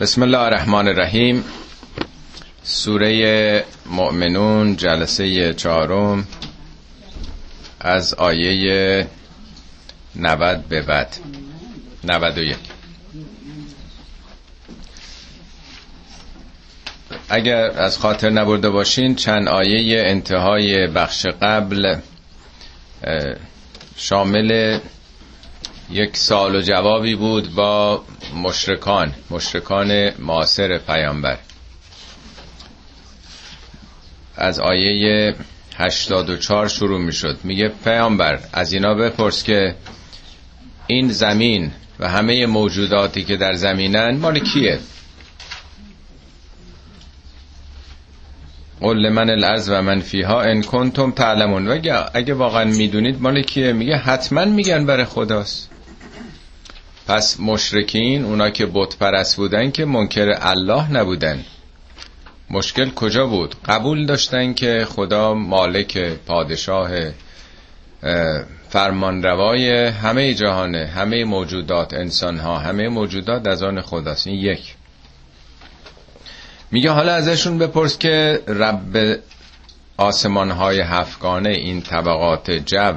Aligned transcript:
بسم 0.00 0.22
الله 0.22 0.38
الرحمن 0.38 0.88
الرحیم. 0.88 1.44
سوره 2.62 3.64
مؤمنون 3.86 4.76
جلسه 4.76 5.54
چهارم 5.54 6.26
از 7.80 8.14
آیه 8.14 9.06
90 10.16 10.64
به 10.68 10.82
بعد. 10.82 11.16
91 12.04 12.56
اگر 17.28 17.56
از 17.70 17.98
خاطر 17.98 18.30
نبرده 18.30 18.70
باشین 18.70 19.14
چند 19.14 19.48
آیه 19.48 20.02
انتهای 20.06 20.86
بخش 20.86 21.26
قبل 21.26 21.96
شامل 23.96 24.78
یک 25.90 26.16
سال 26.16 26.56
و 26.56 26.60
جوابی 26.60 27.14
بود 27.14 27.54
با 27.54 28.04
مشرکان 28.34 29.14
مشرکان 29.30 30.10
معاصر 30.18 30.78
پیامبر. 30.78 31.38
از 34.36 34.60
آیه 34.60 35.34
84 35.76 36.68
شروع 36.68 37.00
می 37.00 37.12
شد 37.12 37.38
میگه 37.44 37.72
پیامبر 37.84 38.38
از 38.52 38.72
اینا 38.72 38.94
بپرس 38.94 39.42
که 39.44 39.74
این 40.86 41.08
زمین 41.12 41.70
و 42.00 42.08
همه 42.08 42.46
موجوداتی 42.46 43.24
که 43.24 43.36
در 43.36 43.52
زمینن 43.52 44.16
مال 44.16 44.38
کیه؟ 44.38 44.78
قل 48.80 49.08
من 49.08 49.30
الارض 49.30 49.68
و 49.72 49.82
من 49.82 50.00
فیها 50.00 50.42
ان 50.42 50.62
کنتم 50.62 51.10
تعلمون. 51.10 51.68
و 51.68 52.04
اگه 52.14 52.34
واقعا 52.34 52.64
می‌دونید 52.64 53.22
مال 53.22 53.42
کیه؟ 53.42 53.72
میگه 53.72 53.96
حتما 53.96 54.44
میگن 54.44 54.86
برای 54.86 55.04
خداست. 55.04 55.70
پس 57.08 57.40
مشرکین 57.40 58.24
اونا 58.24 58.50
که 58.50 58.66
بت 58.66 58.96
پرست 58.96 59.36
بودن 59.36 59.70
که 59.70 59.84
منکر 59.84 60.38
الله 60.40 60.92
نبودن. 60.92 61.44
مشکل 62.50 62.90
کجا 62.90 63.26
بود؟ 63.26 63.54
قبول 63.64 64.06
داشتن 64.06 64.54
که 64.54 64.86
خدا 64.88 65.34
مالک 65.34 65.98
پادشاه 65.98 66.90
فرمانروای 68.68 69.86
همه 69.86 70.34
جهانه 70.34 70.86
همه 70.86 71.24
موجودات 71.24 71.94
انسان 71.94 72.38
ها 72.38 72.58
همه 72.58 72.88
موجودات 72.88 73.48
از 73.48 73.62
آن 73.62 73.80
خداست. 73.80 74.26
این 74.26 74.36
یک. 74.36 74.74
میگه 76.70 76.90
حالا 76.90 77.14
ازشون 77.14 77.58
بپرس 77.58 77.98
که 77.98 78.40
رب 78.48 79.18
آسمان 79.96 80.50
های 80.50 80.80
هفگانه 80.80 81.50
این 81.50 81.82
طبقات 81.82 82.50
جو 82.50 82.94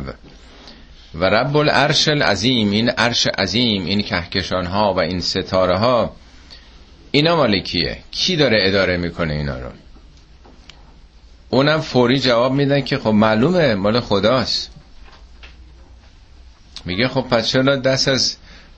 و 1.16 1.26
رب 1.26 1.58
العرش 1.58 2.08
العظیم 2.08 2.72
این 2.72 2.90
عرش 2.90 3.28
عظیم 3.28 3.86
این 3.86 4.02
کهکشان 4.02 4.66
ها 4.66 4.94
و 4.94 5.00
این 5.00 5.22
ستاره 5.22 5.78
ها 5.78 6.16
اینا 7.12 7.36
مالکیه. 7.36 7.98
کی 8.12 8.36
داره 8.36 8.58
اداره 8.62 8.98
می‌کنه 8.98 9.34
اینا 9.34 9.60
رو؟ 9.60 9.70
اونم 11.50 11.82
فوری 11.82 12.20
جواب 12.20 12.54
میدن 12.54 12.82
که 12.82 12.98
خب 12.98 13.08
معلومه 13.08 13.76
مال 13.76 14.00
خداست. 14.00 14.72
میگه 16.86 17.08
خب 17.08 17.22
پس 17.22 17.48
چرا 17.48 17.76
دست 17.76 18.08
از 18.08 18.38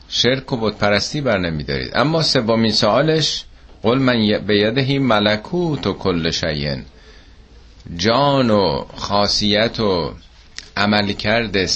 شرک 0.09 0.53
و 0.53 0.57
بت 0.57 0.77
پرستی 0.77 1.21
بر 1.21 1.37
نمیدارید؟ 1.37 1.91
اما 1.93 2.21
سومین 2.21 2.71
سوالش 2.71 3.43
قل 3.83 3.97
من 3.97 4.37
بیدهی 4.37 4.99
ملکوت 4.99 5.87
و 5.87 5.93
کل 5.93 6.31
شیین 6.31 6.85
جان 7.97 8.49
و 8.49 8.85
خاصیت 8.95 9.79
و 9.79 10.13
عمل 10.77 11.13
کرده 11.13 11.67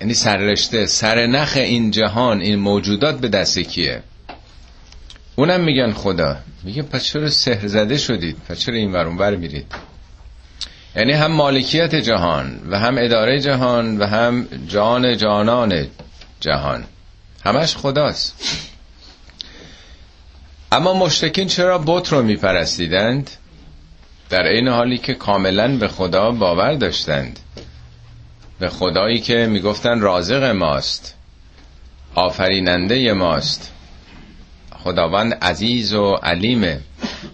یعنی 0.00 0.14
سررشته 0.14 0.86
سرنخ 0.86 1.52
این 1.56 1.90
جهان 1.90 2.40
این 2.40 2.58
موجودات 2.58 3.20
به 3.20 3.28
دست 3.28 3.58
کیه؟ 3.58 4.02
اونم 5.36 5.60
میگن 5.60 5.92
خدا. 5.92 6.36
میگه 6.62 6.82
پس 6.82 7.04
چرا 7.04 7.30
سحر 7.30 7.66
زده 7.66 7.98
شدید؟ 7.98 8.36
پس 8.48 8.58
چرا 8.58 8.74
این 8.74 8.92
ورون 8.92 9.16
بر 9.16 9.36
میرید؟ 9.36 9.66
یعنی 10.96 11.12
هم 11.12 11.32
مالکیت 11.32 11.94
جهان 11.94 12.60
و 12.70 12.78
هم 12.78 12.98
اداره 12.98 13.40
جهان 13.40 13.98
و 13.98 14.06
هم 14.06 14.48
جان 14.68 15.16
جانان 15.16 15.86
جهان. 16.40 16.84
همش 17.44 17.76
خداست. 17.76 18.34
اما 20.72 20.94
مشتکین 20.94 21.48
چرا 21.48 21.78
بت 21.86 22.12
رو 22.12 22.22
میپرستیدند؟ 22.22 23.30
در 24.30 24.42
این 24.42 24.68
حالی 24.68 24.98
که 24.98 25.14
کاملا 25.14 25.76
به 25.76 25.88
خدا 25.88 26.30
باور 26.30 26.74
داشتند. 26.74 27.38
به 28.60 28.68
خدایی 28.68 29.20
که 29.20 29.46
می‌گفتن 29.46 30.00
رازق 30.00 30.44
ماست 30.44 31.14
آفریننده 32.14 33.12
ماست. 33.12 33.72
خداوند 34.84 35.34
عزیز 35.34 35.94
و 35.94 36.12
علیمه. 36.12 36.80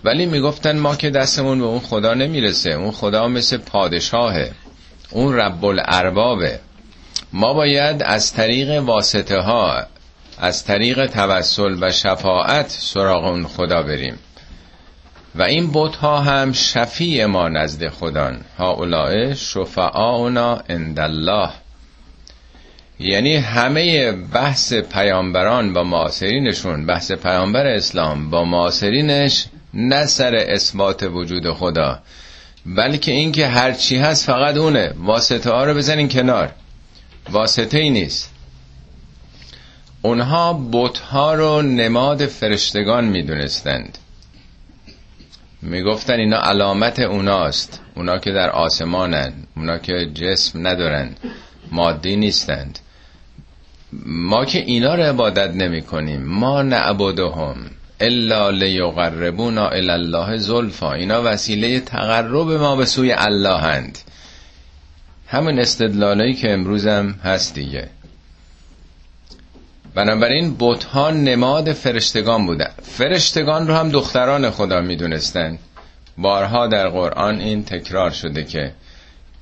ولی 0.04 0.26
می‌گفتن 0.26 0.78
ما 0.78 0.96
که 0.96 1.10
دستمون 1.10 1.58
به 1.58 1.64
اون 1.64 1.80
خدا 1.80 2.14
نمی‌رسه. 2.14 2.70
اون 2.70 2.90
خدا 2.90 3.28
مثل 3.28 3.56
پادشاهه. 3.56 4.50
اون 5.10 5.34
رب 5.34 5.64
الاربابه 5.64 6.60
ما 7.32 7.54
باید 7.54 8.02
از 8.02 8.32
طریق 8.32 8.82
واسطه 8.82 9.38
ها 9.38 9.86
از 10.38 10.64
طریق 10.64 11.06
توسل 11.06 11.76
و 11.80 11.92
شفاعت 11.92 12.70
سراغ 12.70 13.24
اون 13.24 13.46
خدا 13.46 13.82
بریم. 13.82 14.18
و 15.38 15.42
این 15.42 15.66
بوت 15.66 15.96
ها 15.96 16.20
هم 16.20 16.52
شفیع 16.52 17.26
ما 17.26 17.48
نزد 17.48 17.88
خدان. 17.88 18.40
ها 18.58 18.70
اولائه 18.70 19.34
شفعاؤنا 19.34 20.54
عند 20.68 21.00
الله. 21.00 21.50
یعنی 23.00 23.36
همه 23.36 24.12
بحث 24.12 24.72
پیامبران 24.74 25.72
با 25.72 25.84
معاصرینشون 25.84 26.86
بحث 26.86 27.12
پیامبر 27.12 27.66
اسلام 27.66 28.30
با 28.30 28.44
معاصرینش 28.44 29.46
نه 29.74 30.06
سر 30.06 30.34
اثبات 30.34 31.02
وجود 31.02 31.50
خدا 31.52 31.98
بلکه 32.66 33.12
اینکه 33.12 33.46
هرچی 33.46 33.96
هست 33.96 34.24
فقط 34.26 34.56
اونه. 34.56 34.92
واسطه 34.98 35.50
ها 35.50 35.64
رو 35.64 35.74
بزنین 35.74 36.08
کنار. 36.08 36.50
واسطه 37.30 37.78
ای 37.78 37.90
نیست. 37.90 38.32
اونها 40.02 40.52
بوت 40.52 40.98
ها 40.98 41.34
رو 41.34 41.62
نماد 41.62 42.26
فرشتگان 42.26 43.04
می‌دونستند. 43.04 43.98
می‌گفتن 45.62 46.14
اینا 46.14 46.36
علامت 46.36 46.98
اوناست. 46.98 47.80
اونا 47.94 48.18
که 48.18 48.32
در 48.32 48.50
آسمانن. 48.50 49.32
اونا 49.56 49.78
که 49.78 50.10
جسم 50.14 50.66
ندارن. 50.66 51.14
مادی 51.72 52.16
نیستند. 52.16 52.78
ما 54.06 54.44
که 54.44 54.58
اینا 54.58 54.94
رو 54.94 55.02
عبادت 55.02 55.54
نمی 55.54 55.82
کنیم 55.82 56.22
ما 56.22 56.62
نعبدهم 56.62 57.56
الا 58.00 58.50
لیقربونا 58.50 59.68
الی 59.68 59.90
الله 59.90 60.36
زلفا. 60.36 60.92
اینا 60.92 61.22
وسیله 61.24 61.80
تقرب 61.80 62.50
ما 62.50 62.76
به 62.76 62.84
سوی 62.84 63.12
الله 63.12 63.58
هند. 63.58 63.98
همون 65.28 65.58
استدلالایی 65.58 66.34
که 66.34 66.52
امروزم 66.52 67.14
هست 67.24 67.54
دیگه. 67.54 67.88
بنابراین 69.94 70.56
ها 70.92 71.10
نماد 71.10 71.72
فرشتگان 71.72 72.46
بودن. 72.46 72.65
فرشتگان 72.88 73.68
رو 73.68 73.74
هم 73.74 73.88
دختران 73.88 74.50
خدا 74.50 74.80
می‌دونستن. 74.80 75.58
بارها 76.18 76.66
در 76.66 76.88
قرآن 76.88 77.40
این 77.40 77.64
تکرار 77.64 78.10
شده 78.10 78.44
که 78.44 78.72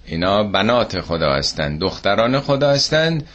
اینا 0.07 0.43
بنات 0.43 1.01
خدا 1.01 1.33
هستند 1.33 1.81
دختران 1.81 2.41
خدا 2.41 2.71
هستند 2.71 3.27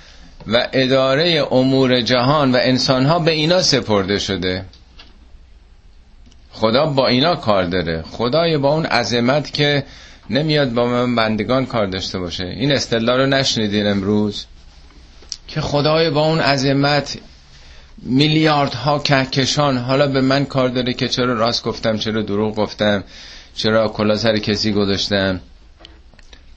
و 0.48 0.68
اداره 0.74 1.48
امور 1.52 2.02
جهان 2.02 2.52
و 2.52 2.58
انسانها 2.62 3.20
به 3.20 3.32
اینا 3.32 3.62
سپرده 3.62 4.20
شده. 4.20 4.66
خدا 6.52 6.86
با 6.86 7.08
اینا 7.08 7.36
کار 7.36 7.64
داره. 7.64 8.02
خدای 8.02 8.58
با 8.58 8.74
اون 8.74 8.86
عظمت 8.86 9.54
که 9.54 9.84
نمیاد 10.30 10.74
با 10.74 10.86
من 10.86 11.16
بندگان 11.16 11.66
کار 11.66 11.86
داشته 11.86 12.20
باشه. 12.20 12.46
این 12.46 12.72
استدلال 12.72 13.20
رو 13.20 13.26
نشنیدین 13.26 13.88
امروز؟ 13.88 14.46
که 15.48 15.62
خدای 15.62 16.10
با 16.10 16.26
اون 16.26 16.40
عظمت 16.40 17.18
میلیاردها 18.02 19.00
کهکشان. 19.00 19.78
حالا 19.78 20.08
به 20.08 20.22
من 20.22 20.46
کار 20.46 20.70
داره 20.70 20.94
که 20.94 21.08
چرا 21.08 21.34
راست 21.34 21.64
گفتم 21.64 21.98
چرا 21.98 22.22
دروغ 22.22 22.56
گفتم 22.56 23.04
چرا 23.56 23.88
کلا 23.88 24.16
سر 24.16 24.38
کسی 24.38 24.72
گذاشتم. 24.72 25.40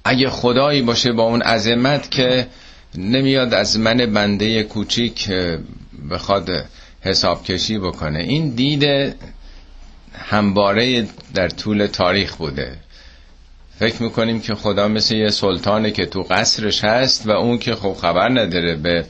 اگه 0.04 0.30
خدایی 0.30 0.82
باشه 0.82 1.12
با 1.12 1.22
اون 1.22 1.42
عظمت 1.42 2.10
که 2.10 2.46
نمیاد 2.94 3.54
از 3.54 3.78
من 3.78 3.96
بنده 3.96 4.62
کوچیک 4.62 5.30
بخواد 6.10 6.50
حساب 7.00 7.44
کشی 7.44 7.78
بکنه. 7.78 8.18
این 8.18 8.50
دید 8.50 9.14
همباره 10.14 11.06
در 11.34 11.48
طول 11.48 11.86
تاریخ 11.86 12.36
بوده. 12.36 12.76
فکر 13.78 14.02
می‌کنیم 14.02 14.40
که 14.40 14.54
خدا 14.54 14.88
مثل 14.88 15.16
یه 15.16 15.30
سلطانه 15.30 15.90
که 15.90 16.06
تو 16.06 16.22
قصرش 16.22 16.84
هست 16.84 17.26
و 17.26 17.30
اون 17.30 17.58
که 17.58 17.74
خب 17.74 17.96
خبر 18.00 18.28
نداره 18.28 18.76
به 18.76 19.04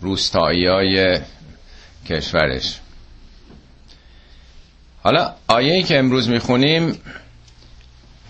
روستایی 0.00 0.66
های 0.66 1.20
کشورش. 2.06 2.80
حالا 5.02 5.34
آیه 5.48 5.82
که 5.82 5.98
امروز 5.98 6.28
می‌خونیم 6.28 6.98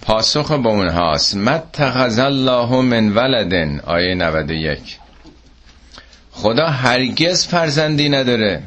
پاسخ 0.03 0.51
با 0.51 0.71
اونهاست 0.71 1.37
متخذ 1.37 2.19
الله 2.19 2.81
من 2.81 3.09
ولدن. 3.09 3.81
آیه 3.81 4.15
91 4.15 4.99
خدا 6.31 6.67
هرگز 6.67 7.47
فرزندی 7.47 8.09
نداره. 8.09 8.63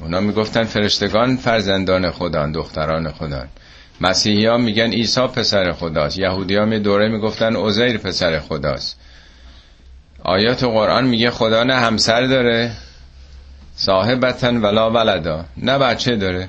اونا 0.00 0.20
می‌گفتن 0.20 0.64
فرشتگان 0.64 1.36
فرزندان 1.36 2.10
خدان 2.10 2.52
دختران 2.52 3.12
خدان. 3.12 3.48
مسیحی 4.00 4.46
ها 4.46 4.56
میگن 4.56 4.92
عیسی 4.92 5.20
پسر 5.20 5.72
خداست. 5.72 6.18
یهودی 6.18 6.56
ها 6.56 6.64
می 6.64 6.78
دوره 6.78 7.08
می‌گفتن 7.08 7.56
عزیر 7.56 7.98
پسر 7.98 8.40
خداست. 8.40 9.00
آیات 10.24 10.64
قرآن 10.64 11.04
میگه 11.04 11.30
خدا 11.30 11.64
نه 11.64 11.74
همسر 11.74 12.22
داره. 12.22 12.72
صاحبتن 13.80 14.56
ولا 14.56 14.90
ولدا. 14.90 15.44
نه 15.56 15.78
بچه 15.78 16.16
داره. 16.16 16.48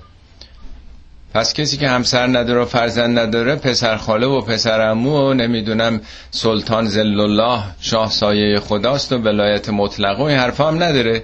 پس 1.34 1.54
کسی 1.54 1.78
که 1.78 1.90
همسر 1.90 2.28
نداره 2.28 2.62
و 2.62 2.66
فرزند 2.66 3.20
نداره 3.20 3.56
پسر 3.56 3.98
خاله 3.98 4.28
و 4.28 4.42
پسر 4.42 4.82
امو 4.82 5.30
و 5.30 5.34
نمی‌دونم 5.34 6.02
سلطان 6.32 6.86
زل 6.86 7.20
الله 7.20 7.64
شاه 7.82 8.10
سایه 8.10 8.60
خداست 8.60 9.14
و 9.14 9.18
ولایت 9.18 9.70
مطلق 9.70 10.20
و 10.20 10.24
این 10.24 10.38
حرفا 10.38 10.68
هم 10.68 10.84
نداره. 10.84 11.24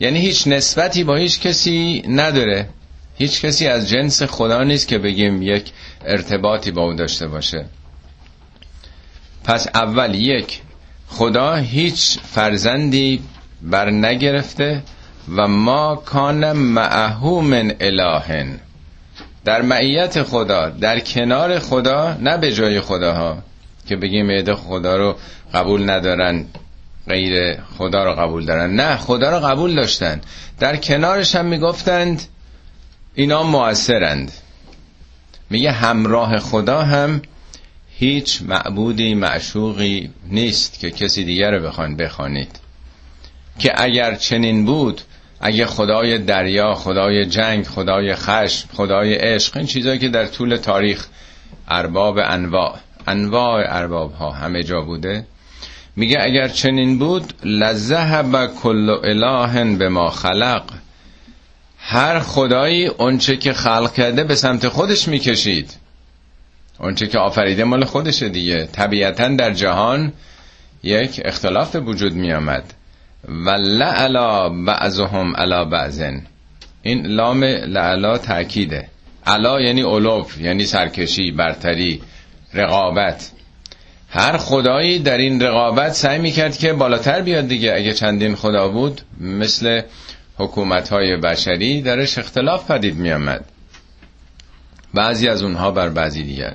یعنی 0.00 0.18
هیچ 0.18 0.48
نسبتی 0.48 1.04
با 1.04 1.16
هیچ 1.16 1.40
کسی 1.40 2.02
نداره. 2.08 2.68
هیچ 3.18 3.44
کسی 3.44 3.66
از 3.66 3.88
جنس 3.88 4.22
خدا 4.22 4.62
نیست 4.62 4.88
که 4.88 4.98
بگیم 4.98 5.42
یک 5.42 5.72
ارتباطی 6.04 6.70
با 6.70 6.82
او 6.82 6.94
داشته 6.94 7.26
باشه. 7.26 7.64
پس 9.44 9.66
اول 9.74 10.14
یک 10.14 10.60
خدا 11.08 11.54
هیچ 11.54 12.18
فرزندی 12.18 13.22
بر 13.62 13.90
نگرفته 13.90 14.82
و 15.28 15.48
ما 15.48 15.96
کان 15.96 16.52
معهو 16.52 17.40
من 17.40 17.74
الهن. 17.80 18.60
در 19.44 19.62
معیت 19.62 20.22
خدا 20.22 20.70
در 20.70 21.00
کنار 21.00 21.58
خدا 21.58 22.16
نه 22.20 22.36
به 22.38 22.52
جای 22.52 22.80
خداها 22.80 23.38
که 23.86 23.96
بگیم 23.96 24.26
معده 24.26 24.54
خدا 24.54 24.96
رو 24.96 25.16
قبول 25.54 25.90
ندارن 25.90 26.44
غیر 27.08 27.60
خدا 27.78 28.04
رو 28.04 28.12
قبول 28.12 28.44
دارن. 28.44 28.74
نه 28.74 28.96
خدا 28.96 29.30
رو 29.30 29.46
قبول 29.46 29.74
داشتن. 29.74 30.20
در 30.58 30.76
کنارش 30.76 31.34
هم 31.34 31.44
می‌گفتند 31.44 32.22
اینا 33.14 33.42
موثرند 33.42 34.32
میگه 35.50 35.72
همراه 35.72 36.38
خدا 36.38 36.82
هم 36.82 37.22
هیچ 37.98 38.42
معبودی 38.42 39.14
معشوقی 39.14 40.10
نیست 40.28 40.78
که 40.80 40.90
کسی 40.90 41.24
دیگر 41.24 41.50
رو 41.50 41.66
بخوان 41.66 41.96
بخوانید. 41.96 42.58
که 43.58 43.82
اگر 43.82 44.14
چنین 44.14 44.64
بود 44.64 45.00
اگه 45.40 45.66
خدای 45.66 46.18
دریا 46.18 46.74
خدای 46.74 47.26
جنگ 47.26 47.66
خدای 47.66 48.14
خشم 48.14 48.68
خدای 48.74 49.14
عشق 49.14 49.56
این 49.56 49.66
چیزایی 49.66 49.98
که 49.98 50.08
در 50.08 50.26
طول 50.26 50.56
تاریخ 50.56 51.06
ارباب 51.68 52.18
انواع 52.18 52.76
انواع 53.06 53.64
ارباب 53.68 54.12
ها 54.12 54.30
همه 54.30 54.62
جا 54.62 54.80
بوده 54.80 55.26
میگه 55.96 56.18
اگر 56.20 56.48
چنین 56.48 56.98
بود 56.98 57.32
لذهب 57.44 58.54
کل 58.62 58.90
اله 58.90 59.76
به 59.76 59.88
ما 59.88 60.10
خلق. 60.10 60.62
هر 61.78 62.20
خدایی 62.20 62.86
اونچه 62.86 63.36
که 63.36 63.52
خلق 63.52 63.92
کرده 63.92 64.24
به 64.24 64.34
سمت 64.34 64.68
خودش 64.68 65.08
می‌کشید. 65.08 65.70
اونچه 66.80 67.06
که 67.06 67.18
آفریده 67.18 67.64
مال 67.64 67.84
خودشه 67.84 68.28
دیگه. 68.28 68.66
طبیعتا 68.72 69.28
در 69.28 69.52
جهان 69.52 70.12
یک 70.82 71.20
اختلاف 71.24 71.76
وجود 71.76 72.12
میامد 72.12 72.74
و 73.28 73.50
لعلا 73.50 74.48
بعضهم 74.48 75.36
علا 75.36 75.64
بعضن. 75.64 76.22
این 76.82 77.06
لام 77.06 77.44
لعلا 77.44 78.18
تأکیده. 78.18 78.88
علا 79.26 79.60
یعنی 79.60 79.82
اولوف 79.82 80.40
یعنی 80.40 80.64
سرکشی 80.64 81.30
برتری 81.30 82.02
رقابت. 82.54 83.30
هر 84.10 84.36
خدایی 84.36 84.98
در 84.98 85.18
این 85.18 85.42
رقابت 85.42 85.92
سعی 85.92 86.18
می‌کرد 86.18 86.56
که 86.56 86.72
بالاتر 86.72 87.22
بیاد 87.22 87.48
دیگه. 87.48 87.74
اگه 87.74 87.92
چندین 87.92 88.34
خدا 88.34 88.68
بود 88.68 89.00
مثل 89.20 89.82
حکومت 90.38 90.88
های 90.88 91.16
بشری 91.16 91.82
درش 91.82 92.18
اختلاف 92.18 92.70
پدید 92.70 92.96
میامد 92.96 93.44
بعضی 94.94 95.28
از 95.28 95.42
اونها 95.42 95.70
بر 95.70 95.88
بعضی 95.88 96.22
دیگر. 96.22 96.54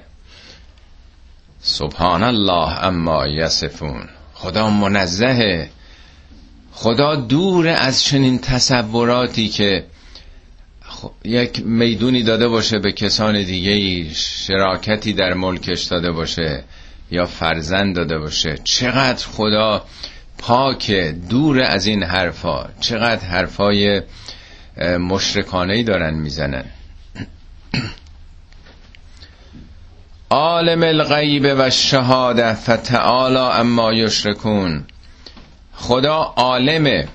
سبحان 1.59 2.23
الله 2.23 2.83
اما 2.85 3.27
یصفون. 3.27 4.09
خدا 4.33 4.69
منزهه. 4.69 5.69
خدا 6.81 7.15
دور 7.15 7.67
از 7.67 8.03
چنین 8.03 8.39
تصوراتی 8.39 9.49
که 9.49 9.83
یک 11.25 11.61
می‌دونی 11.65 12.23
داده 12.23 12.47
باشه 12.47 12.79
به 12.79 12.91
کسان 12.91 13.43
دیگه 13.43 14.13
شراکتی 14.13 15.13
در 15.13 15.33
ملکش 15.33 15.83
داده 15.83 16.11
باشه 16.11 16.63
یا 17.11 17.25
فرزند 17.25 17.95
داده 17.95 18.17
باشه. 18.17 18.57
چقدر 18.63 19.27
خدا 19.27 19.85
پاک 20.37 20.91
دور 21.29 21.61
از 21.61 21.85
این 21.85 22.03
حرفا. 22.03 22.69
چقدر 22.79 23.25
حرفای 23.25 24.01
مشرکانه 24.99 25.83
دارن 25.83 26.13
می‌زنن. 26.13 26.65
عالم 30.29 30.83
الغیب 30.83 31.55
و 31.57 31.69
شهاده 31.69 32.53
فتعالی 32.53 33.59
اما 33.59 33.93
یشرکون. 33.93 34.85
خدا 35.73 36.33
عالمه. 36.35 37.07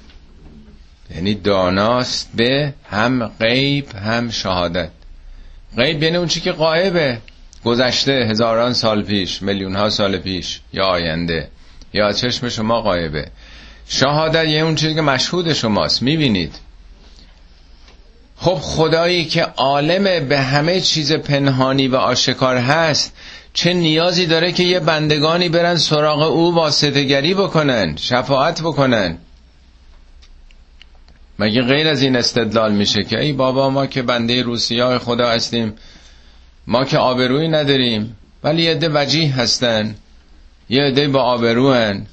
یعنی 1.14 1.34
داناست 1.34 2.30
به 2.34 2.74
هم 2.90 3.26
غیب 3.26 3.94
هم 3.94 4.30
شهادت. 4.30 4.90
غیب 5.76 6.02
یعنی 6.02 6.16
اون 6.16 6.28
چی 6.28 6.40
که 6.40 6.52
قائبه 6.52 7.18
گذشته 7.64 8.12
هزاران 8.12 8.72
سال 8.72 9.02
پیش 9.02 9.42
میلیون 9.42 9.76
ها 9.76 9.90
سال 9.90 10.18
پیش 10.18 10.60
یا 10.72 10.86
آینده. 10.86 11.48
یا 11.92 12.12
چشم 12.12 12.48
شما 12.48 12.80
قایبه 12.80 13.28
شهادت 13.88 14.44
یه 14.44 14.60
اون 14.60 14.74
چیزی 14.74 14.94
که 14.94 15.00
مشهود 15.00 15.52
شماست. 15.52 16.02
می‌بینید. 16.02 16.54
خب 18.36 18.54
خدایی 18.54 19.24
که 19.24 19.42
عالم 19.42 20.28
به 20.28 20.40
همه 20.40 20.80
چیز 20.80 21.12
پنهانی 21.12 21.88
و 21.88 21.96
آشکار 21.96 22.56
هست 22.56 23.16
چه 23.56 23.72
نیازی 23.72 24.26
داره 24.26 24.52
که 24.52 24.62
یه 24.62 24.80
بندگانی 24.80 25.48
برن 25.48 25.76
سراغ 25.76 26.22
او 26.22 26.54
واسطگری 26.54 27.34
بکنن 27.34 27.96
شفاعت 27.96 28.62
بکنن؟ 28.62 29.18
مگه 31.38 31.62
غیر 31.62 31.88
از 31.88 32.02
این 32.02 32.16
استدلال 32.16 32.72
میشه 32.72 33.04
که 33.04 33.20
ای 33.20 33.32
بابا 33.32 33.70
ما 33.70 33.86
که 33.86 34.02
بنده 34.02 34.42
روسیاه 34.42 34.98
خدا 34.98 35.28
هستیم 35.28 35.74
ما 36.66 36.84
که 36.84 36.98
آبرویی 36.98 37.48
نداریم 37.48 38.16
ولی 38.44 38.62
یه 38.62 38.70
عده 38.70 38.88
وجیه 38.94 39.36
هستن 39.36 39.94
یه 40.68 40.82
عده 40.82 41.08
با 41.08 41.22
آبروهن. 41.22 42.06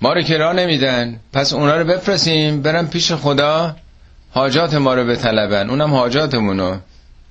ما 0.00 0.12
رو 0.12 0.22
که 0.22 0.36
راه 0.36 0.52
نمیدن. 0.52 1.20
پس 1.32 1.52
اونا 1.52 1.76
رو 1.76 1.84
بفرستیم 1.84 2.62
برن 2.62 2.86
پیش 2.86 3.12
خدا 3.12 3.76
حاجات 4.30 4.74
ما 4.74 4.94
رو 4.94 5.04
بطلبن. 5.04 5.70
اونم 5.70 5.94
حاجاتمونو. 5.94 6.76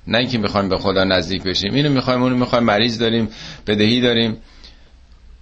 نه 0.09 0.17
اینکه 0.17 0.37
می‌خوایم 0.37 0.69
به 0.69 0.77
خدا 0.77 1.03
نزدیک 1.03 1.43
بشیم 1.43 1.73
اینو 1.73 1.89
می‌خوایم 1.89 2.23
اونو 2.23 2.35
می‌خوایم 2.37 2.63
مریض 2.63 2.99
داریم 2.99 3.29
بدهی 3.67 4.01
داریم. 4.01 4.37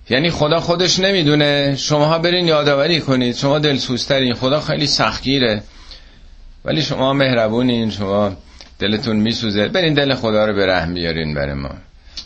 یعنی 0.09 0.29
خدا 0.29 0.59
خودش 0.59 0.99
نمی‌دونه. 0.99 1.75
شماها 1.77 2.19
برین 2.19 2.47
یادآوری 2.47 3.01
کنید. 3.01 3.35
شما 3.35 3.59
دلسوزترین 3.59 4.33
خدا 4.33 4.61
خیلی 4.61 4.87
سختگیره. 4.87 5.63
ولی 6.65 6.81
شما 6.81 7.13
مهربونین 7.13 7.89
شما 7.89 8.37
دلتون 8.79 9.15
میسوزه. 9.15 9.67
برین 9.67 9.93
دل 9.93 10.13
خدا 10.13 10.45
رو 10.45 10.53
به 10.53 10.65
رحم 10.65 10.93
بیارین 10.93 11.33
بر 11.33 11.53
ما. 11.53 11.69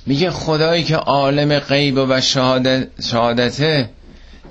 میگه 0.05 0.31
خدایی 0.31 0.83
که 0.83 0.95
عالم 0.95 1.59
غیب 1.59 1.97
و 2.09 2.21
شهادت 2.21 2.87
شهادته 3.01 3.89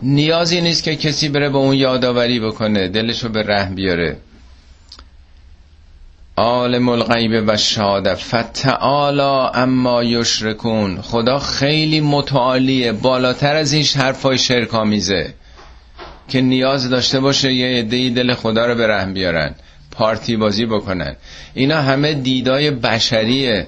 نیازی 0.03 0.61
نیست 0.61 0.83
که 0.85 0.97
کسی 0.97 1.29
بره 1.29 1.49
به 1.49 1.59
اون 1.59 1.77
یادآوری 1.77 2.41
بکنه. 2.41 2.89
دلشو 2.89 3.29
به 3.29 3.43
رحم 3.43 3.75
بیاره. 3.75 4.17
عالم 6.41 6.89
الغیب 6.89 7.45
و 7.47 7.57
شهادت. 7.57 8.15
فتعالا 8.15 9.49
اما 9.49 10.05
یشرکون. 10.05 11.01
خدا 11.03 11.39
خیلی 11.39 12.01
متعالیه. 12.01 12.93
بالاتر 12.93 13.57
از 13.57 13.73
این 13.73 13.85
حرفای 13.97 14.39
شرکامیزه 14.39 15.35
که 16.29 16.41
نیاز 16.41 16.91
داشته 16.91 17.21
باشه 17.21 17.53
یه 17.53 17.79
عده‌ای 17.79 18.11
دل 18.11 18.35
خدا 18.35 18.67
رو 18.67 18.75
به 18.75 18.87
رحم 18.87 19.15
بیارن. 19.15 19.55
پارتی 19.91 20.37
بازی 20.37 20.67
بکنن. 20.67 21.17
اینا 21.55 21.83
همه 21.83 22.15
دیدای 22.15 22.71
بشریه. 22.71 23.67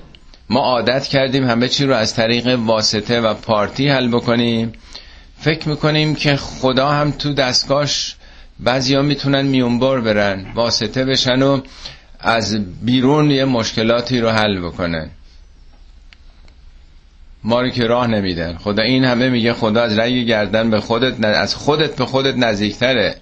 ما 0.51 0.61
عادت 0.61 1.07
کردیم 1.07 1.51
همه 1.51 1.69
چی 1.69 1.85
رو 1.85 1.95
از 1.95 2.15
طریق 2.15 2.47
واسطه 2.47 3.21
و 3.21 3.35
پارتی 3.35 3.89
حل 3.89 4.09
بکنیم. 4.09 4.73
فکر 5.39 5.69
می‌کنیم 5.69 6.15
که 6.15 6.37
خدا 6.37 6.89
هم 6.89 7.11
تو 7.11 7.33
دستگاش 7.35 8.17
بعضیا 8.61 9.03
می‌تونن 9.03 9.43
میونبار 9.43 10.01
برن 10.01 10.47
واسطه 10.55 11.05
بشن 11.05 11.43
و 11.43 11.61
از 12.23 12.65
بیرون 12.85 13.31
یه 13.31 13.45
مشکلاتی 13.45 14.21
رو 14.21 14.29
حل 14.29 14.61
بکنن 14.61 15.11
ما 17.45 17.61
رو 17.61 17.69
که 17.69 17.87
راه 17.87 18.07
نمیدن 18.07 18.57
خدا 18.57 18.83
این 18.83 19.05
همه 19.05 19.29
میگه 19.29 19.53
خدا 19.53 19.83
از 19.83 19.99
رأی 19.99 20.27
گردن 20.27 20.71
به 20.71 20.81
خودت 20.81 21.25
از 21.25 21.55
خودت 21.55 21.97
به 21.97 22.07
خودت 22.07 22.37
نزدیکتره. 22.37 23.17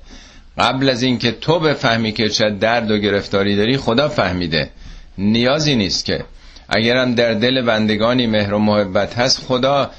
قبل 0.58 0.88
از 0.88 1.02
اینکه 1.02 1.32
تو 1.32 1.60
بفهمی 1.60 2.12
که 2.12 2.28
چه 2.28 2.50
درد 2.50 2.90
و 2.90 2.98
گرفتاری 2.98 3.56
داری 3.56 3.76
خدا 3.76 4.08
فهمیده. 4.08 4.70
نیازی 5.18 5.76
نیست 5.76 6.04
که. 6.04 6.24
اگرم 6.68 7.14
در 7.14 7.34
دل 7.34 7.62
بندگانی 7.62 8.26
مهر 8.26 8.54
و 8.54 8.58
محبت 8.58 9.18
هست 9.18 9.46
خدا 9.46 9.90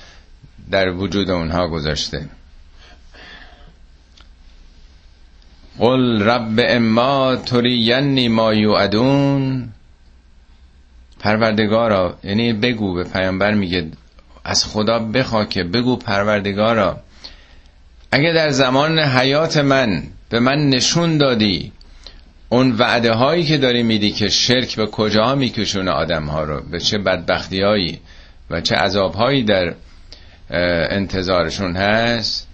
در 0.71 0.89
وجود 0.89 1.29
اونها 1.29 1.67
گذاشته. 1.67 2.25
قل 5.81 6.21
رب 6.23 6.59
اما 6.59 7.35
ترینی 7.35 8.27
ما 8.27 8.53
یوعدون. 8.53 9.69
پروردگارا 11.19 12.17
یعنی 12.23 12.53
بگو 12.53 12.93
به 12.93 13.03
پیامبر 13.03 13.53
میگه 13.53 13.87
از 14.43 14.65
خدا 14.65 14.99
بخوا 14.99 15.45
که 15.45 15.63
بگو 15.63 15.95
پروردگارا 15.95 16.99
اگه 18.11 18.33
در 18.33 18.49
زمان 18.49 18.99
حیات 18.99 19.57
من 19.57 20.03
به 20.29 20.39
من 20.39 20.69
نشون 20.69 21.17
دادی 21.17 21.71
اون 22.49 22.71
وعده 22.71 23.13
هایی 23.13 23.43
که 23.43 23.57
داری 23.57 23.83
میدی 23.83 24.11
که 24.11 24.29
شرک 24.29 24.75
به 24.75 24.85
کجا 24.85 25.35
میکشونه 25.35 25.91
آدم 25.91 26.25
ها 26.25 26.43
رو؟ 26.43 26.61
به 26.71 26.79
چه 26.79 26.97
بدبختی 26.97 27.61
هایی 27.61 27.99
و 28.49 28.61
چه 28.61 28.75
عذاب 28.75 29.13
هایی 29.13 29.43
در 29.43 29.73
انتظارشون 30.89 31.75
هست؟ 31.75 32.47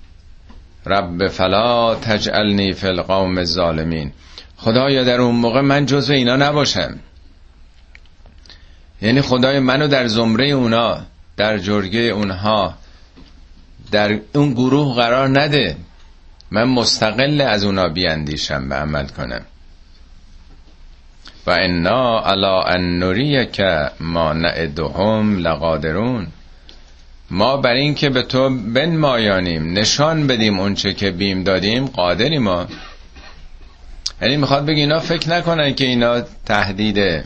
رب 0.88 1.28
فلا 1.28 1.96
تجعلنی 1.96 2.74
فی 2.74 2.88
القوم 2.88 3.38
الظالمین. 3.38 4.12
خدایا 4.58 5.04
در 5.04 5.22
اون 5.22 5.36
موقع 5.36 5.62
من 5.62 5.86
جزو 5.86 6.14
اینا 6.14 6.36
نباشم. 6.36 7.00
یعنی 9.02 9.22
خدای 9.22 9.60
منو 9.60 9.88
در 9.88 10.08
زمره 10.08 10.50
اونا 10.50 10.98
در 11.38 11.58
جرگه 11.58 12.00
اونها 12.00 12.74
در 13.92 14.20
اون 14.36 14.54
گروه 14.54 14.96
قرار 14.96 15.40
نده. 15.40 15.76
من 16.52 16.64
مستقل 16.64 17.42
از 17.42 17.64
اونا 17.64 17.90
بیاندیشم 17.90 18.70
به 18.70 18.76
عمل 18.76 19.08
کنم. 19.08 19.42
و 21.48 21.52
انا 21.52 22.20
علا 22.20 22.62
ان 22.62 23.46
که 23.52 23.90
ما 24.00 24.34
نعدهم 24.34 25.38
لقادرون. 25.38 26.28
ما 27.32 27.58
بر 27.58 27.74
این 27.74 27.96
که 27.96 28.10
به 28.10 28.24
تو 28.24 28.50
بنمایانیم 28.50 29.74
نشان 29.74 30.28
بدیم 30.28 30.60
اونچه 30.60 30.94
که 30.94 31.12
بیم 31.12 31.44
دادیم 31.44 31.86
قادری 31.86 32.38
ما. 32.38 32.68
یعنی 34.22 34.38
می‌خواد 34.38 34.66
بگی 34.66 34.82
اینا 34.82 35.00
فکر 35.00 35.30
نکنن 35.30 35.76
که 35.76 35.86
اینا 35.86 36.22
تهدیده. 36.46 37.24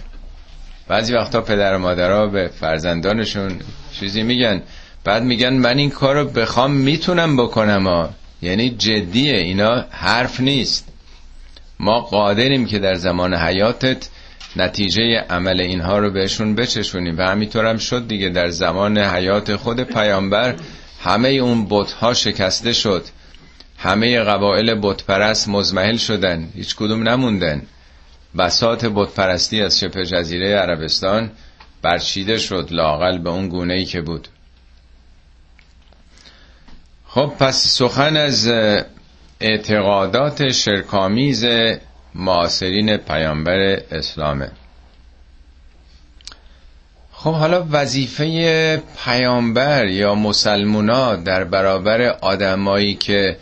بعضی 0.87 1.13
وقتا 1.13 1.41
پدر 1.41 1.75
و 1.75 1.79
مادرها 1.79 2.27
به 2.27 2.47
فرزندانشون 2.59 3.59
چیزی 3.99 4.23
میگن. 4.23 4.61
بعد 5.03 5.23
میگن 5.23 5.53
من 5.53 5.77
این 5.77 5.89
کار 5.89 6.15
رو 6.15 6.25
بخوام 6.25 6.71
می‌تونم 6.71 7.37
بکنم 7.37 7.87
ها. 7.87 8.09
یعنی 8.41 8.69
جدیه 8.69 9.37
اینا 9.37 9.85
حرف 9.89 10.39
نیست. 10.39 10.87
ما 11.79 11.99
قادریم 11.99 12.65
که 12.65 12.79
در 12.79 12.95
زمان 12.95 13.33
حیاتت 13.33 14.09
نتیجه 14.55 15.25
عمل 15.29 15.61
اینها 15.61 15.97
رو 15.99 16.11
بهشون 16.11 16.55
بچشونیم. 16.55 17.17
و 17.17 17.21
همینطور 17.21 17.65
هم 17.65 17.77
شد 17.77 18.07
دیگه 18.07 18.29
در 18.29 18.49
زمان 18.49 18.97
حیات 18.97 19.55
خود 19.55 19.83
پیامبر 19.83 20.55
همه 21.03 21.29
اون 21.29 21.67
بتها 21.69 22.13
شکسته 22.13 22.73
شد. 22.73 23.05
همه 23.77 24.19
قبایل 24.19 24.79
بتپرست 24.81 25.49
مزمحل 25.49 25.97
شدن. 25.97 26.49
هیچ 26.55 26.75
کدوم 26.75 27.09
نموندن. 27.09 27.61
بسات 28.37 28.85
بتپرستی 28.85 29.61
از 29.61 29.79
شبه 29.79 30.05
جزیره 30.05 30.55
عربستان 30.55 31.31
برچیده 31.81 32.37
شد 32.37 32.67
لاقل 32.71 33.17
به 33.17 33.29
اون 33.29 33.49
گونه 33.49 33.73
ای 33.73 33.85
که 33.85 34.01
بود. 34.01 34.27
خب 37.07 37.33
پس 37.39 37.67
سخن 37.67 38.17
از 38.17 38.51
اعتقادات 39.41 40.51
شرکامیز 40.51 41.45
معاصرین 42.15 42.97
پیامبر 42.97 43.59
اسلامه. 43.91 44.51
خب 47.11 47.33
حالا 47.33 47.65
وظیفه 47.71 48.83
پیامبر 49.05 49.87
یا 49.87 50.15
مسلمونا 50.15 51.15
در 51.15 51.43
برابر 51.43 52.01
آدمایی 52.01 52.95
که 52.95 53.37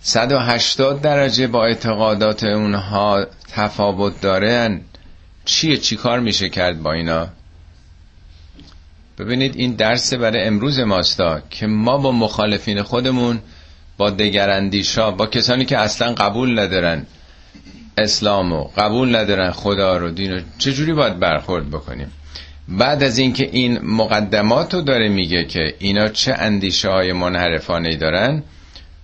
180 0.00 1.00
درجه 1.00 1.46
با 1.46 1.66
اعتقادات 1.66 2.44
اونها 2.44 3.26
تفاوت 3.52 4.20
دارن 4.20 4.80
چیه؟ 5.44 5.76
چی 5.76 5.96
کار 5.96 6.20
میشه 6.20 6.48
کرد 6.48 6.82
با 6.82 6.92
اینا؟ 6.92 7.28
ببینید 9.18 9.56
این 9.56 9.72
درس 9.74 10.14
برای 10.14 10.44
امروز 10.44 10.80
ماستا 10.80 11.40
که 11.50 11.66
ما 11.66 11.98
با 11.98 12.12
مخالفین 12.12 12.82
خودمون 12.82 13.38
با 13.96 14.10
دگراندیشا 14.10 15.10
با 15.10 15.26
کسانی 15.26 15.64
که 15.64 15.78
اصلا 15.78 16.14
قبول 16.14 16.58
ندارن. 16.58 17.06
اسلامو 17.98 18.64
قبول 18.76 19.16
ندارن 19.16 19.50
خدا 19.50 19.96
رو 19.96 20.10
دین 20.10 20.32
رو 20.32 20.40
چجوری 20.58 20.92
باید 20.92 21.18
برخورد 21.18 21.70
بکنیم؟ 21.70 22.12
بعد 22.68 23.02
از 23.02 23.18
اینکه 23.18 23.48
این 23.52 23.78
مقدمات 23.82 24.74
رو 24.74 24.80
داره 24.80 25.08
میگه 25.08 25.44
که 25.44 25.74
اینا 25.78 26.08
چه 26.08 26.34
اندیشه 26.38 26.90
های 26.90 27.12
منحرفانه 27.12 27.96
دارن 27.96 28.42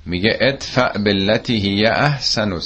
میگه 0.07 0.39
ادفع 0.41 0.99
بلتی 0.99 1.57
هی 1.57 1.87
احسن 1.87 2.53
و 2.53 2.61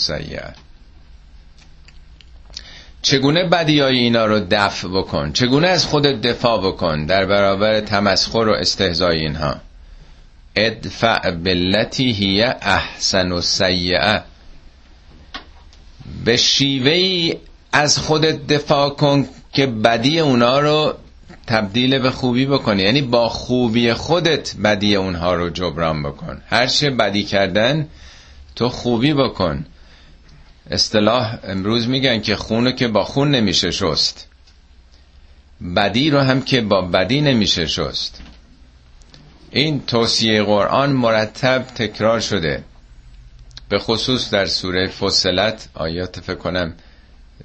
چگونه 3.03 3.45
بدیای 3.45 3.99
اینا 3.99 4.27
رو 4.27 4.41
دفع 4.51 4.89
بکن؟ 4.89 5.33
چگونه 5.33 5.69
از 5.69 5.87
خودت 5.87 6.21
دفاع 6.21 6.61
بکن 6.61 7.05
در 7.07 7.27
برابر 7.27 7.81
تمسخر 7.81 8.49
و 8.49 8.53
استهزای 8.53 9.19
اینها؟ 9.19 9.55
ادفع 10.57 11.31
بلتی 11.31 12.13
هی 12.13 12.43
احسن 12.43 13.33
و 13.33 13.41
سیعه 13.41 14.23
به 16.25 16.37
شیوهی 16.37 17.35
از 17.73 17.99
خودت 17.99 18.47
دفاع 18.47 18.91
کن 18.91 19.29
که 19.53 19.67
بدی 19.67 20.21
اونا 20.21 20.61
رو 20.61 20.95
تبدیل 21.47 21.99
به 21.99 22.11
خوبی 22.11 22.47
بکنی. 22.47 22.83
یعنی 22.83 23.03
با 23.03 23.29
خوبی 23.29 23.93
خودت 23.93 24.57
بدی 24.65 24.97
اونها 24.97 25.35
رو 25.35 25.51
جبران 25.51 26.03
بکن. 26.03 26.43
هر 26.47 26.67
چه 26.67 26.91
بدی 26.91 27.25
کردن 27.25 27.89
تو 28.57 28.69
خوبی 28.69 29.13
بکن. 29.15 29.67
اصطلاح 30.71 31.39
امروز 31.45 31.89
میگن 31.89 32.21
که 32.21 32.37
خونو 32.37 32.71
که 32.71 32.89
با 32.89 33.05
خون 33.05 33.31
نمیشه 33.31 33.71
شست. 33.71 34.29
بدی 35.77 36.11
رو 36.11 36.21
هم 36.21 36.43
که 36.43 36.61
با 36.61 36.83
بدی 36.83 37.21
نمیشه 37.21 37.67
شست. 37.67 38.21
این 39.51 39.83
توصیه 39.87 40.43
قرآن 40.43 40.93
مرتب 40.93 41.63
تکرار 41.63 42.21
شده. 42.21 42.65
به 43.69 43.79
خصوص 43.79 44.31
در 44.31 44.47
سوره 44.47 44.87
فصلت 44.87 45.69
آیات 45.75 46.21
فکر 46.21 46.35
کنم 46.35 46.75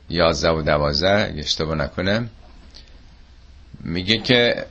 یازده 0.10 0.52
و 0.52 0.62
دوازده 0.62 1.34
اشتباه 1.38 1.76
نکنم 1.76 2.30
میگه 3.84 4.18
که 4.18 4.66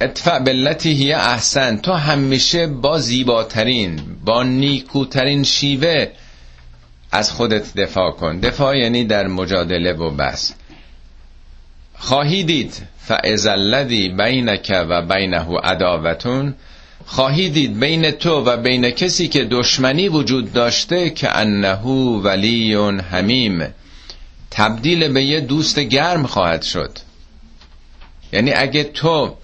اتفع 0.00 0.38
بلتی 0.38 0.92
هی 0.92 1.12
احسن 1.12 1.76
تو 1.76 1.92
همیشه 1.92 2.66
با 2.66 2.98
زیباترین 2.98 4.00
با 4.24 4.42
نیکوترین 4.42 5.42
شیوه 5.42 6.06
از 7.12 7.32
خودت 7.32 7.74
دفاع 7.74 8.10
کن. 8.10 8.40
دفاع 8.40 8.78
یعنی 8.78 9.04
در 9.04 9.26
مجادله 9.26 9.92
و 9.92 10.10
بس 10.10 10.54
خواهی 11.94 12.44
دید 12.44 12.82
فعز 12.98 13.46
الذی 13.46 14.08
بینک 14.08 14.86
و 14.88 15.02
بینه 15.02 15.58
عداوتون 15.58 16.54
خواهی 17.12 17.48
دید 17.48 17.80
بین 17.80 18.10
تو 18.10 18.44
و 18.44 18.56
بین 18.56 18.90
کسی 18.90 19.28
که 19.28 19.44
دشمنی 19.44 20.08
وجود 20.08 20.52
داشته 20.52 21.10
که 21.10 21.38
انه 21.38 21.80
ولی 22.24 22.74
همیم 23.00 23.74
تبدیل 24.50 25.08
به 25.08 25.22
یه 25.22 25.40
دوست 25.40 25.78
گرم 25.78 26.26
خواهد 26.26 26.62
شد. 26.62 26.98
یعنی 28.32 28.52
اگه 28.52 28.84
تو 28.84 29.34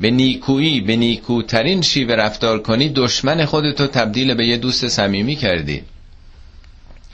به 0.00 0.10
نیکویی 0.10 0.80
به 0.80 0.96
نیکوترین 0.96 1.82
شیوه 1.82 2.14
رفتار 2.14 2.58
کنی 2.58 2.88
دشمن 2.88 3.44
خودتو 3.44 3.86
تبدیل 3.86 4.34
به 4.34 4.46
یه 4.46 4.56
دوست 4.56 4.88
صمیمی 4.88 5.36
کردی. 5.36 5.82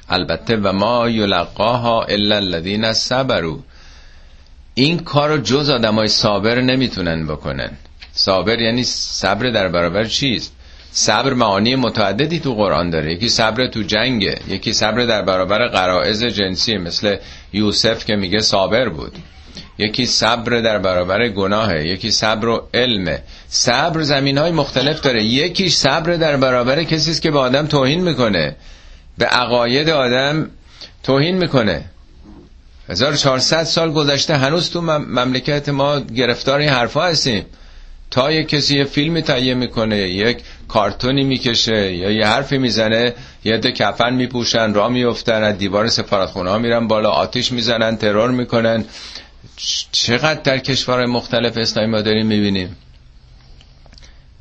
البته 0.08 0.56
و 0.56 0.72
ما 0.72 1.08
یلقاها 1.08 2.02
الا 2.02 2.36
الذین 2.36 2.92
صبروا. 2.92 3.58
این 4.74 4.98
کارو 4.98 5.38
جز 5.38 5.70
آدمای 5.70 6.08
صابر 6.08 6.60
نمی‌تونن 6.60 7.26
بکنن. 7.26 7.70
صابر 8.24 8.60
یعنی 8.60 8.84
صبر 8.84 9.50
در 9.50 9.68
برابر 9.68 10.04
چیست؟ 10.04 10.52
صبر 10.92 11.32
معانی 11.32 11.76
متعددی 11.76 12.38
تو 12.40 12.54
قرآن 12.54 12.90
داره. 12.90 13.12
یکی 13.12 13.28
صبر 13.28 13.66
تو 13.66 13.82
جنگه 13.82 14.38
یکی 14.48 14.72
صبر 14.72 15.04
در 15.04 15.22
برابر 15.22 15.68
قرائز 15.68 16.24
جنسی 16.24 16.76
مثل 16.76 17.16
یوسف 17.52 18.04
که 18.04 18.16
میگه 18.16 18.38
صابر 18.38 18.88
بود. 18.88 19.12
یکی 19.78 20.06
صبر 20.06 20.60
در 20.60 20.78
برابر 20.78 21.28
گناهه 21.28 21.86
یکی 21.86 22.10
صبر 22.10 22.48
و 22.48 22.68
علمه. 22.74 23.22
صبر 23.48 24.02
زمین 24.02 24.38
های 24.38 24.52
مختلف 24.52 25.00
داره. 25.00 25.24
یکیش 25.24 25.74
صبر 25.74 26.12
در 26.12 26.36
برابر 26.36 26.82
کسی 26.82 27.20
که 27.20 27.30
به 27.30 27.38
آدم 27.38 27.66
توهین 27.66 28.00
می‌کنه. 28.00 28.56
به 29.18 29.26
عقاید 29.26 29.88
آدم 29.90 30.50
توهین 31.02 31.38
می‌کنه. 31.38 31.84
1400 32.88 33.64
سال 33.64 33.92
گذشته 33.92 34.36
هنوز 34.36 34.70
تو 34.70 34.80
مملکت 34.80 35.68
ما 35.68 36.00
گرفتار 36.00 36.60
این 36.60 36.68
حرفا 36.68 37.02
هستیم. 37.02 37.46
تا 38.10 38.32
یک 38.32 38.48
کسی 38.48 38.78
یه 38.78 38.84
فیلمی 38.84 39.22
تهیه 39.22 39.54
می‌کنه 39.54 39.98
یک 39.98 40.38
کارتونی 40.68 41.24
می‌کشه 41.24 41.94
یا 41.94 42.10
یه 42.10 42.26
حرفی 42.26 42.58
می‌زنه 42.58 43.14
یه 43.44 43.58
ده 43.58 43.72
کفن 43.72 44.14
میپوشن 44.14 44.74
را 44.74 44.88
میفتن 44.88 45.42
از 45.42 45.58
دیوار 45.58 45.88
سفارتخونه 45.88 46.50
ها 46.50 46.58
میرن 46.58 46.88
بالا 46.88 47.10
آتیش 47.10 47.52
می‌زنن 47.52 47.96
ترور 47.96 48.30
می‌کنن. 48.30 48.84
چقدر 49.92 50.40
در 50.40 50.58
کشورهای 50.58 51.06
مختلف 51.06 51.56
اسلامی 51.56 51.88
ما 51.88 52.00
داریم 52.00 52.26
می‌بینیم؟ 52.26 52.76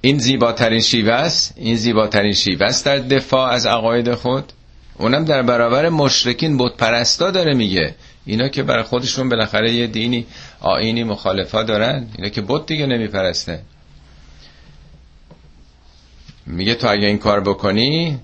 این 0.01 0.17
زیباترین 0.19 0.81
شیوه 0.81 1.13
است 1.13 1.53
این 1.55 1.75
زیباترین 1.75 2.33
شیوه 2.33 2.65
است 2.65 2.85
در 2.85 2.97
دفاع 2.97 3.51
از 3.51 3.65
عقاید 3.65 4.13
خود. 4.13 4.53
اونم 4.97 5.25
در 5.25 5.41
برابر 5.41 5.89
مشرکین 5.89 6.57
بت 6.57 6.77
پرستا 6.77 7.31
داره 7.31 7.53
میگه. 7.53 7.95
اینا 8.25 8.47
که 8.47 8.63
برای 8.63 8.83
خودشون 8.83 9.29
بالاخره 9.29 9.73
یه 9.73 9.87
دینی 9.87 10.25
آینی 10.61 11.03
مخالفا 11.03 11.63
دارن؟ 11.63 12.07
اینا 12.15 12.29
که 12.29 12.41
بت 12.47 12.65
دیگه 12.65 12.85
نمیپرسته. 12.85 13.61
میگه 16.45 16.75
تو 16.75 16.87
اگه 16.91 17.07
این 17.07 17.17
کار 17.17 17.39
بکنی 17.39 18.19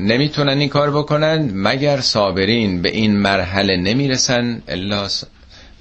نمی‌تونن 0.00 0.58
این 0.58 0.68
کار 0.68 0.90
بکنن 0.90 1.50
مگر 1.54 2.00
صابرین 2.00 2.82
به 2.82 2.88
این 2.88 3.16
مرحله 3.16 3.76
نمی‌رسن؟ 3.76 4.62
الا 4.68 5.08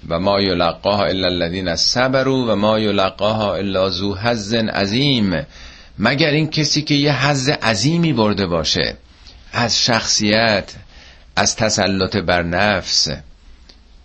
و 0.10 0.20
ما 0.20 0.42
یلقاها 0.42 1.06
الا 1.06 1.28
الذين 1.28 1.76
صبروا 1.76 2.54
و 2.54 2.56
ما 2.56 2.80
یلقاها 2.80 3.56
الا 3.56 3.90
ذو 3.90 4.16
حظ 4.16 4.54
عظیم. 4.54 5.46
مگر 6.00 6.30
این 6.30 6.50
کسی 6.50 6.82
که 6.82 6.96
یه 6.96 7.28
حظ 7.28 7.50
عظیمی 7.50 8.14
برده 8.14 8.48
باشه 8.48 8.98
از 9.54 9.84
شخصیت 9.84 10.74
از 11.36 11.56
تسلط 11.56 12.18
بر 12.18 12.44
نفس 12.44 13.10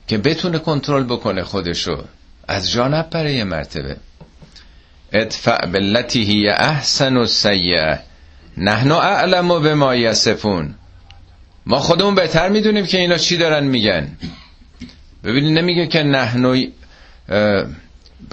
که 0.09 0.19
بتونه 0.19 0.59
کنترل 0.59 1.05
بکنه 1.05 1.43
خودشو. 1.45 2.05
از 2.49 2.71
جا 2.71 2.89
نپره 2.89 3.33
یه 3.33 3.45
مرتبه. 3.45 3.97
ادفع 5.13 5.67
بالتي 5.67 6.25
هی 6.25 6.49
احسن 6.49 7.17
و 7.17 7.27
سیعه. 7.27 8.01
نحن 8.57 8.93
اعلم 8.93 9.63
به 9.63 9.75
ما 9.75 9.97
یسفون 9.97 10.75
ما 11.67 11.79
خودمون 11.79 12.15
بهتر 12.15 12.49
می‌دونیم 12.49 12.87
که 12.87 12.99
اینا 12.99 13.17
چی 13.17 13.37
دارن 13.37 13.65
میگن. 13.65 14.09
ببینید 15.25 15.59
نمیگه 15.59 15.87
که 15.87 16.03
نحنو 16.03 16.65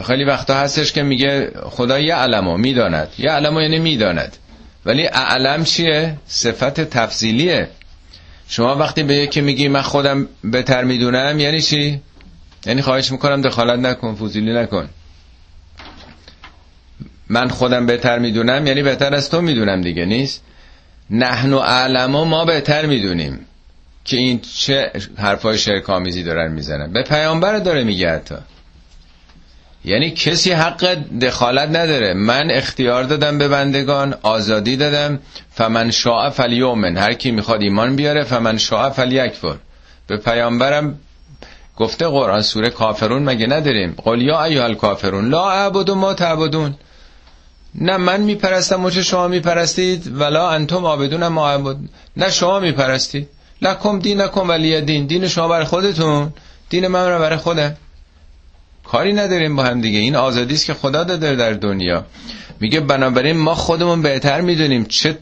خیلی 0.03 0.23
وقتا 0.23 0.55
هستش 0.55 0.91
که 0.91 1.03
میگه 1.03 1.51
خدا 1.63 1.99
یه 1.99 2.15
علمو 2.15 2.57
می‌داند. 2.57 3.07
یه 3.17 3.31
علمو 3.31 3.61
یعنی 3.61 3.79
می‌داند. 3.79 4.37
ولی 4.85 5.07
اعلم 5.07 5.63
چیه؟ 5.63 6.17
صفت 6.27 6.81
تفضیلیه. 6.81 7.69
شما 8.49 8.75
وقتی 8.75 9.03
به 9.03 9.15
یکی 9.15 9.41
میگی 9.41 9.67
من 9.67 9.81
خودم 9.81 10.27
بهتر 10.43 10.83
می‌دونم 10.83 11.39
یعنی 11.39 11.61
چی؟ 11.61 12.01
یعنی 12.65 12.81
خواهش 12.81 13.11
می‌کنم 13.11 13.41
دخالت 13.41 13.79
نکن 13.79 14.15
فوزیلی 14.15 14.53
نکن. 14.53 14.89
من 17.29 17.47
خودم 17.47 17.85
بهتر 17.85 18.19
می‌دونم 18.19 18.67
یعنی 18.67 18.83
بهتر 18.83 19.15
از 19.15 19.29
تو 19.29 19.41
می‌دونم 19.41 19.81
دیگه 19.81 20.05
نیست؟ 20.05 20.43
نحن 21.09 21.53
و 21.53 22.07
ما 22.07 22.45
بهتر 22.45 22.85
می‌دونیم 22.85 23.45
که 24.05 24.17
این 24.17 24.39
چه 24.39 24.91
حرفای 25.17 25.57
شرکامیزی 25.57 26.23
دارن 26.23 26.51
می‌زنن. 26.51 26.93
به 26.93 27.03
پیامبر 27.03 27.59
داره 27.59 27.83
میگه 27.83 28.11
حتی. 28.11 28.35
یعنی 29.85 30.11
کسی 30.11 30.51
حق 30.51 30.97
دخالت 31.21 31.69
نداره. 31.69 32.13
من 32.13 32.51
اختیار 32.51 33.03
دادم 33.03 33.37
به 33.37 33.47
بندگان 33.47 34.15
آزادی 34.21 34.75
دادم. 34.75 35.19
فمن 35.51 35.91
شاء 35.91 36.29
فلیومن 36.29 36.97
هر 36.97 37.13
کی 37.13 37.31
می‌خواد 37.31 37.61
ایمان 37.61 37.95
بیاره 37.95 38.23
فمن 38.23 38.57
شاء 38.57 38.89
فلیکفر. 38.89 39.55
به 40.07 40.17
پیامبرم 40.17 40.99
گفته 41.77 42.07
قرآن 42.07 42.41
سوره 42.41 42.69
کافرون 42.69 43.23
مگه 43.23 43.47
نداریم؟ 43.47 43.95
قل 44.05 44.21
یا 44.21 44.43
ایها 44.43 44.63
الکافرون 44.63 45.29
لا 45.29 45.51
اعبد 45.51 45.91
ما 45.91 46.13
تعبدون. 46.13 46.75
نه 47.75 47.97
من 47.97 48.21
میپرستم 48.21 48.85
و 48.85 48.89
شما 48.89 49.27
میپرستید 49.27 50.11
ولا 50.19 50.49
انتم 50.49 50.85
عابدون 50.85 51.27
ما 51.27 51.51
عبد 51.51 51.77
نه 52.17 52.29
شما 52.29 52.59
میپرستید. 52.59 53.29
لکم 53.61 53.99
دینکم 53.99 54.49
ولی 54.49 54.81
دین 54.81 55.05
دین 55.05 55.27
شما 55.27 55.47
برای 55.47 55.65
خودتون. 55.65 56.33
دین 56.69 56.87
من 56.87 57.09
رو 57.09 57.19
برای 57.19 57.37
خودم. 57.37 57.75
کاری 58.91 59.13
نداریم 59.13 59.55
با 59.55 59.63
هم 59.63 59.81
دیگه. 59.81 59.99
این 59.99 60.15
آزادی 60.15 60.53
است 60.53 60.65
که 60.65 60.73
خدا 60.73 61.03
داده 61.03 61.35
در 61.35 61.53
دنیا. 61.53 62.05
میگه 62.59 62.79
بنابراین 62.79 63.37
ما 63.37 63.55
خودمون 63.55 64.01
بهتر 64.01 64.41
می‌دونیم 64.41 64.85
چه 64.85 65.17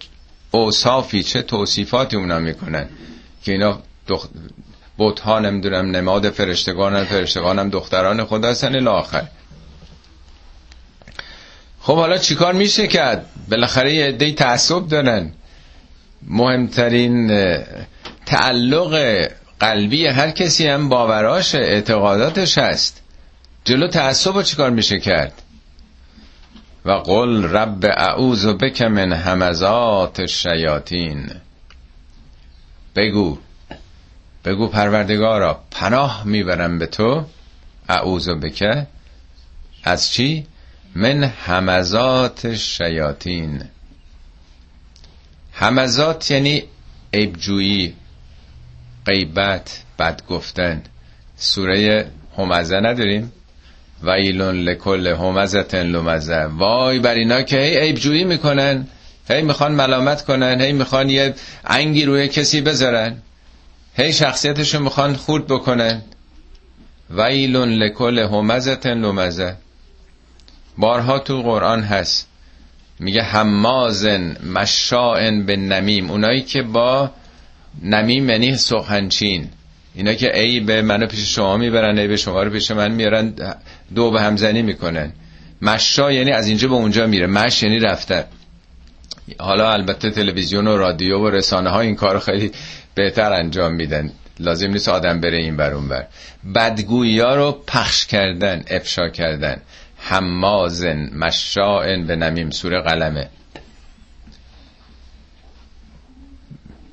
اوصافی 0.51 1.23
چه 1.23 1.41
توصیفاتی 1.41 2.17
اونا 2.17 2.39
می‌کنن. 2.39 2.89
که 3.43 3.51
اینا 3.51 3.79
دخ... 4.07 4.27
بوتها 4.97 5.39
نمی‌دونم 5.39 5.95
نماد 5.95 6.29
فرشتگان 6.29 7.03
فرشتگانم 7.03 7.69
دختران 7.69 8.25
خدا 8.25 8.49
هستن 8.49 8.75
الاخر 8.75 9.27
خب 11.81 11.95
حالا 11.95 12.17
چیکار 12.17 12.53
میشه 12.53 12.87
کرد؟ 12.87 13.25
بالاخره 13.49 13.93
یه 13.93 14.05
عده 14.05 14.31
تعصب 14.31 14.87
دارن. 14.87 15.31
مهمترین 16.27 17.31
تعلق 18.25 19.23
قلبی 19.59 20.07
هر 20.07 20.31
کسی 20.31 20.67
هم 20.67 20.89
باوراش 20.89 21.55
اعتقاداتش 21.55 22.57
هست. 22.57 23.01
جلو 23.67 23.87
تعصب 23.87 24.33
رو 24.33 24.43
چیکار 24.43 24.69
میشه 24.69 24.99
کرد؟ 24.99 25.41
و 26.85 26.91
قل 26.91 27.43
رب 27.43 27.85
اعوذ 27.85 28.45
بک 28.45 28.81
من 28.81 29.13
همزات 29.13 30.19
الشیاطین. 30.19 31.31
بگو 32.95 33.37
بگو 34.45 34.67
پروردگارا 34.67 35.63
پناه 35.71 36.23
می‌برم 36.25 36.79
به 36.79 36.85
تو. 36.85 37.25
اعوذ 37.89 38.29
بک. 38.29 38.87
از 39.83 40.11
چی؟ 40.11 40.47
من 40.95 41.23
همزات 41.23 42.55
شیاطین 42.55 43.63
همزات 45.53 46.31
یعنی 46.31 46.63
عیبجویی 47.13 47.93
غیبت 49.05 49.83
بد 49.99 50.21
گفتن 50.27 50.83
سوره 51.37 52.11
همزه 52.37 52.79
نداریم؟ 52.79 53.31
ویلون 54.03 54.55
لکل 54.55 55.07
همزتن 55.07 55.83
لمزه. 55.83 56.43
وای 56.45 56.99
بر 56.99 57.13
اینا 57.15 57.41
که 57.41 57.57
هی 57.57 57.77
عیبجویی 57.77 58.23
می‌کنن. 58.23 58.87
هی 59.29 59.41
می‌خوان 59.41 59.71
ملامت 59.71 60.25
کنن. 60.25 60.61
هی 60.61 60.73
می‌خوان 60.73 61.09
یه 61.09 61.33
انگی 61.65 62.05
روی 62.05 62.27
کسی 62.27 62.61
بذارن. 62.61 63.17
هی 63.97 64.13
شخصیتشو 64.13 64.79
می‌خوان 64.79 65.15
خورد 65.15 65.47
بکنن. 65.47 66.01
ویلون 67.09 67.69
لکل 67.69 68.19
همزتن 68.19 69.05
لمزه. 69.05 69.55
بارها 70.77 71.19
تو 71.19 71.41
قرآن 71.41 71.83
هست. 71.83 72.27
میگه 72.99 73.23
همازن 73.23 74.37
مشاعن 74.53 75.45
به 75.45 75.55
نمیم. 75.55 76.11
اونایی 76.11 76.41
که 76.41 76.61
با 76.61 77.11
نمیم 77.83 78.29
یعنی 78.29 78.57
سخنچین. 78.57 79.49
اینا 79.97 80.13
که 80.13 80.39
ای 80.39 80.59
به 80.59 80.81
منو 80.81 81.07
پیش 81.07 81.35
شما 81.35 81.57
می‌برن 81.57 81.97
ای 81.97 82.07
به 82.07 82.17
شما 82.17 82.43
رو 82.43 82.49
پیش 82.49 82.71
من 82.71 82.91
میارن 82.91 83.33
دو 83.95 84.11
به 84.11 84.21
همزنی 84.21 84.61
می‌کنن. 84.61 85.11
مشا 85.61 86.11
یعنی 86.11 86.31
از 86.31 86.47
اینجا 86.47 86.67
به 86.67 86.73
اونجا 86.73 87.07
میره. 87.07 87.27
مش 87.27 87.63
یعنی 87.63 87.79
رفته 87.79 88.25
حالا 89.39 89.71
البته 89.71 90.09
تلویزیون 90.09 90.67
و 90.67 90.77
رادیو 90.77 91.19
و 91.19 91.29
رسانه 91.29 91.69
ها 91.69 91.79
این 91.81 91.95
کار 91.95 92.19
خیلی 92.19 92.51
بهتر 92.95 93.33
انجام 93.33 93.73
میدن. 93.73 94.11
لازم 94.39 94.71
نیست 94.71 94.89
آدم 94.89 95.21
بره 95.21 95.37
این 95.37 95.57
بر 95.57 95.73
اون 95.73 95.87
بر 95.87 96.05
بدگویی 96.55 97.19
ها 97.19 97.35
رو 97.35 97.63
پخش 97.67 98.05
کردن 98.05 98.63
افشا 98.69 99.09
کردن. 99.09 99.61
حمازن 99.97 101.09
مشاعن 101.15 102.07
به 102.07 102.15
نمیم 102.15 102.49
سور 102.49 102.79
قلمه. 102.79 103.29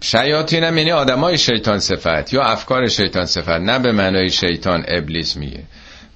شیاطین 0.05 0.65
هم 0.65 0.79
یعنی 0.79 0.93
آدمای 0.93 1.39
شیطان 1.39 1.79
صفت 1.79 2.33
یا 2.33 2.43
افکار 2.43 2.89
شیطان 2.89 3.27
صفت 3.27 3.49
نه 3.49 3.79
به 3.79 3.93
معنای 3.93 4.31
شیطان 4.31 4.85
ابلیس 4.89 5.37
میگه. 5.37 5.61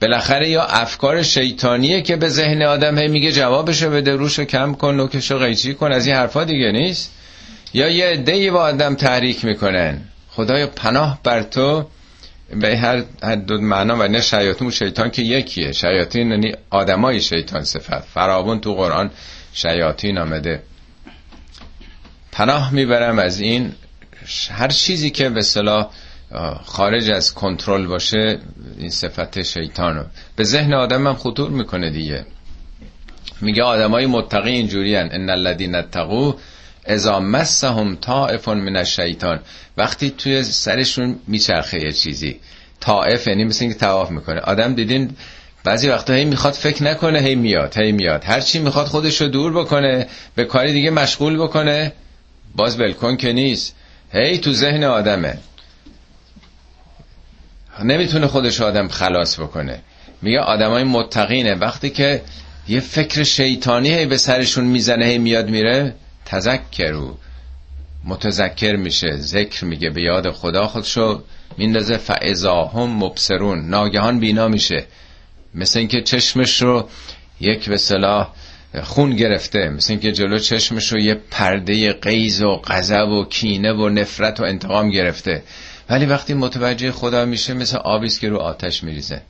بالاخره 0.03 0.49
یا 0.49 0.63
افکار 0.63 1.23
شیطانیه 1.23 2.03
که 2.03 2.17
به 2.17 2.29
ذهن 2.29 2.63
آدم 2.63 2.99
هی 2.99 3.09
میگه 3.09 3.33
جوابشو 3.33 3.91
بده 3.91 4.17
روشو 4.17 4.45
کم 4.45 4.75
کن 4.75 4.95
نوکشو 4.95 5.39
قیچی 5.39 5.75
کن 5.75 5.93
از 5.93 6.07
این 6.07 6.17
حرفا 6.17 6.45
دیگه 6.45 6.73
نیست. 6.73 7.13
یا 7.75 7.89
یه 7.89 8.07
عده‌ای 8.07 8.51
با 8.51 8.61
آدم 8.61 8.95
تحریک 8.95 9.45
می‌کنن. 9.45 10.01
خدای 10.31 10.67
پناه 10.67 11.19
بر 11.25 11.43
تو 11.43 11.87
به 12.61 12.77
هر, 12.77 13.03
دو 13.35 13.61
معنا 13.61 13.97
و 13.97 14.09
نه 14.09 14.21
شیاطین 14.21 14.69
و 14.69 14.71
شیطان 14.71 15.11
که 15.11 15.23
یکیه. 15.23 15.73
شیاطین 15.73 16.31
یعنی 16.31 16.55
آدمای 16.71 17.21
شیطان 17.21 17.65
صفت. 17.65 18.01
فراون 18.01 18.61
تو 18.61 18.75
قرآن 18.75 19.11
شیاطین 19.53 20.19
آمده. 20.19 20.63
پناه 22.39 22.75
می‌برم 22.75 23.19
از 23.19 23.41
این 23.41 23.73
هر 24.51 24.69
چیزی 24.69 25.11
که 25.11 25.29
به 25.29 25.43
صلاح 25.43 25.91
خارج 26.65 27.11
از 27.11 27.35
کنترل 27.35 27.87
باشه 27.87 28.39
این 28.79 28.91
صفت 28.91 29.43
شیطانو 29.43 30.05
به 30.37 30.45
ذهن 30.45 30.75
آدم 30.75 31.07
هم 31.07 31.15
خطور 31.15 31.51
می‌کنه 31.51 31.91
دیگه. 31.91 32.27
میگه 33.41 33.63
آدمای 33.63 34.07
متقی 34.07 34.51
اینجوری 34.51 34.97
ان 34.97 35.09
ان 35.13 35.31
الذين 35.31 35.75
اتقوا 35.75 36.35
اذا 36.87 37.21
مسهم 37.21 37.97
طائف 37.97 38.49
من 38.49 38.77
الشیطان. 38.77 39.41
وقتی 39.77 40.11
توی 40.11 40.43
سرشون 40.43 41.19
میچرخه 41.27 41.85
یه 41.85 41.93
چیزی. 41.93 42.41
طائف 42.81 43.27
یعنی 43.27 43.45
مثل 43.45 43.65
اینکه 43.65 43.79
تواف 43.79 44.11
می‌کنه. 44.11 44.41
آدم 44.41 44.75
دیدین 44.75 45.11
بعضی 45.65 45.89
وقتا 45.89 46.13
هی 46.13 46.25
می‌خواد 46.25 46.55
فکر 46.55 46.83
نکنه 46.83 47.19
هی 47.21 47.35
میاد 47.35 47.79
هی 47.79 47.93
میاد. 47.93 48.25
هر 48.25 48.41
چی 48.41 48.59
می‌خواد 48.59 48.87
خودش 48.87 49.21
رو 49.21 49.29
دور 49.29 49.53
بکنه 49.53 50.07
به 50.35 50.45
کاری 50.45 50.73
دیگه 50.73 50.91
مشغول 50.91 51.39
بکنه. 51.39 51.93
باز 52.59 52.77
بلکن 52.77 53.17
که 53.17 53.33
نیست. 53.33 53.75
هی 54.13 54.39
تو 54.39 54.53
ذهن 54.53 54.85
آدمه. 54.85 55.39
نمی‌تونه 57.85 58.27
خودش 58.27 58.61
آدم 58.61 58.89
خلاص 58.89 59.41
بکنه. 59.41 59.81
میگه 60.23 60.41
آدمای 60.41 60.85
متقینه. 60.85 61.55
وقتی 61.55 61.91
که 61.91 62.23
یه 62.69 62.81
فکر 62.81 63.23
شیطانی 63.23 63.89
هی 63.89 64.07
به 64.07 64.17
سرشون 64.17 64.65
می‌زنه 64.65 65.05
هی 65.05 65.19
میاد 65.19 65.49
میره 65.51 65.95
تذکرو 66.25 67.19
متذکر 68.05 68.77
میشه. 68.77 69.17
ذکر 69.17 69.65
میگه. 69.65 69.91
به 69.91 70.03
یاد 70.03 70.31
خدا 70.31 70.67
خودشو 70.67 71.23
میندازه 71.59 71.97
فعضا 71.97 72.65
هم 72.65 72.91
مبصرون. 73.05 73.69
ناگهان 73.69 74.21
بینا 74.21 74.49
میشه. 74.49 74.87
مثل 75.55 75.79
اینکه 75.79 76.03
چشمش 76.03 76.63
رو 76.63 76.89
یک 77.41 77.69
به 77.69 77.77
صلاح 77.77 78.29
خون 78.83 79.17
گرفته 79.17 79.69
مثل 79.69 79.93
اینکه 79.93 80.13
جلو 80.13 80.39
چشمش 80.39 80.93
رو 80.93 80.99
یه 80.99 81.15
پرده 81.31 81.93
قیز 81.93 82.43
و 82.43 82.57
غضب 82.57 83.09
و 83.09 83.25
کینه 83.25 83.73
و 83.73 83.89
نفرت 83.89 84.41
و 84.41 84.43
انتقام 84.43 84.91
گرفته. 84.91 85.43
ولی 85.91 86.07
وقتی 86.07 86.35
متوجه 86.35 86.93
خدا 86.93 87.25
میشه 87.25 87.55
مثل 87.55 87.77
آبیست 87.77 88.21
که 88.21 88.29
رو 88.29 88.39
آتش 88.39 88.85
میریزه. 88.85 89.21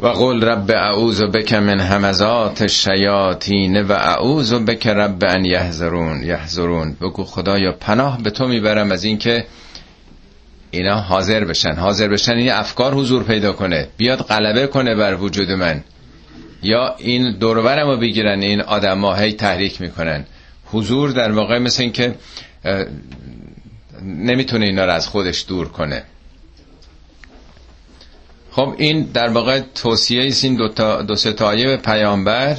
و 0.00 0.06
قول 0.06 0.44
رب 0.44 0.70
اعوذ 0.70 1.22
بک 1.22 1.52
من 1.52 1.80
همزات 1.80 2.62
الشیاطین 2.62 3.82
و 3.82 3.92
اعوذ 3.92 4.54
بک 4.54 4.86
رب 4.86 5.24
ان 5.24 5.44
یحضرون. 5.44 6.22
یحضرون. 6.22 6.94
بگو 7.00 7.24
خدایا 7.24 7.72
پناه 7.72 8.22
به 8.22 8.30
تو 8.30 8.48
می‌برم 8.48 8.92
از 8.92 9.04
اینکه 9.04 9.46
اینا 10.70 11.00
حاضر 11.00 11.44
بشن. 11.44 11.72
حاضر 11.72 12.08
بشن 12.08 12.32
این 12.32 12.52
افکار 12.52 12.94
حضور 12.94 13.22
پیدا 13.22 13.52
کنه. 13.52 13.88
بیاد 13.96 14.18
غلبه 14.18 14.66
کنه 14.66 14.94
بر 14.94 15.14
وجود 15.14 15.50
من. 15.50 15.84
یا 16.64 16.94
این 16.98 17.32
دورورم 17.38 17.90
رو 17.90 17.96
بگیرن 17.96 18.42
این 18.42 18.60
آدم 18.60 19.14
هی 19.14 19.32
تحریک 19.32 19.80
می‌کنن. 19.80 20.26
حضور 20.64 21.10
در 21.10 21.32
واقع 21.32 21.58
مثل 21.58 21.82
این 21.82 21.92
که 21.92 22.14
نمی‌تونه 24.02 24.66
اینا 24.66 24.84
رو 24.84 24.92
از 24.92 25.08
خودش 25.08 25.44
دور 25.48 25.68
کنه. 25.68 26.02
خب 28.50 28.74
این 28.78 29.02
در 29.02 29.28
واقع 29.28 29.60
توصیه 29.74 30.22
ایست 30.22 30.44
این 30.44 30.56
دو, 30.56 30.68
تا 30.68 31.02
دو 31.02 31.16
ستایه 31.16 31.76
پیامبر. 31.76 32.56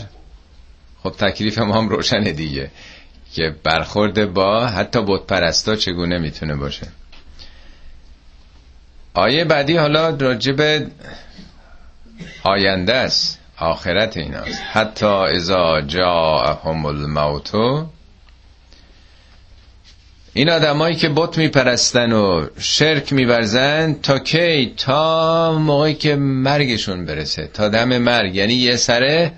خب 1.04 1.12
تکلیف 1.12 1.58
ما 1.58 1.78
هم 1.78 1.90
روشنه 1.90 2.32
دیگه 2.32 2.72
که 3.34 3.56
برخورد 3.64 4.34
با 4.34 4.66
حتی 4.66 5.02
بت 5.02 5.28
پرستا 5.28 5.76
چگونه 5.76 6.18
می‌تونه 6.18 6.56
باشه. 6.56 6.88
آیه 9.14 9.46
بعدی 9.46 9.78
حالا 9.78 10.10
راجب 10.10 10.88
آینده 12.44 12.94
است. 12.94 13.40
آخرت 13.58 14.18
ایناست. 14.18 14.62
حتی 14.72 15.06
ازا 15.06 15.82
هم 16.66 16.86
الموتو 16.86 17.86
این 20.34 20.50
آدمایی 20.50 20.96
که 20.96 21.10
بت 21.10 21.38
میپرستن 21.38 22.14
و 22.14 22.48
شرک 22.60 23.14
میورزن 23.14 23.94
تا 23.94 24.20
کی؟ 24.20 24.74
تا 24.78 25.54
موقعی 25.60 25.94
که 25.94 26.16
مرگشون 26.16 27.06
برسه. 27.06 27.48
تا 27.48 27.70
دم 27.70 27.98
مرگ. 27.98 28.36
یعنی 28.36 28.54
یه 28.54 28.76
سره 28.76 29.32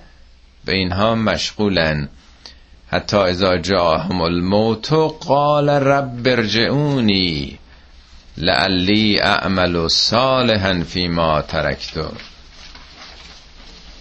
به 0.65 0.75
اینها 0.75 1.15
مشغولن. 1.15 2.09
حتی 2.87 3.17
ازا 3.17 3.97
هم 3.97 4.21
الموت 4.21 4.93
قال 5.27 5.69
رب 5.69 6.27
ارجعونی 6.27 7.59
لعلی 8.37 9.19
اعمل 9.19 9.87
صالحا 9.87 10.83
فیما 10.87 11.41
ترکتو 11.41 12.07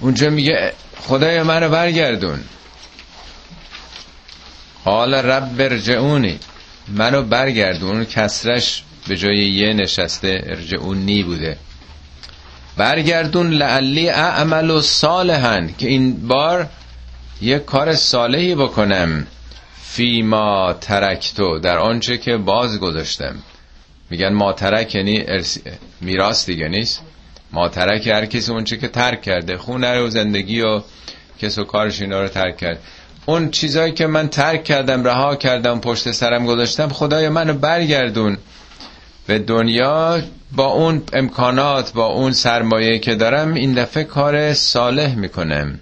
اونجا 0.01 0.31
میگه 0.31 0.73
خدای 1.01 1.43
منو 1.43 1.69
برگردون. 1.69 2.41
قال 4.85 5.15
رب 5.15 5.61
ارجعونی. 5.61 6.39
منو 6.89 7.23
برگردون. 7.23 8.05
کسرش 8.05 8.83
به 9.09 9.17
جای 9.17 9.37
یه 9.37 9.73
نشسته 9.73 10.43
ارجعونی 10.47 11.23
بوده. 11.23 11.57
برگردون 12.77 13.51
لعلی 13.51 14.09
اعمل 14.09 14.71
و 14.71 14.81
صالحن 14.81 15.75
که 15.79 15.89
این 15.89 16.29
بار 16.29 16.69
یه 17.43 17.59
کار 17.59 17.95
صالحی 17.95 18.55
بکنم. 18.55 19.27
فیما 19.83 20.73
ترکتو 20.81 21.59
در 21.59 21.79
آنچه 21.79 22.19
که 22.19 22.37
باز 22.37 22.81
گذاشتم. 22.81 23.35
میگن 24.11 24.33
ما 24.33 24.53
ترک 24.53 24.95
یعنی 24.95 25.25
میراث 26.01 26.47
دیگه 26.47 26.69
نیست. 26.69 27.03
ما 27.57 27.69
ترک 27.69 28.07
هر 28.07 28.27
کسی 28.27 28.53
اونچه 28.53 28.77
که 28.77 28.89
ترک 28.89 29.23
کرده. 29.23 29.57
خونه 29.57 30.01
و 30.01 30.11
زندگی 30.11 30.61
و 30.61 30.83
کس 31.39 31.59
و 31.59 31.65
کارش 31.65 32.01
اینا 32.01 32.23
رو 32.23 32.29
ترک 32.29 32.57
کرد. 32.57 32.79
اون 33.27 33.51
چیزایی 33.51 33.93
که 33.93 34.07
من 34.07 34.29
ترک 34.29 34.65
کردم 34.65 35.05
رها 35.05 35.37
کردم 35.37 35.81
پشت 35.81 36.11
سرم 36.11 36.47
گذاشتم 36.47 36.89
خدای 36.89 37.29
منو 37.29 37.55
برگردون. 37.55 38.39
به 39.27 39.39
دنیا 39.39 40.21
با 40.53 40.67
اون 40.67 41.03
امکانات 41.13 41.93
با 41.93 42.07
اون 42.07 42.33
سرمایه 42.33 42.99
که 42.99 43.15
دارم 43.15 43.55
این 43.55 43.75
دفعه 43.75 44.05
کار 44.05 44.55
صالح 44.55 45.15
می‌کنم. 45.15 45.81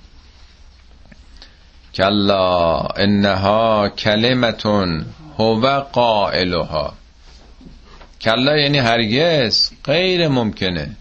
کلا 1.95 2.79
انها 2.81 3.89
کلمتون 3.89 5.05
هو 5.39 5.81
قائلها. 5.81 6.95
کلا 8.21 8.57
یعنی 8.57 8.79
هرگز 8.79 9.71
غیر 9.85 10.29
ممکنه. 10.29 10.97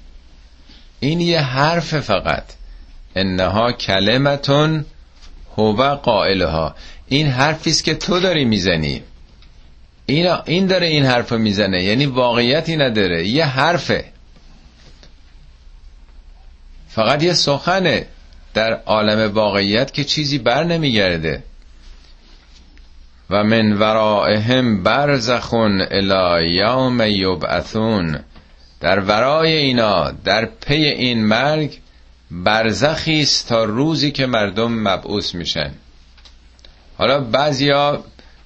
این 1.03 1.21
یه 1.21 1.41
حرف 1.41 1.99
فقط. 1.99 2.43
انها 3.15 3.71
کلمتون 3.71 4.85
هو 5.57 5.95
قائلها. 5.95 6.75
این 7.07 7.27
حرفی 7.27 7.69
است 7.69 7.83
که 7.83 7.95
تو 7.95 8.19
داری 8.19 8.45
می‌زنی. 8.45 9.01
این 10.05 10.27
این 10.45 10.65
داره 10.65 10.87
این 10.87 11.05
حرف 11.05 11.31
می‌زنه. 11.31 11.83
یعنی 11.83 12.05
واقعیتی 12.05 12.77
نداره. 12.77 13.27
یه 13.27 13.45
حرفه. 13.45 14.05
فقط 16.89 17.23
یه 17.23 17.33
سخنه 17.33 18.05
در 18.53 18.73
عالم 18.73 19.33
واقعیت 19.33 19.93
که 19.93 20.03
چیزی 20.03 20.37
بر 20.37 20.63
نمیگرده. 20.63 21.43
و 23.29 23.43
من 23.43 23.73
ورائهم 23.73 24.83
برزخون 24.83 25.81
الى 25.81 26.55
یوم 26.55 27.01
یبعثون. 27.01 28.19
در 28.83 28.99
ورای 28.99 29.53
اینا 29.53 30.11
در 30.11 30.45
پی 30.45 30.73
این 30.73 31.25
مرگ 31.25 31.77
برزخی 32.31 33.21
است 33.21 33.49
تا 33.49 33.63
روزی 33.63 34.11
که 34.11 34.25
مردم 34.25 34.71
مبعوث 34.73 35.35
میشن. 35.35 35.71
حالا 36.97 37.19
بعضیا 37.19 38.03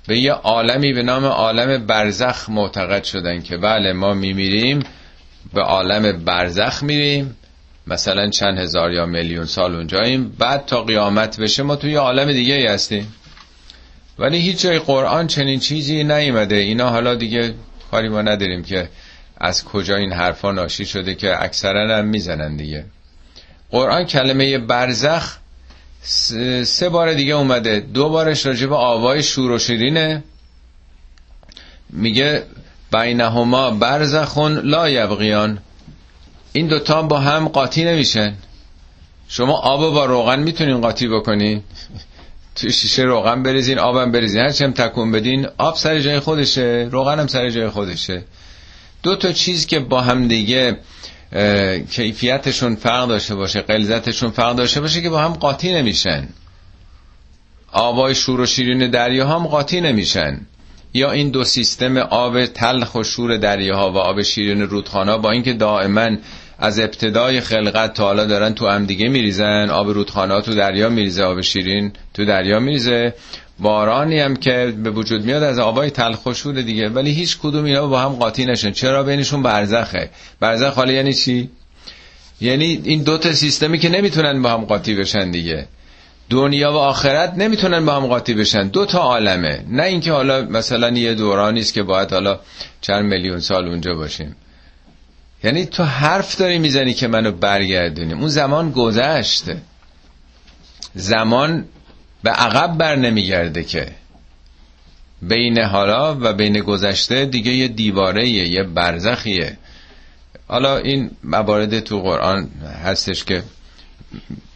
به 0.08 0.18
یه 0.18 0.32
عالمی 0.32 0.94
به 0.94 1.04
نام 1.04 1.26
عالم 1.26 1.86
برزخ 1.86 2.50
معتقد 2.50 3.04
شدن 3.04 3.42
که 3.42 3.58
بله 3.58 3.94
ما 3.94 4.14
میمیریم 4.14 4.80
به 5.54 5.62
عالم 5.62 6.24
برزخ 6.26 6.84
میریم 6.84 7.36
مثلا 7.88 8.30
چند 8.30 8.58
هزار 8.58 8.92
یا 8.92 9.06
میلیون 9.06 9.46
سال 9.46 9.76
اونجاییم 9.76 10.30
بعد 10.40 10.66
تا 10.66 10.84
قیامت 10.84 11.40
بشه 11.40 11.64
ما 11.64 11.76
توی 11.76 11.96
عالم 11.96 12.32
دیگه 12.32 12.72
هستیم. 12.72 13.14
ولی 14.20 14.38
هیچ 14.38 14.62
جای 14.62 14.80
قرآن 14.80 15.28
چنین 15.28 15.60
چیزی 15.60 16.04
نیومده. 16.04 16.56
اینا 16.56 16.90
حالا 16.90 17.16
دیگه 17.16 17.54
کاری 17.92 18.10
ما 18.10 18.22
نداریم 18.22 18.64
که 18.64 18.90
از 19.40 19.64
کجا 19.64 19.96
این 19.96 20.14
حرفا 20.14 20.52
ناشی 20.52 20.86
شده 20.86 21.16
که 21.16 21.44
اکثرا 21.44 21.98
هم 21.98 22.06
می‌زنن 22.06 22.56
دیگه. 22.56 22.86
قرآن 23.72 24.04
کلمه 24.04 24.58
برزخ 24.58 25.38
سه 26.64 26.90
بار 26.90 27.14
دیگه 27.14 27.34
اومده. 27.34 27.80
دو 27.80 28.10
بارش 28.10 28.46
راجع 28.46 28.68
به 28.68 28.76
آوای 28.76 29.24
شور 29.24 29.52
و 29.52 29.60
شیرینه. 29.60 30.24
میگه 31.90 32.44
بینهما 32.92 33.72
برزخون 33.72 34.54
لا 34.54 34.90
یبغیان. 34.90 35.60
این 36.54 36.68
دوتا 36.68 37.02
با 37.02 37.20
هم 37.20 37.48
قاطی 37.48 37.84
نمیشن. 37.84 38.36
شما 39.28 39.58
آب 39.58 39.94
با 39.94 40.06
روغن 40.06 40.40
می‌تونین 40.40 40.82
قاطی 40.82 41.08
بکنین. 41.08 41.64
توی 42.56 42.72
شیشه 42.72 43.02
روغن 43.02 43.44
بریزین 43.44 43.80
آبم 43.80 44.12
بریزین. 44.12 44.42
هرچی 44.42 44.64
هم 44.64 44.72
تکون 44.72 45.12
بدین 45.12 45.48
آب 45.58 45.76
سر 45.76 46.00
جای 46.00 46.20
خودشه 46.20 46.90
روغن 46.92 47.20
هم 47.20 47.28
سر 47.28 47.50
جای 47.50 47.70
خودشه. 47.70 48.24
دو 49.04 49.16
تا 49.16 49.32
چیز 49.32 49.66
که 49.66 49.80
با 49.80 50.02
هم 50.02 50.28
دیگه 50.28 50.78
کیفیتشون 51.92 52.76
فرق 52.76 53.08
داشته 53.08 53.36
باشه 53.36 53.62
قلزتشون 53.62 54.32
فرق 54.32 54.56
داشته 54.56 54.82
باشه 54.82 55.02
که 55.02 55.10
با 55.10 55.20
هم 55.20 55.34
قاطی 55.34 55.74
نمیشن. 55.74 56.28
آبای 57.72 58.16
شور 58.16 58.42
و 58.42 58.46
شیرین 58.46 58.92
دریا 58.92 59.28
هم 59.28 59.48
قاطی 59.48 59.82
نمیشن. 59.82 60.42
یا 60.94 61.12
این 61.12 61.30
دو 61.30 61.44
سیستم 61.44 61.98
آب 61.98 62.46
تلخ 62.46 62.96
و 62.96 63.04
شور 63.04 63.38
دریاها 63.38 63.92
و 63.92 63.98
آب 63.98 64.22
شیرین 64.22 64.62
رودخانه 64.62 65.18
با 65.18 65.32
اینکه 65.32 65.54
دائما 65.54 66.10
از 66.60 66.80
ابتدای 66.80 67.42
خلقت 67.42 67.94
تا 67.94 68.04
حالا 68.04 68.26
دارن 68.26 68.54
تو 68.54 68.68
هم 68.68 68.86
دیگه 68.86 69.10
میریزن 69.10 69.70
آب 69.70 69.90
رودخانه 69.90 70.42
تو 70.42 70.56
دریا 70.56 70.90
میریزه 70.90 71.24
آب 71.24 71.42
شیرین 71.42 71.94
تو 72.14 72.26
دریا 72.26 72.60
میریزه. 72.60 73.14
بارانی 73.60 74.20
هم 74.20 74.36
که 74.36 74.74
به 74.84 74.92
وجود 74.92 75.26
میاد 75.26 75.44
از 75.44 75.60
آبای 75.60 75.90
تلخ 75.90 76.48
دیگه 76.48 76.90
ولی 76.90 77.12
هیچ 77.12 77.38
کدوم 77.38 77.66
اینا 77.66 77.88
با 77.88 78.00
هم 78.00 78.10
قاطی 78.10 78.46
نشن. 78.46 78.72
چرا؟ 78.72 79.04
بینشون 79.04 79.44
برزخه. 79.44 80.10
برزخ 80.40 80.74
حالا 80.74 80.92
یعنی 80.92 81.14
چی؟ 81.14 81.50
یعنی 82.42 82.82
این 82.84 83.04
دو 83.04 83.18
تا 83.18 83.34
سیستمی 83.34 83.80
که 83.80 83.90
نمی‌تونن 83.90 84.42
با 84.42 84.50
هم 84.50 84.66
قاطی 84.66 84.96
بشن 84.96 85.32
دیگه. 85.32 85.68
دنیا 86.30 86.72
و 86.72 86.76
آخرت 86.76 87.34
نمی‌تونن 87.34 87.86
با 87.86 87.96
هم 87.96 88.08
قاطی 88.08 88.34
بشن. 88.34 88.68
دو 88.68 88.86
تا 88.86 89.00
عالمه. 89.00 89.64
نه 89.70 89.84
اینکه 89.84 90.12
حالا 90.12 90.42
مثلا 90.42 90.90
یه 90.90 91.14
دورانی 91.14 91.60
است 91.60 91.74
که 91.74 91.84
باید 91.84 92.12
حالا 92.12 92.40
چند 92.82 93.06
میلیون 93.06 93.40
سال 93.40 93.68
اونجا 93.68 93.94
باشیم. 93.94 94.36
یعنی 95.44 95.66
تو 95.66 95.84
حرف 95.84 96.38
داری 96.38 96.60
می‌زنی 96.60 96.94
که 96.94 97.08
منو 97.08 97.32
برگردونیم 97.32 98.20
اون 98.20 98.28
زمان 98.28 98.72
گذشته. 98.72 99.58
زمان 100.96 101.66
به 102.24 102.30
عقب 102.30 102.78
بر 102.78 102.96
نمیگرده 102.96 103.64
که. 103.64 103.92
بین 105.22 105.60
حالا 105.60 106.18
و 106.22 106.34
بین 106.34 106.60
گذشته 106.60 107.26
دیگه 107.26 107.52
یه 107.52 107.68
دیواره 107.68 108.28
یه 108.28 108.64
برزخیه. 108.64 109.58
حالا 110.48 110.78
این 110.78 111.12
موارد 111.24 111.80
تو 111.80 112.02
قرآن 112.02 112.50
هستش 112.84 113.24
که 113.24 113.44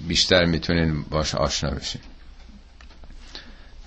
بیشتر 0.07 0.45
می‌تونین 0.45 1.03
باش 1.03 1.35
آشنا 1.35 1.69
بشین. 1.69 2.01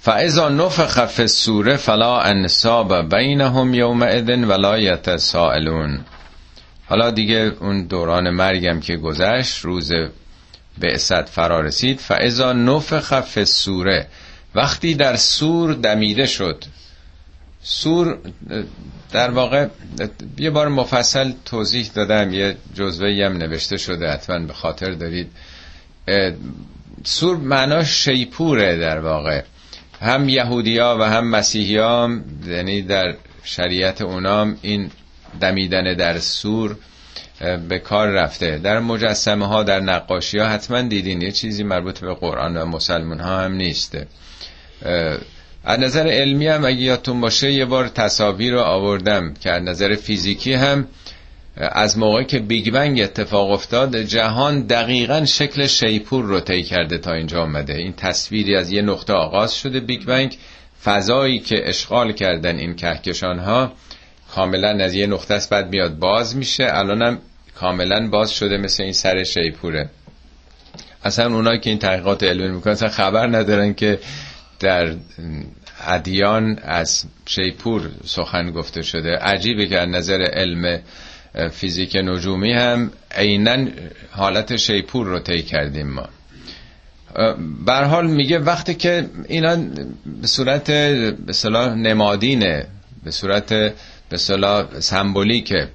فاذا 0.01 0.49
نفخ 0.49 1.07
فی 1.07 1.23
السوره 1.23 1.77
فلا 1.77 2.21
انساب 2.21 3.15
بینهم 3.17 3.75
یومئذ 3.75 4.29
ولا 4.29 4.79
یتساءلون 4.79 6.01
حالا 6.87 7.11
دیگه 7.11 7.53
اون 7.61 7.87
دوران 7.87 8.31
مرگم 8.31 8.81
که 8.81 8.97
گذشت 8.97 9.59
روز 9.59 9.93
بعثت 10.79 11.29
فرا 11.29 11.61
رسید 11.61 12.01
فاذا 12.01 12.53
نفخ 12.53 13.21
فی 13.21 13.45
وقتی 14.55 14.95
در 14.95 15.17
سور 15.17 15.73
دمیده 15.75 16.27
شد. 16.27 16.65
سور 17.63 18.19
در 19.13 19.31
واقع 19.31 19.67
یه 20.39 20.51
بار 20.51 20.69
مفصل 20.69 21.33
توضیح 21.45 21.91
دادم 21.95 22.35
یه 22.35 22.57
جزوه 22.75 23.25
هم 23.27 23.37
نوشته 23.37 23.77
شده 23.77 24.09
حتما 24.11 24.39
به 24.39 24.53
خاطر 24.53 24.91
دارید. 24.91 25.31
سور 27.05 27.37
معناش 27.37 28.05
شیپوره 28.05 28.77
در 28.77 29.01
واقع. 29.01 29.43
هم 30.01 30.29
یهودیا 30.29 30.97
و 31.01 31.03
هم 31.03 31.31
مسیحی 31.31 31.77
ها 31.77 32.11
یعنی 32.47 32.83
در 32.83 33.15
شریعت 33.45 34.03
اونام 34.03 34.59
این 34.63 34.91
دمیدن 35.41 35.95
در 35.95 36.19
سور 36.19 36.77
به 37.69 37.79
کار 37.79 38.09
رفته. 38.09 38.59
در 38.59 38.81
مجسمه 38.81 39.47
ها 39.47 39.63
در 39.63 39.81
نقاشی 39.81 40.39
ها 40.39 40.47
حتما 40.47 40.83
دیدین 40.83 41.23
یه 41.23 41.33
چیزی 41.33 41.63
مربوط 41.63 42.01
به 42.01 42.15
قرآن 42.15 42.57
و 42.57 42.65
مسلمان 42.65 43.21
ها 43.21 43.41
هم 43.41 43.53
نیسته 43.53 44.07
از 45.65 45.81
نظر 45.81 46.09
علمی 46.09 46.47
هم 46.47 46.65
اگه 46.65 46.77
یادتون 46.77 47.21
باشه 47.21 47.53
یه 47.53 47.65
بار 47.65 47.89
تصاویر 47.89 48.53
رو 48.53 48.61
آوردم 48.61 49.35
که 49.35 49.51
از 49.51 49.63
نظر 49.63 49.95
فیزیکی 49.95 50.53
هم 50.53 50.87
از 51.57 51.99
موقعی 51.99 52.25
که 52.25 52.39
Big 52.39 52.71
Bang 52.71 53.01
اتفاق 53.01 53.51
افتاد 53.51 53.97
جهان 53.97 54.61
دقیقا 54.67 55.25
شکل 55.25 55.67
شیپور 55.67 56.25
رو 56.25 56.41
طی 56.41 56.63
کرده 56.63 56.99
تا 56.99 57.13
اینجا 57.13 57.43
آمده. 57.43 57.75
این 57.75 57.93
تصویری 57.93 58.57
از 58.57 58.71
یه 58.71 58.83
نقطه 58.83 59.13
آغاز 59.13 59.57
شده 59.57 59.81
Big 59.81 60.05
Bang. 60.05 60.39
فضایی 60.85 61.39
که 61.39 61.69
اشغال 61.69 62.13
کردن 62.13 62.57
این 62.57 62.77
کهکشان 62.77 63.39
ها 63.39 63.73
کاملا 64.35 64.85
از 64.85 64.95
یه 64.95 65.07
نقطه 65.07 65.35
است 65.35 65.51
بعد 65.51 65.71
میاد. 65.71 65.99
باز 65.99 66.37
میشه. 66.37 66.65
الانم 66.71 67.19
کاملا 67.55 68.09
باز 68.09 68.33
شده 68.33 68.57
مثل 68.57 68.83
این 68.83 68.93
سر 68.93 69.25
شیپوره. 69.25 69.89
اصلا 71.05 71.35
اونایی 71.35 71.61
که 71.61 71.71
این 71.71 71.79
تحقیقات 71.79 72.23
علمی 72.23 72.49
می‌کنن 72.49 72.73
اصلا 72.73 72.89
خبر 72.89 73.27
ندارن 73.27 73.75
که 73.75 73.99
در 74.61 74.95
ادیان 75.87 76.59
از 76.63 77.05
شیپور 77.27 77.91
سخن 78.05 78.51
گفته 78.51 78.83
شده. 78.83 79.19
عجیبه 79.19 79.67
که 79.67 79.81
از 79.81 79.89
نظر 79.89 80.23
علم 80.23 80.81
فیزیک 81.53 81.97
نجومی 81.97 82.53
هم 82.53 82.91
عینا 83.17 83.67
حالت 84.11 84.57
شیپور 84.57 85.07
رو 85.07 85.19
طی 85.19 85.43
کردیم 85.43 85.91
ما. 85.91 86.09
بر 87.67 87.85
حال 87.85 88.07
میگه 88.07 88.39
وقتی 88.39 88.75
که 88.75 89.07
اینا 89.29 89.57
به 90.21 90.27
صورت 90.27 90.71
به 90.71 91.49
نمادینه 91.75 92.67
به 93.05 93.11
صورت 93.11 93.73
به 94.09 94.17
صلاح 94.17 94.81
سمبولیکه 94.81 95.69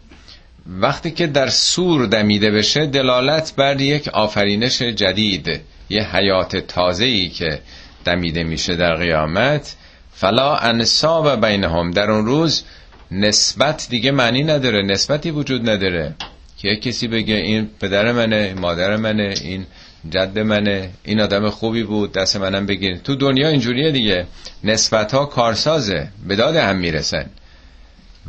وقتی 0.67 1.11
که 1.11 1.27
در 1.27 1.49
سور 1.49 2.05
دمیده 2.05 2.51
بشه 2.51 2.85
دلالت 2.85 3.53
بر 3.55 3.81
یک 3.81 4.07
آفرینش 4.07 4.81
جدید 4.81 5.61
یه 5.89 6.15
حیات 6.15 6.55
تازه 6.55 7.05
ای 7.05 7.29
که 7.29 7.59
دمیده 8.05 8.43
میشه 8.43 8.75
در 8.75 8.95
قیامت. 8.95 9.75
فلا 10.13 10.55
انصاب 10.55 11.45
بینهم. 11.45 11.91
در 11.91 12.11
اون 12.11 12.25
روز 12.25 12.63
نسبت 13.11 13.87
دیگه 13.89 14.11
معنی 14.11 14.43
نداره 14.43 14.81
نسبتی 14.81 15.31
وجود 15.31 15.69
نداره. 15.69 16.15
که 16.57 16.75
کسی 16.75 17.07
بگه 17.07 17.35
این 17.35 17.69
پدر 17.81 18.11
منه 18.11 18.53
مادر 18.53 18.95
منه 18.95 19.33
این 19.41 19.65
جد 20.09 20.39
منه 20.39 20.89
این 21.03 21.21
آدم 21.21 21.49
خوبی 21.49 21.83
بود 21.83 22.11
دست 22.11 22.35
منم 22.35 22.65
بگیر. 22.65 22.97
تو 22.97 23.15
دنیا 23.15 23.47
اینجوریه 23.47 23.91
دیگه. 23.91 24.25
نسبت 24.63 25.13
ها 25.13 25.25
کارسازه 25.25 26.07
به 26.27 26.35
داد 26.35 26.55
هم 26.55 26.75
می‌رسن. 26.75 27.25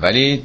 ولی 0.00 0.44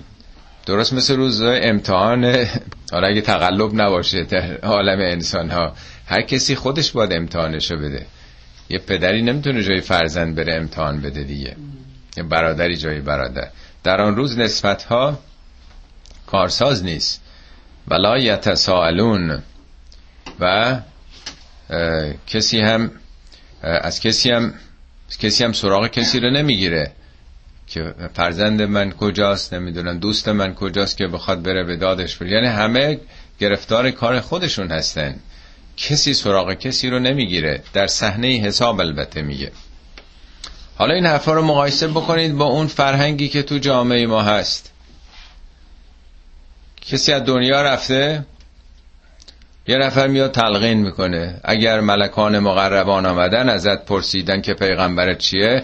درست 0.66 0.94
مثل 0.94 1.16
روز 1.16 1.42
امتحان 1.42 2.46
حالا 2.92 3.08
اگه 3.08 3.22
تقلب 3.22 3.82
نباشه 3.82 4.24
در 4.24 4.58
عالم 4.58 5.00
انسان 5.00 5.50
ها 5.50 5.74
هر 6.06 6.22
کسی 6.22 6.56
خودش 6.56 6.92
باید 6.92 7.14
امتحانشو 7.14 7.78
بده. 7.78 8.06
یه 8.70 8.80
پدری 8.80 9.22
نمی‌تونه 9.22 9.64
جای 9.64 9.82
فرزند 9.82 10.36
بره 10.36 10.56
امتحان 10.56 11.02
بده 11.02 11.24
دیگه. 11.24 11.56
یه 12.18 12.24
برادری 12.24 12.78
جای 12.78 13.02
برادر. 13.02 13.48
در 13.84 14.02
آن 14.02 14.16
روز 14.16 14.38
نسبت 14.38 14.84
ها 14.84 15.20
کارساز 16.28 16.84
نیست. 16.84 17.22
ولا 17.88 18.18
یتساءلون. 18.18 19.44
و 20.40 20.76
کسی 22.28 22.60
هم 22.60 22.92
از 23.62 24.00
کسی 24.00 24.32
هم 24.32 24.54
کسی 25.20 25.44
هم 25.44 25.54
سراغ 25.54 25.88
کسی 25.88 26.20
رو 26.20 26.32
نمی‌گیره. 26.32 26.92
که 27.76 27.94
فرزند 28.14 28.62
من 28.62 28.92
کجاست 28.92 29.54
نمی‌دونم 29.54 30.00
دوست 30.00 30.28
من 30.28 30.54
کجاست 30.54 30.98
که 30.98 31.08
بخواد 31.08 31.42
بره 31.42 31.64
به 31.64 31.76
دادش 31.76 32.16
بره. 32.16 32.32
یعنی 32.32 32.48
همه 32.48 33.00
گرفتار 33.40 33.92
کار 33.92 34.20
خودشون 34.20 34.72
هستن. 34.72 35.16
کسی 35.78 36.14
سراغ 36.14 36.54
کسی 36.54 36.90
رو 36.90 37.00
نمی‌گیره. 37.00 37.62
در 37.74 37.88
صحنه 37.88 38.28
حساب 38.28 38.80
البته 38.80 39.22
میگه. 39.22 39.52
حالا 40.76 40.94
این 40.94 41.06
حرفا 41.06 41.34
رو 41.34 41.42
مقایسه 41.42 41.88
بکنید 41.88 42.36
با 42.36 42.46
اون 42.46 42.68
فرهنگی 42.68 43.28
که 43.28 43.44
تو 43.44 43.58
جامعه 43.58 44.08
ما 44.08 44.22
هست. 44.22 44.72
کسی 46.82 47.14
از 47.14 47.24
دنیا 47.26 47.62
رفته 47.62 48.26
یه 49.68 49.78
نفر 49.78 50.08
میاد 50.08 50.32
تلقین 50.32 50.78
می‌کنه. 50.78 51.40
اگر 51.44 51.80
ملکان 51.80 52.40
مقربان 52.40 53.06
آمدن 53.06 53.50
ازت 53.50 53.86
پرسیدن 53.86 54.42
که 54.42 54.54
پیغمبرت 54.54 55.18
چیه 55.18 55.64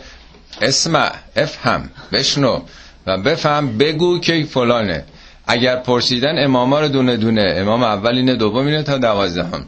اسمع 0.61 1.11
افهم 1.35 1.89
بشنو 2.11 2.59
و 3.07 3.17
بفهم 3.17 3.77
بگو 3.77 4.19
که 4.19 4.43
فلانه. 4.43 5.03
اگر 5.47 5.75
پرسیدن 5.75 6.43
اماما 6.43 6.79
رو 6.79 6.87
دونه 6.87 7.17
دونه 7.17 7.53
امام 7.57 7.83
اول 7.83 8.15
اینه 8.15 8.43
اینه 8.43 8.83
تا 8.83 8.97
دوازدهم. 8.97 9.65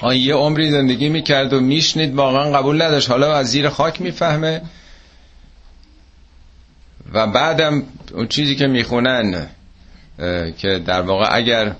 آن 0.00 0.16
یه 0.16 0.34
عمری 0.34 0.70
زندگی 0.70 1.08
می‌کرد 1.08 1.52
و 1.52 1.60
میشنید 1.60 2.14
واقعا 2.14 2.58
قبول 2.58 2.82
نداشت. 2.82 3.10
حالا 3.10 3.36
از 3.36 3.46
زیر 3.46 3.68
خاک 3.68 4.00
می‌فهمه. 4.00 4.62
و 7.12 7.26
بعدم 7.26 7.82
اون 8.14 8.28
چیزی 8.28 8.56
که 8.56 8.66
می‌خونن 8.66 9.46
که 10.58 10.82
در 10.86 11.00
واقع 11.00 11.36
اگر 11.36 11.72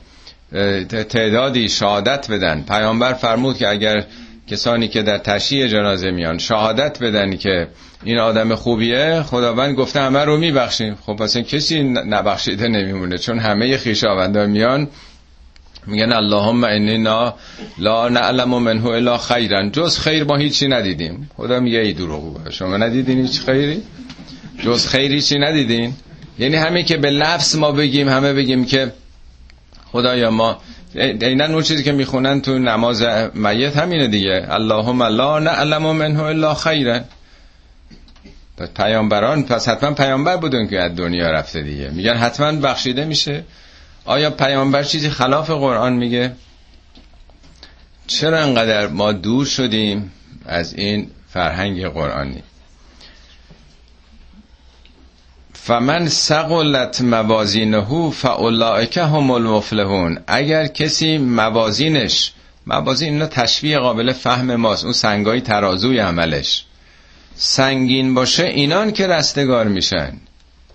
تعدادی 1.09 1.68
شهادت 1.68 2.31
بدن. 2.31 2.64
پیامبر 2.68 3.12
فرمود 3.12 3.57
که 3.57 3.68
اگر 3.68 4.05
کسانی 4.46 4.88
که 4.88 5.03
در 5.03 5.18
تشییع 5.18 5.66
جنازه 5.66 6.11
میان 6.11 6.38
شهادت 6.38 7.03
بدن 7.03 7.37
که 7.37 7.68
این 8.05 8.19
آدم 8.19 8.55
خوبیه؟ 8.55 9.23
خداوند 9.23 9.77
گفته 9.77 10.01
همه 10.01 10.25
رو 10.25 10.37
میبخشیم. 10.37 10.95
خب 11.07 11.17
پس 11.17 11.37
کسی 11.37 11.83
نبخشیده 11.83 12.69
نمیمونه. 12.69 13.19
چون 13.19 13.38
همه 13.38 13.77
خیشاوندا 13.77 14.47
میان. 14.47 14.88
میگن 15.87 16.12
اللهم 16.12 16.64
اننا 16.64 17.35
لا 17.79 18.09
نعلم 18.09 18.62
منه 18.62 18.87
الا 18.87 19.19
خیرا 19.19 19.69
جز 19.69 19.99
خیر 19.99 20.25
ما 20.25 20.37
هیچی 20.37 20.69
ندیدیم. 20.69 21.31
خدا 21.37 21.61
میگه 21.61 21.79
ای 21.79 21.93
دروغ 21.93 22.51
شما 22.51 22.77
ندیدین 22.77 23.21
هیچ 23.21 23.40
خیری؟ 23.40 23.83
جز 24.64 24.87
خیری 24.87 25.23
چی 25.23 25.38
ندیدین؟ 25.38 25.93
یعنی 26.38 26.57
همه 26.57 26.83
که 26.83 26.97
به 26.97 27.11
لفظ 27.11 27.57
ما 27.57 27.73
بگیم 27.73 28.09
همه 28.09 28.33
بگیم 28.33 28.64
که 28.64 28.93
خدایا 29.93 30.31
ما 30.31 30.59
اینا 30.95 31.45
اون 31.45 31.62
چیزی 31.62 31.83
که 31.83 31.93
می‌خونن 31.93 32.40
تو 32.40 32.59
نماز 32.59 33.03
میت 33.35 33.77
همینه 33.77 34.09
دیگه. 34.09 34.47
اللهم 34.49 35.03
لا 35.03 35.38
نعلم 35.38 35.97
منه 35.97 36.23
الا 36.23 36.55
خیرا 36.55 37.01
پیامبران 38.77 39.43
پس 39.43 39.69
حتما 39.69 39.90
پیامبر 39.90 40.37
بودن 40.37 40.67
که 40.67 40.81
از 40.81 40.97
دنیا 40.97 41.31
رفته 41.31 41.62
دیگه. 41.62 41.90
میگن 41.90 42.14
حتما 42.14 42.53
بخشیده 42.53 43.05
میشه. 43.05 43.45
آیا 44.05 44.31
پیامبر 44.31 44.83
چیزی 44.83 45.11
خلاف 45.11 45.51
قرآن 45.51 45.93
میگه؟ 45.93 46.33
چرا 48.07 48.38
انقدر 48.38 48.87
ما 48.87 49.12
دور 49.12 49.47
شدیم 49.47 50.12
از 50.47 50.75
این 50.75 51.11
فرهنگ 51.29 51.87
قرآنی؟ 51.87 52.43
فمن 55.53 56.09
سقلت 56.09 57.01
موازینه 57.01 58.11
فاولائک 58.11 58.97
هم 58.97 59.31
المفلحون. 59.31 60.19
اگر 60.27 60.67
کسی 60.67 61.19
موازینش 61.19 62.33
موازین 62.67 63.12
اینا 63.12 63.27
تشبیه 63.27 63.79
قابل 63.79 64.12
فهم 64.12 64.57
ماست. 64.57 64.85
اون 64.85 64.93
سنگای 64.93 65.40
ترازوی 65.40 65.99
عملش. 65.99 66.64
سنگین 67.37 68.14
باشه 68.14 68.44
اینان 68.44 68.92
که 68.92 69.07
رستگار 69.07 69.68
میشن. 69.68 70.12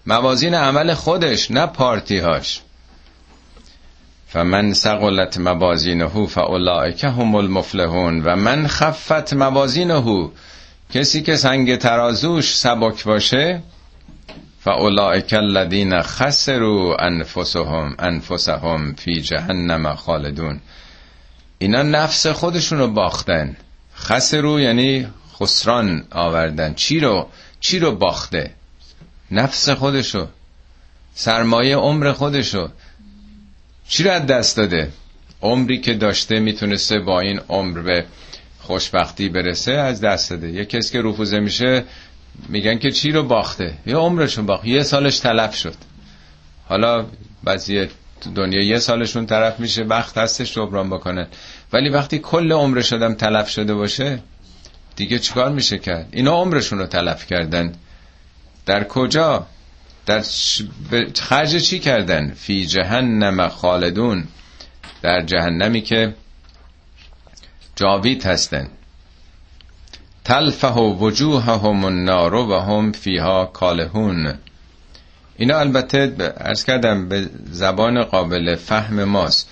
موازین 0.06 0.56
عمل 0.56 0.94
خودش 0.94 1.52
نه 1.52 1.66
پارتیهاش. 1.66 2.62
فمن 4.28 4.74
سقلت 4.74 5.38
موازینه 5.38 6.28
فاولائک 6.28 7.04
هم 7.04 7.36
المفلحون. 7.36 8.22
و 8.24 8.36
من 8.36 8.68
خفت 8.68 9.34
موازینه 9.34 10.30
کسی 10.94 11.22
که 11.22 11.36
سنگ 11.36 11.76
ترازوش 11.76 12.56
سبک 12.56 13.04
باشه 13.04 13.62
فاولائک 14.60 15.34
الذین 15.34 16.02
خسروا 16.02 16.96
انفسهم 16.96 17.96
انفسهم 18.00 18.94
فی 18.94 19.22
جهنم 19.22 19.96
خالدون. 19.96 20.60
اینا 21.58 21.84
نفس 21.84 22.28
خودشون 22.28 22.80
رو 22.80 22.88
باختن. 22.88 23.58
خسرو 23.96 24.60
یعنی 24.60 25.08
خسران 25.40 26.04
آوردن. 26.12 26.74
چی 26.74 27.00
رو 27.00 27.28
چی 27.60 27.80
رو 27.80 27.96
باخته؟ 27.96 28.52
نفس 29.32 29.70
خودشو. 29.70 30.28
سرمایه 31.14 31.76
عمر 31.76 32.12
خودشو. 32.12 32.70
چی 33.88 34.04
رو 34.04 34.12
از 34.12 34.26
دست 34.26 34.58
داده؟ 34.58 34.92
عمری 35.42 35.82
که 35.82 35.94
داشته 35.94 36.40
می‌تونسته 36.40 37.00
با 37.00 37.20
این 37.20 37.40
عمر 37.50 37.80
به 37.80 38.06
خوشبختی 38.60 39.30
برسه 39.30 39.72
از 39.72 40.02
دست 40.02 40.30
داده. 40.30 40.52
یه 40.52 40.66
کسی 40.66 40.92
که 40.94 41.02
رفوزه 41.02 41.40
میشه 41.40 41.84
میگن 42.50 42.78
که 42.78 42.92
چی 42.92 43.12
رو 43.12 43.24
باخته؟ 43.24 43.74
یه 43.86 43.96
عمرشون 43.96 44.46
باخت. 44.46 44.66
یه 44.66 44.84
سالش 44.84 45.20
تلف 45.20 45.56
شد. 45.56 45.76
حالا 46.68 47.06
بعضی 47.44 47.88
دنیا 48.36 48.64
یه 48.64 48.80
سالشون 48.80 49.26
طرف 49.26 49.60
میشه 49.60 49.84
وقت 49.84 50.18
هستش 50.18 50.54
جبران 50.54 50.90
بکنن. 50.90 51.28
ولی 51.74 51.90
وقتی 51.90 52.20
کل 52.20 52.52
عمر 52.52 52.82
شدم 52.82 53.14
تلف 53.14 53.50
شده 53.50 53.74
باشه 53.74 54.20
دیگه 55.00 55.20
چیکار 55.20 55.50
میشه 55.50 55.78
کرد؟ 55.78 56.08
اینا 56.12 56.32
عمرشون 56.32 56.80
رو 56.80 56.86
تلف 56.86 57.26
کردن. 57.26 57.74
در 58.66 58.84
کجا؟ 58.84 59.48
در 60.06 60.24
خرج 61.16 61.58
چی 61.58 61.80
کردن؟ 61.80 62.34
فی 62.34 62.66
جهنم 62.66 63.48
خالدون. 63.48 64.28
در 65.02 65.22
جهنمی 65.22 65.82
که 65.82 66.14
جاوید 67.76 68.26
هستن. 68.26 68.68
تلفه 70.24 70.80
وجوههم 70.80 71.86
النار 71.86 72.36
و 72.36 72.60
هم 72.60 72.92
فیها 72.92 73.46
کالهون. 73.46 74.34
اینا 75.38 75.60
البته 75.60 76.16
ارز 76.38 76.64
کردم 76.64 77.10
به 77.10 77.30
زبان 77.52 78.04
قابل 78.04 78.56
فهم 78.56 79.04
ماست. 79.04 79.50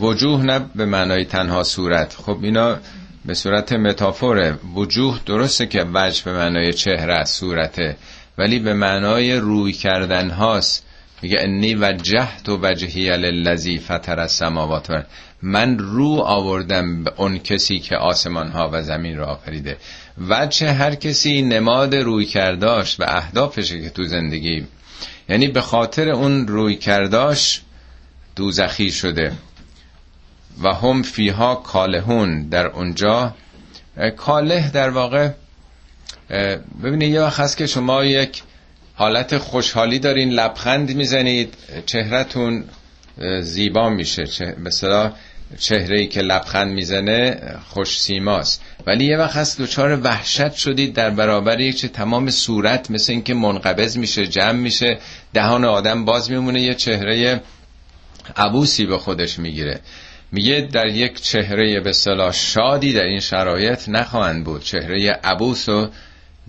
وجوه 0.00 0.42
نه 0.42 0.58
به 0.58 0.84
معنای 0.84 1.24
تنها 1.24 1.62
صورت. 1.62 2.14
خب 2.14 2.38
اینا 2.42 2.78
به 3.26 3.34
صورت 3.34 3.72
متافوره 3.72 4.58
وجوه 4.74 5.20
درسته 5.26 5.66
که 5.66 5.86
وجه 5.94 6.24
به 6.24 6.32
معنای 6.32 6.72
چهره 6.72 7.24
صورته. 7.24 7.96
ولی 8.38 8.58
به 8.58 8.74
معنای 8.74 9.36
روی 9.36 9.72
کردن 9.72 10.30
هاست. 10.30 10.84
میگه 11.22 11.36
انی 11.40 11.74
وجهت 11.74 12.48
و 12.48 12.58
وجهی 12.62 13.16
للذی 13.16 13.78
فطر 13.78 14.20
السماوات 14.20 15.06
من 15.42 15.78
رو 15.78 16.20
آوردم 16.20 17.04
به 17.04 17.12
اون 17.16 17.38
کسی 17.38 17.78
که 17.78 17.96
آسمان 17.96 18.48
ها 18.48 18.70
و 18.72 18.82
زمین 18.82 19.16
را 19.16 19.26
آفریده. 19.26 19.76
وجه 20.28 20.72
هر 20.72 20.94
کسی 20.94 21.42
نماد 21.42 21.94
روی 21.94 22.24
کرداش 22.24 23.00
و 23.00 23.04
اهدافشه 23.08 23.80
که 23.80 23.90
تو 23.90 24.04
زندگی. 24.04 24.66
یعنی 25.28 25.48
به 25.48 25.60
خاطر 25.60 26.10
اون 26.10 26.48
روی 26.48 26.76
کرداش 26.76 27.62
دوزخی 28.36 28.90
شده. 28.90 29.32
و 30.62 30.74
هم 30.74 31.02
فیها 31.02 31.54
کالهون 31.54 32.48
در 32.48 32.66
اونجا. 32.66 33.34
کاله 34.16 34.70
در 34.70 34.90
واقع 34.90 35.30
ببینید 36.82 37.12
یه 37.12 37.20
وقت 37.20 37.40
هست 37.40 37.56
که 37.56 37.66
شما 37.66 38.04
یک 38.04 38.42
حالت 38.94 39.38
خوشحالی 39.38 39.98
دارین 39.98 40.30
لبخند 40.30 40.96
می‌زنید 40.96 41.54
چهرهتون 41.86 42.64
زیبا 43.40 43.88
میشه. 43.88 44.54
مثلا 44.58 45.12
چهره 45.58 45.98
ای 46.00 46.06
که 46.06 46.20
لبخند 46.20 46.72
می‌زنه 46.72 47.40
خوش 47.68 48.00
سیماست. 48.00 48.62
ولی 48.86 49.04
یه 49.04 49.16
وقت 49.16 49.36
هست 49.36 49.60
دچار 49.60 50.00
وحشت 50.00 50.52
شدید 50.52 50.94
در 50.94 51.10
برابر 51.10 51.60
یک 51.60 51.76
چه 51.76 51.88
تمام 51.88 52.30
صورت 52.30 52.90
مثل 52.90 53.12
اینکه 53.12 53.34
منقبض 53.34 53.96
میشه 53.96 54.26
جمع 54.26 54.52
میشه 54.52 54.98
دهان 55.34 55.64
آدم 55.64 56.04
باز 56.04 56.30
میمونه 56.30 56.60
یه 56.62 56.74
چهره 56.74 57.40
عبوسی 58.36 58.86
به 58.86 58.98
خودش 58.98 59.38
می‌گیره. 59.38 59.80
میگه 60.34 60.68
در 60.72 60.86
یک 60.86 61.22
چهره 61.22 61.80
به 61.80 61.92
صلاح 61.92 62.32
شادی 62.32 62.92
در 62.92 63.02
این 63.02 63.20
شرایط 63.20 63.88
نخواهند 63.88 64.44
بود. 64.44 64.64
چهره 64.64 65.10
عبوس 65.24 65.68
و 65.68 65.88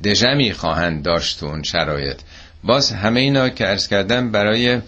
دژمی 0.03 0.53
خواهند 0.53 1.03
داشت 1.03 1.39
تو 1.39 1.45
اون 1.45 1.63
شرایط. 1.63 2.17
باز 2.63 2.91
همه 2.91 3.19
اینا 3.19 3.49
که 3.49 3.67
ارز 3.67 3.87
کردم 3.87 4.31
برای 4.31 4.79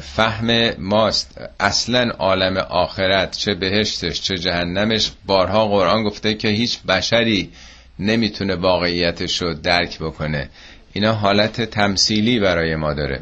فهم 0.00 0.70
ماست. 0.78 1.40
اصلا 1.60 2.10
عالم 2.18 2.56
آخرت 2.56 3.36
چه 3.36 3.54
بهشتش 3.54 4.20
چه 4.20 4.38
جهنمش 4.38 5.10
بارها 5.26 5.68
قرآن 5.68 6.02
گفته 6.02 6.34
که 6.34 6.48
هیچ 6.48 6.82
بشری 6.82 7.50
نمی‌تونه 7.98 8.54
واقعیتش 8.54 9.42
رو 9.42 9.54
درک 9.54 9.98
بکنه. 9.98 10.48
اینا 10.92 11.12
حالت 11.12 11.62
تمثیلی 11.62 12.38
برای 12.40 12.76
ما 12.76 12.94
داره. 12.94 13.20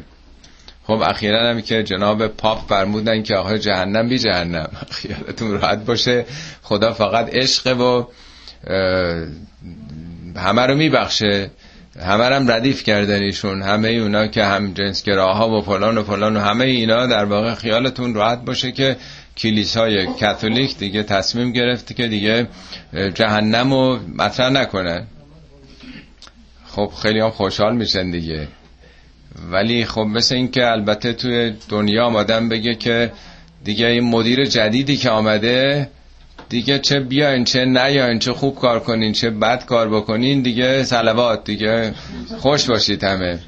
خب 0.87 1.01
اخیرا 1.01 1.49
هم 1.49 1.61
که 1.61 1.83
جناب 1.83 2.27
پاپ 2.27 2.67
فرمودن 2.67 3.23
که 3.23 3.35
آخر 3.35 3.57
جهنم 3.57 4.09
بی 4.09 4.19
جهنم. 4.19 4.69
خیالتون 4.91 5.51
راحت 5.51 5.85
باشه. 5.85 6.25
خدا 6.61 6.93
فقط 6.93 7.35
عشق 7.35 7.79
و 7.79 8.03
همه 10.39 10.61
رو 10.61 10.75
میبخشه. 10.75 11.51
همه 11.99 12.23
هم 12.23 12.51
ردیف 12.51 12.83
کردن 12.83 13.21
ایشون. 13.21 13.61
همه 13.61 13.87
اونا 13.89 14.27
که 14.27 14.45
هم 14.45 14.73
جنسگراها 14.73 15.49
و 15.49 15.61
فلان 15.61 15.97
و 15.97 16.03
فلان 16.03 16.37
و 16.37 16.39
همه 16.39 16.65
اینا 16.65 17.07
در 17.07 17.25
واقع 17.25 17.53
خیالتون 17.53 18.13
راحت 18.13 18.45
باشه 18.45 18.71
که 18.71 18.97
کلیسای 19.37 20.05
کاتولیک 20.05 20.77
دیگه 20.77 21.03
تصمیم 21.03 21.51
گرفته 21.51 21.93
که 21.93 22.07
دیگه 22.07 22.47
جهنم 23.13 23.73
رو 23.73 23.99
مطرح 24.15 24.49
نکنن 24.49 25.07
خب 26.67 26.91
خیلی 27.01 27.19
هم 27.19 27.29
خوشحال 27.29 27.75
میشن 27.75 28.11
دیگه. 28.11 28.47
ولی 29.51 29.85
خب 29.85 30.01
مثل 30.01 30.35
این 30.35 30.51
که 30.51 30.67
البته 30.67 31.13
توی 31.13 31.53
دنیا 31.69 32.05
آمدن 32.05 32.49
بگه 32.49 32.75
که 32.75 33.11
دیگه 33.63 33.85
این 33.85 34.03
مدیر 34.03 34.45
جدیدی 34.45 34.97
که 34.97 35.09
آمده 35.09 35.89
دیگه 36.49 36.79
چه 36.79 36.99
بیاین 36.99 37.43
چه 37.43 37.65
نیاین 37.65 38.19
چه 38.19 38.33
خوب 38.33 38.55
کار 38.55 38.79
کنین 38.79 39.11
چه 39.13 39.29
بد 39.29 39.65
کار 39.65 39.89
بکنین 39.89 40.41
دیگه 40.41 40.83
سلوات 40.83 41.43
دیگه 41.43 41.93
خوش 42.39 42.69
باشید 42.69 43.03
همه. 43.03 43.39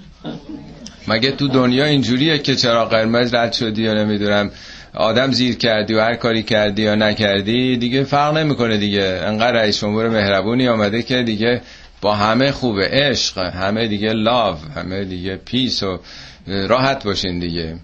مگه 1.08 1.32
تو 1.32 1.48
دنیا 1.48 1.86
اینجوریه 1.86 2.38
که 2.38 2.56
چرا 2.56 2.86
قرمز 2.86 3.34
رد 3.34 3.54
شدی 3.54 3.84
یا 3.84 3.94
نمی‌دونم 3.94 4.52
آدم 4.94 5.32
زیر 5.32 5.58
کردی 5.58 5.94
و 5.94 6.00
هر 6.02 6.16
کاری 6.16 6.44
کردی 6.44 6.82
یا 6.82 6.96
نکردی؟ 6.96 7.78
دیگه 7.78 8.04
فرق 8.04 8.38
نمی‌کنه 8.38 8.78
دیگه. 8.78 9.22
انقدر 9.24 9.52
رئیس 9.52 9.80
جمهور 9.80 10.10
مهربونی 10.10 10.68
آمده 10.68 11.02
که 11.02 11.24
دیگه 11.24 11.62
با 12.02 12.16
همه 12.16 12.52
خوبه 12.52 12.90
عشق 12.92 13.38
همه 13.38 13.88
دیگه 13.88 14.14
لاو 14.14 14.58
همه 14.76 15.06
دیگه 15.06 15.36
پیس 15.36 15.84
و 15.84 16.00
راحت 16.48 17.04
باشین 17.04 17.40
دیگه. 17.40 17.78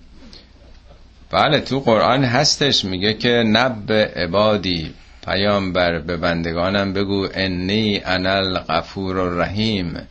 بله 1.31 1.59
تو 1.59 1.79
قرآن 1.79 2.23
هستش 2.23 2.85
میگه 2.85 3.13
که 3.13 3.29
نب 3.29 3.91
عبادی 3.91 4.93
پیامبر 5.25 5.99
به 5.99 6.17
بندگانم 6.17 6.93
بگو 6.93 7.27
انی 7.33 8.01
انا 8.05 8.33
الغفور 8.33 9.19
الرحیم. 9.19 10.07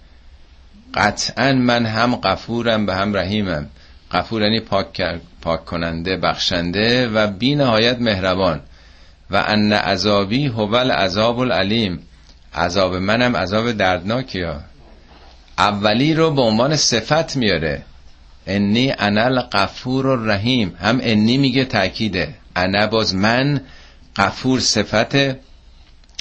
قطعا 0.94 1.52
من 1.52 1.86
هم 1.86 2.16
غفورم 2.16 2.86
به 2.86 2.94
هم 2.94 3.16
رحیمم. 3.16 3.66
غفور 4.12 4.42
یعنی 4.42 4.60
پاک, 4.60 5.02
پاک 5.42 5.64
کننده 5.64 6.16
بخشنده 6.16 7.08
و 7.08 7.26
بی 7.26 7.54
نهایت 7.54 8.00
مهربان. 8.00 8.60
و 9.30 9.44
ان 9.46 9.72
عذابی 9.72 10.46
هو 10.46 10.74
العذاب 10.74 11.38
العلیم. 11.38 11.98
عذاب 12.54 12.94
منم 12.94 13.36
عذاب 13.36 13.72
دردناکی 13.72 14.42
ها. 14.42 14.60
اولی 15.58 16.14
رو 16.14 16.30
به 16.30 16.42
عنوان 16.42 16.76
صفت 16.76 17.36
میاره. 17.36 17.82
انی 18.46 18.94
انا 18.98 19.22
الغفور 19.22 20.06
الرحیم. 20.08 20.74
هم 20.80 21.00
انی 21.02 21.36
میگه 21.36 21.64
تاکیده 21.64 22.34
انا 22.56 22.86
باز 22.86 23.14
من 23.14 23.60
قفور 24.16 24.60
صفت 24.60 25.16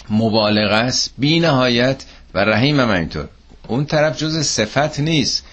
مبالغه 0.09 0.75
است 0.75 1.13
بی 1.17 1.39
نهایت 1.39 2.03
و 2.33 2.39
رحیم 2.39 2.79
هم 2.79 2.89
اینطور 2.89 3.27
اون 3.67 3.85
طرف 3.85 4.17
جز 4.17 4.45
صفت 4.45 4.99
نیست. 4.99 5.45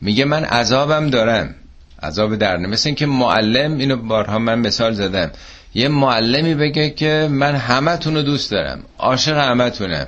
میگه 0.00 0.24
من 0.24 0.44
عذابم 0.44 1.10
دارم. 1.10 1.54
عذاب 2.02 2.36
درنه 2.36 2.68
مثل 2.68 2.88
اینکه 2.88 3.06
معلم 3.06 3.78
اینو 3.78 3.96
بارها 3.96 4.38
من 4.38 4.58
مثال 4.58 4.92
زدم. 4.92 5.30
یه 5.74 5.88
معلمی 5.88 6.54
بگه 6.54 6.90
که 6.90 7.28
من 7.30 7.56
همه 7.56 7.96
رو 7.96 8.22
دوست 8.22 8.50
دارم. 8.50 8.82
عاشق 8.98 9.38
همه 9.38 9.70
تونم 9.70 10.06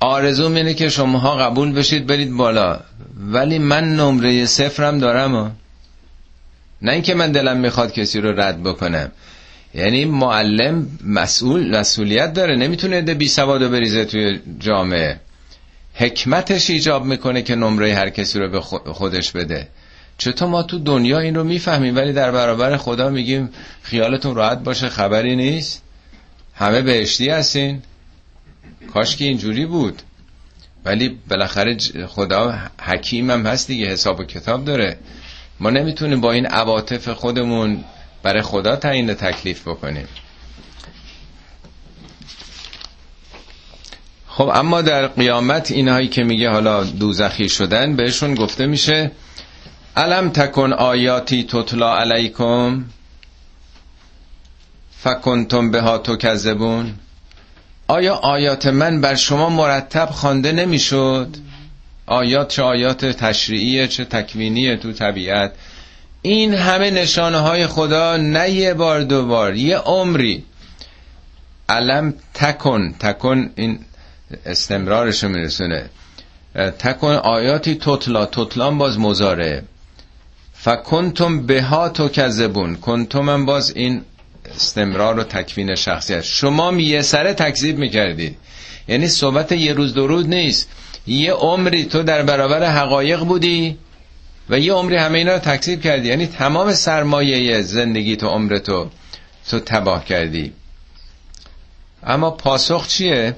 آرزوم 0.00 0.54
اینه 0.54 0.74
که 0.74 0.88
شماها 0.88 1.36
قبول 1.36 1.72
بشید 1.72 2.06
برید 2.06 2.32
بالا. 2.32 2.80
ولی 3.32 3.58
من 3.58 3.96
نمره 3.96 4.46
صفرم 4.46 4.98
دارم. 4.98 5.34
و. 5.34 5.50
نه 6.82 6.92
اینکه 6.92 7.14
من 7.14 7.32
دلم 7.32 7.56
می‌خواد 7.56 7.92
کسی 7.92 8.20
رو 8.20 8.40
رد 8.40 8.62
بکنم. 8.62 9.12
یعنی 9.74 10.04
معلم 10.04 10.86
مسئول 11.06 11.78
مسئولیت 11.78 12.32
داره. 12.32 12.56
نمی‌تونه 12.56 13.00
ده 13.00 13.14
بی 13.14 13.28
سوادو 13.28 13.68
بریزه 13.68 14.04
توی 14.04 14.40
جامعه. 14.58 15.20
حکمتش 15.94 16.70
ایجاب 16.70 17.04
می‌کنه 17.04 17.42
که 17.42 17.54
نمره 17.54 17.94
هر 17.94 18.08
کسی 18.08 18.38
رو 18.38 18.48
به 18.48 18.60
خودش 18.92 19.32
بده. 19.32 19.68
چطور 20.18 20.48
ما 20.48 20.62
تو 20.62 20.78
دنیا 20.78 21.18
این 21.18 21.34
رو 21.34 21.44
می‌فهمیم؟ 21.44 21.96
ولی 21.96 22.12
در 22.12 22.30
برابر 22.30 22.76
خدا 22.76 23.10
میگیم 23.10 23.50
خیالتون 23.82 24.34
راحت 24.34 24.58
باشه 24.58 24.88
خبری 24.88 25.36
نیست. 25.36 25.82
همه 26.54 26.82
بهشتی 26.82 27.28
هستین. 27.28 27.82
کاش 28.86 29.16
که 29.16 29.24
اینجوری 29.24 29.66
بود. 29.66 30.02
ولی 30.84 31.18
بالاخره 31.28 31.76
خدا 32.06 32.58
حکیم 32.82 33.30
هم 33.30 33.46
هست 33.46 33.66
دیگه 33.66 33.86
حساب 33.86 34.20
و 34.20 34.24
کتاب 34.24 34.64
داره. 34.64 34.98
ما 35.60 35.70
نمی‌تونیم 35.70 36.20
با 36.20 36.32
این 36.32 36.46
عواطف 36.46 37.08
خودمون 37.08 37.84
برای 38.22 38.42
خدا 38.42 38.76
تعیین 38.76 39.14
تکلیف 39.14 39.68
بکنیم. 39.68 40.08
خب 44.28 44.50
اما 44.54 44.82
در 44.82 45.06
قیامت 45.06 45.70
اینهایی 45.70 46.08
که 46.08 46.24
میگه 46.24 46.50
حالا 46.50 46.84
دوزخی 46.84 47.48
شدن 47.48 47.96
بهشون 47.96 48.34
گفته 48.34 48.66
میشه 48.66 49.10
علم 49.96 50.30
تکن 50.30 50.72
آیاتی 50.72 51.44
تطلا 51.44 51.96
علیکم 51.96 52.84
فکنتم 54.98 55.70
بها 55.70 55.98
تو 55.98 56.16
کذبون 56.16 56.94
آیا 57.90 58.14
آیات 58.14 58.66
من 58.66 59.00
بر 59.00 59.14
شما 59.14 59.48
مرتب 59.48 60.10
خوانده 60.10 60.52
نمی‌شد؟ 60.52 61.36
آیات 62.06 62.48
چه 62.48 62.62
آیات 62.62 63.04
تشریعیه 63.04 63.88
چه 63.88 64.04
تکوینیه 64.04 64.76
تو 64.76 64.92
طبیعت؟ 64.92 65.52
این 66.22 66.54
همه 66.54 66.90
نشانه 66.90 67.38
های 67.38 67.66
خدا 67.66 68.16
نه 68.16 68.50
یه 68.50 68.74
بار 68.74 69.00
دو 69.00 69.26
بار 69.26 69.56
یه 69.56 69.78
عمری. 69.78 70.44
علم 71.68 72.14
تکن 72.34 72.94
تکن 73.00 73.50
این 73.56 73.78
استمرارش 74.46 75.24
میرسونه. 75.24 75.90
تکن 76.78 77.14
آیاتی 77.14 77.74
تطلا 77.74 78.26
تطلان 78.26 78.78
باز 78.78 78.98
مزاره 78.98 79.62
فکنتم 80.52 81.46
بها 81.46 81.88
تو 81.88 82.08
کذبون 82.08 82.76
کنتم 82.76 83.30
هم 83.30 83.46
باز 83.46 83.72
این 83.76 84.02
استمرار 84.54 85.18
و 85.18 85.22
تکوین 85.22 85.74
شخصیت. 85.74 86.20
شما 86.20 86.72
یه 86.72 87.02
سره 87.02 87.34
تکذیب 87.34 87.78
می‌کردی. 87.78 88.36
یعنی 88.88 89.08
صحبت 89.08 89.52
یه 89.52 89.72
روز 89.72 89.94
دو 89.94 90.06
روز 90.06 90.28
نیست. 90.28 90.68
یه 91.06 91.32
عمری 91.32 91.84
تو 91.84 92.02
در 92.02 92.22
برابر 92.22 92.64
حقایق 92.64 93.20
بودی 93.20 93.78
و 94.50 94.58
یه 94.58 94.72
عمری 94.72 94.96
همه 94.96 95.18
اینا 95.18 95.32
رو 95.32 95.38
تکذیب 95.38 95.80
کردی. 95.80 96.08
یعنی 96.08 96.26
تمام 96.26 96.72
سرمایه 96.72 97.62
زندگی 97.62 98.16
تو 98.16 98.28
عمر 98.28 98.58
تو 98.58 98.90
تو 99.50 99.60
تباه 99.60 100.04
کردی. 100.04 100.52
اما 102.06 102.30
پاسخ 102.30 102.88
چیه؟ 102.88 103.36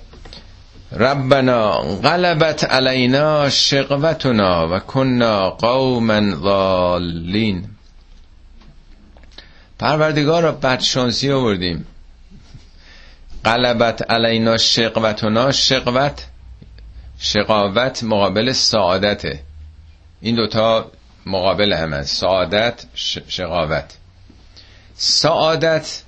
ربنا 0.93 1.73
غلبت 1.79 2.65
علینا 2.65 3.51
شقوتنا 3.51 4.69
و 4.69 4.79
کنا 4.79 5.51
قوما 5.51 6.31
ضالین. 6.37 7.72
پروردگار 9.83 10.43
را 10.43 10.53
بدشانسی 10.53 11.31
آوردیم. 11.31 11.87
غلبت 13.45 14.11
علینا 14.11 14.57
شقوتنا 14.57 15.53
شقوت 15.53 16.27
شقاوت 17.19 18.05
مقابل 18.05 18.53
سعادته. 18.53 19.41
این 20.21 20.37
دوتا 20.37 20.91
مقابل 21.27 21.73
همه 21.73 22.03
سعادت 22.03 22.85
شقاوت. 23.29 23.97
سعادت 24.97 26.03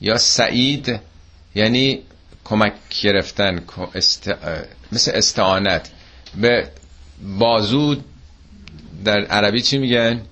یا 0.00 0.18
سعید 0.18 1.00
یعنی 1.54 2.02
کمک 2.44 2.72
گرفتن 3.02 3.64
مثل 4.92 5.10
استعانت. 5.14 5.90
به 6.34 6.68
بازو 7.38 7.96
در 9.04 9.24
عربی 9.24 9.62
چی 9.62 9.78
میگن؟ 9.78 10.22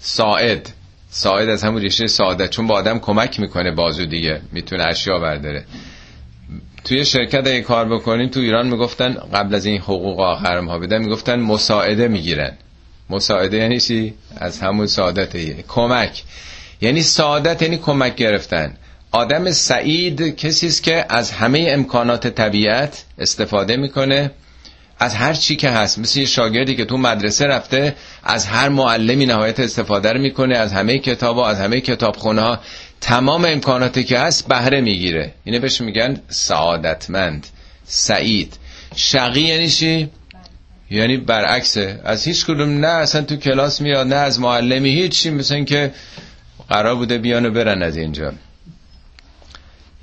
ساعد. 0.00 0.72
ساعد 1.10 1.48
از 1.48 1.64
همون 1.64 1.82
ریشه 1.82 2.06
سعادت 2.06 2.50
چون 2.50 2.66
با 2.66 2.74
آدم 2.74 2.98
کمک 2.98 3.40
می‌کنه 3.40 3.70
بازو 3.70 4.04
دیگه 4.04 4.40
می‌تونه 4.52 4.84
اشیا 4.84 5.18
برداره. 5.18 5.64
توی 6.84 7.04
شرکت 7.04 7.46
اگه 7.46 7.60
کار 7.60 7.88
بکنیم 7.88 8.28
تو 8.28 8.40
ایران 8.40 8.66
می‌گفتن 8.68 9.12
قبل 9.34 9.54
از 9.54 9.66
این 9.66 9.80
حقوق 9.80 10.20
آخرم 10.20 10.68
ها 10.68 10.78
بدن 10.78 10.98
می‌گفتن 10.98 11.40
مساعده 11.40 12.08
می‌گیرن. 12.08 12.52
مساعده 13.10 13.56
یعنی 13.56 13.80
چی؟ 13.80 14.14
از 14.36 14.60
همون 14.60 14.86
سعادت 14.86 15.36
کمک. 15.62 16.22
یعنی 16.80 17.02
سعادت 17.02 17.62
یعنی 17.62 17.78
کمک 17.78 18.16
گرفتن. 18.16 18.76
آدم 19.12 19.50
سعید 19.50 20.36
کسی 20.36 20.66
است 20.66 20.82
که 20.82 21.06
از 21.08 21.30
همه 21.30 21.66
امکانات 21.68 22.26
طبیعت 22.26 23.04
استفاده 23.18 23.76
می‌کنه. 23.76 24.30
از 25.00 25.14
هر 25.14 25.34
چی 25.34 25.56
که 25.56 25.70
هست 25.70 25.98
مثل 25.98 26.18
یه 26.18 26.26
شاگردی 26.26 26.76
که 26.76 26.84
تو 26.84 26.96
مدرسه 26.96 27.46
رفته 27.46 27.94
از 28.24 28.46
هر 28.46 28.68
معلمی 28.68 29.26
نهایت 29.26 29.60
استفاده 29.60 30.12
رو 30.12 30.20
می‌کنه 30.20 30.56
از 30.56 30.72
همه 30.72 30.98
کتاب 30.98 31.36
و 31.36 31.40
از 31.40 31.60
همه 31.60 31.80
کتابخونه 31.80 32.40
ها 32.40 32.60
تمام 33.00 33.44
امکاناتی 33.44 34.04
که 34.04 34.18
هست 34.18 34.48
بهره 34.48 34.80
می‌گیره. 34.80 35.34
اینه 35.44 35.58
بهش 35.58 35.80
میگن 35.80 36.20
سعادتمند 36.28 37.46
سعید. 37.84 38.56
شقی 38.96 39.40
یعنی 39.40 39.68
چی؟ 39.68 40.10
یعنی 40.90 41.16
برعکسه. 41.16 42.00
از 42.04 42.24
هیچ 42.24 42.44
کدوم 42.46 42.80
نه 42.80 42.88
اصلا 42.88 43.22
تو 43.22 43.36
کلاس 43.36 43.80
میاد 43.80 44.06
نه 44.06 44.14
از 44.16 44.40
معلمی 44.40 44.90
هیچی. 44.90 45.30
مثل 45.30 45.64
که 45.64 45.92
قرار 46.68 46.94
بوده 46.94 47.18
بیان 47.18 47.52
برن 47.52 47.82
از 47.82 47.96
اینجا. 47.96 48.32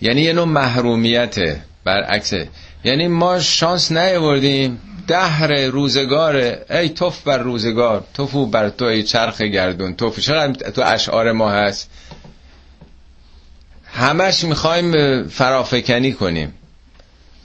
یعنی 0.02 0.22
یه 0.22 0.34
نوع 0.34 0.45
محرومیته 0.45 1.62
برعکسه. 1.84 2.50
یعنی 2.88 3.08
ما 3.08 3.40
شانس 3.40 3.92
نیاوردیم. 3.92 4.82
دهر 5.08 5.66
روزگاره. 5.66 6.66
ای 6.70 6.90
توف 6.90 7.24
بر 7.24 7.38
روزگار. 7.38 8.04
توفو 8.14 8.46
بر 8.46 8.70
تو 8.70 8.86
ای 8.86 9.04
چرخ 9.04 9.42
گردون. 9.42 9.94
توف. 9.94 10.20
چقدر 10.20 10.70
تو 10.72 10.82
اشعار 10.86 11.32
ما 11.32 11.52
هست؟ 11.52 11.90
همش 13.86 14.44
می‌خوایم 14.44 15.24
فرافکنی 15.28 16.14
کنیم. 16.14 16.54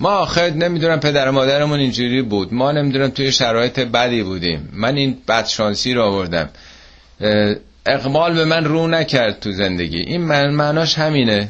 ما 0.01 0.11
آخر 0.11 0.51
نمی‌دونم 0.51 1.01
پدر 1.01 1.31
مادرمون 1.31 1.81
اینجوری 1.81 2.23
بود. 2.23 2.55
ما 2.55 2.73
نمی‌دونم 2.73 3.09
توی 3.09 3.33
شرایط 3.33 3.81
بدی 3.81 4.23
بودیم. 4.23 4.69
من 4.73 4.97
این 4.97 5.19
بدشانسی 5.29 5.95
رو 5.95 6.03
آوردم. 6.03 6.49
اقبال 7.87 8.35
به 8.35 8.45
من 8.45 8.65
رو 8.65 8.87
نکرد 8.89 9.41
تو 9.41 9.53
زندگی. 9.53 10.01
این 10.01 10.21
من 10.21 10.51
معناش 10.51 10.99
همینه. 10.99 11.49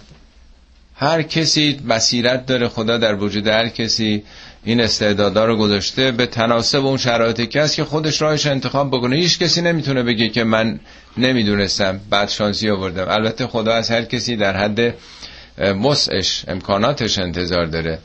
هر 1.03 1.22
کسی 1.22 1.72
بصیرت 1.72 2.46
داره 2.46 2.68
خدا 2.68 2.98
در 2.98 3.14
وجود 3.14 3.46
هر 3.46 3.68
کسی 3.68 4.22
این 4.64 4.80
استعدادا 4.80 5.44
رو 5.44 5.57
گذاشته 5.57 6.11
به 6.11 6.26
تناسب 6.26 6.86
اون 6.86 6.96
شرایطی 6.96 7.46
که 7.46 7.62
هست 7.62 7.76
که 7.76 7.84
خودش 7.84 8.22
راهش 8.22 8.46
انتخاب 8.46 8.90
بکنه. 8.90 9.16
هیچ 9.16 9.38
کسی 9.38 9.62
نمی‌تونه 9.62 10.03
بگه 10.03 10.28
که 10.28 10.44
من 10.44 10.80
نمی‌دونستم 11.16 12.00
بعد 12.11 12.28
شانسی 12.28 12.70
آوردم. 12.70 13.09
البته 13.09 13.46
خدا 13.46 13.74
از 13.74 13.90
هر 13.90 14.03
کسی 14.03 14.36
در 14.36 14.57
حد 14.57 14.94
وسعش 15.59 16.44
امکاناتش 16.48 17.18
انتظار 17.18 17.66
داره. 17.66 17.98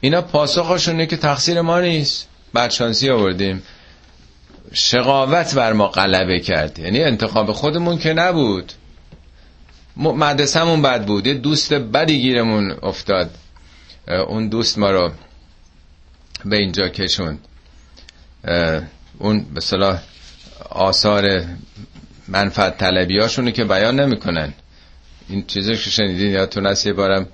اینا 0.00 0.22
پاسخشونه 0.22 1.06
که 1.06 1.16
تقصیر 1.16 1.60
ما 1.60 1.80
نیست. 1.80 2.28
بعد 2.52 2.70
شانسی 2.70 3.10
آوردیم. 3.10 3.62
شقاوت 4.72 5.54
بر 5.54 5.72
ما 5.72 5.88
غلبه 5.88 6.40
کرد. 6.40 6.78
یعنی 6.78 7.02
انتخاب 7.02 7.52
خودمون 7.52 7.98
که 7.98 8.12
نبود. 8.12 8.72
مدرسهمون 9.98 10.82
بد 10.82 11.06
بود. 11.06 11.26
یه 11.26 11.34
دوست 11.34 11.74
بدی 11.74 12.20
گیرمون 12.20 12.70
افتاد. 12.82 13.30
اون 14.28 14.48
دوست 14.48 14.78
ما 14.78 14.90
رو 14.90 15.12
به 16.44 16.56
اینجا 16.56 16.88
کشوند. 16.88 17.38
اون 19.18 19.44
به 19.54 19.60
صلاح 19.60 20.00
آثار 20.70 21.44
منفعت 22.28 22.78
طلبی 22.78 23.18
هاشونو 23.18 23.50
که 23.50 23.64
بیان 23.64 24.00
نمی‌کنن. 24.00 24.52
این 25.28 25.44
چیزی 25.46 25.76
که 25.76 25.90
شنیدین 25.90 26.32
یادتون 26.32 26.66
هست 26.66 26.86
یه 26.86 26.92
بارم 26.92 27.26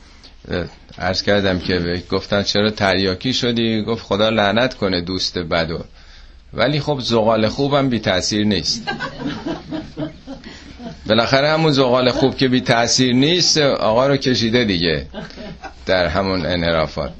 عرض 0.98 1.22
کردم 1.22 1.58
که 1.58 2.02
گفتن 2.10 2.42
چرا 2.42 2.70
تریاکی 2.70 3.32
شدی؟ 3.32 3.82
گفت 3.82 4.02
خدا 4.04 4.28
لعنت 4.28 4.74
کنه 4.74 5.00
دوست 5.00 5.38
بدو 5.38 5.84
ولی 6.52 6.80
خب 6.80 7.00
زغال 7.00 7.48
خوبم 7.48 7.88
بی 7.88 7.98
تاثیر 7.98 8.44
نیست. 8.44 8.82
بالاخره 11.06 11.48
همون 11.48 11.72
زغال 11.72 12.10
خوب 12.10 12.36
که 12.36 12.48
بی 12.48 12.60
تاثیر 12.60 13.14
نیست 13.14 13.58
آقا 13.58 14.06
رو 14.06 14.16
کشیده 14.16 14.64
دیگه 14.64 15.06
در 15.86 16.06
همون 16.06 16.46
انحرافات. 16.46 17.12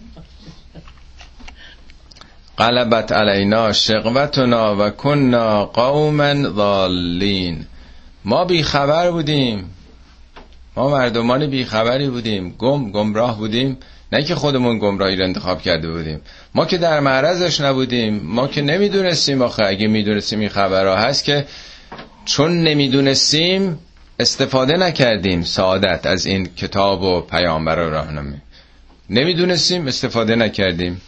قلبت 2.57 3.12
علینا 3.12 3.72
شقوتنا 3.72 4.76
و 4.76 4.91
کننا 4.91 5.64
قوما 5.64 6.35
ضالین. 6.51 7.66
ما 8.24 8.45
بی 8.45 8.62
خبر 8.62 9.11
بودیم. 9.11 9.70
ما 10.76 10.91
مردمان 10.91 11.47
بی 11.47 11.64
خبری 11.64 12.09
بودیم. 12.09 12.55
گم 12.59 12.91
گمراه 12.91 13.39
بودیم. 13.39 13.78
نه 14.12 14.22
که 14.22 14.35
خودمون 14.35 14.78
گمراهی 14.78 15.16
رو 15.16 15.24
انتخاب 15.24 15.62
کرده 15.62 15.91
بودیم. 15.91 16.20
ما 16.55 16.66
که 16.66 16.78
در 16.78 17.01
معرضش 17.01 17.61
نبودیم. 17.61 18.20
ما 18.24 18.49
که 18.49 18.62
نمی‌دونستیم 18.62 19.43
آخه. 19.43 19.64
اگه 19.64 19.87
می‌دونستیم 19.87 20.41
این 20.41 20.49
خبرها 20.49 20.97
هست 20.97 21.24
که 21.24 21.47
چون 22.24 22.62
نمی‌دونستیم 22.62 23.78
استفاده 24.20 24.76
نکردیم 24.76 25.42
سعادت 25.42 26.06
از 26.06 26.26
این 26.26 26.46
کتاب 26.46 27.02
و 27.02 27.20
پیامبر 27.20 27.78
و 27.78 27.90
راهنمایی. 27.90 28.42
نمی‌دونستیم 29.10 29.86
استفاده 29.86 30.36
نکردیم. 30.36 31.00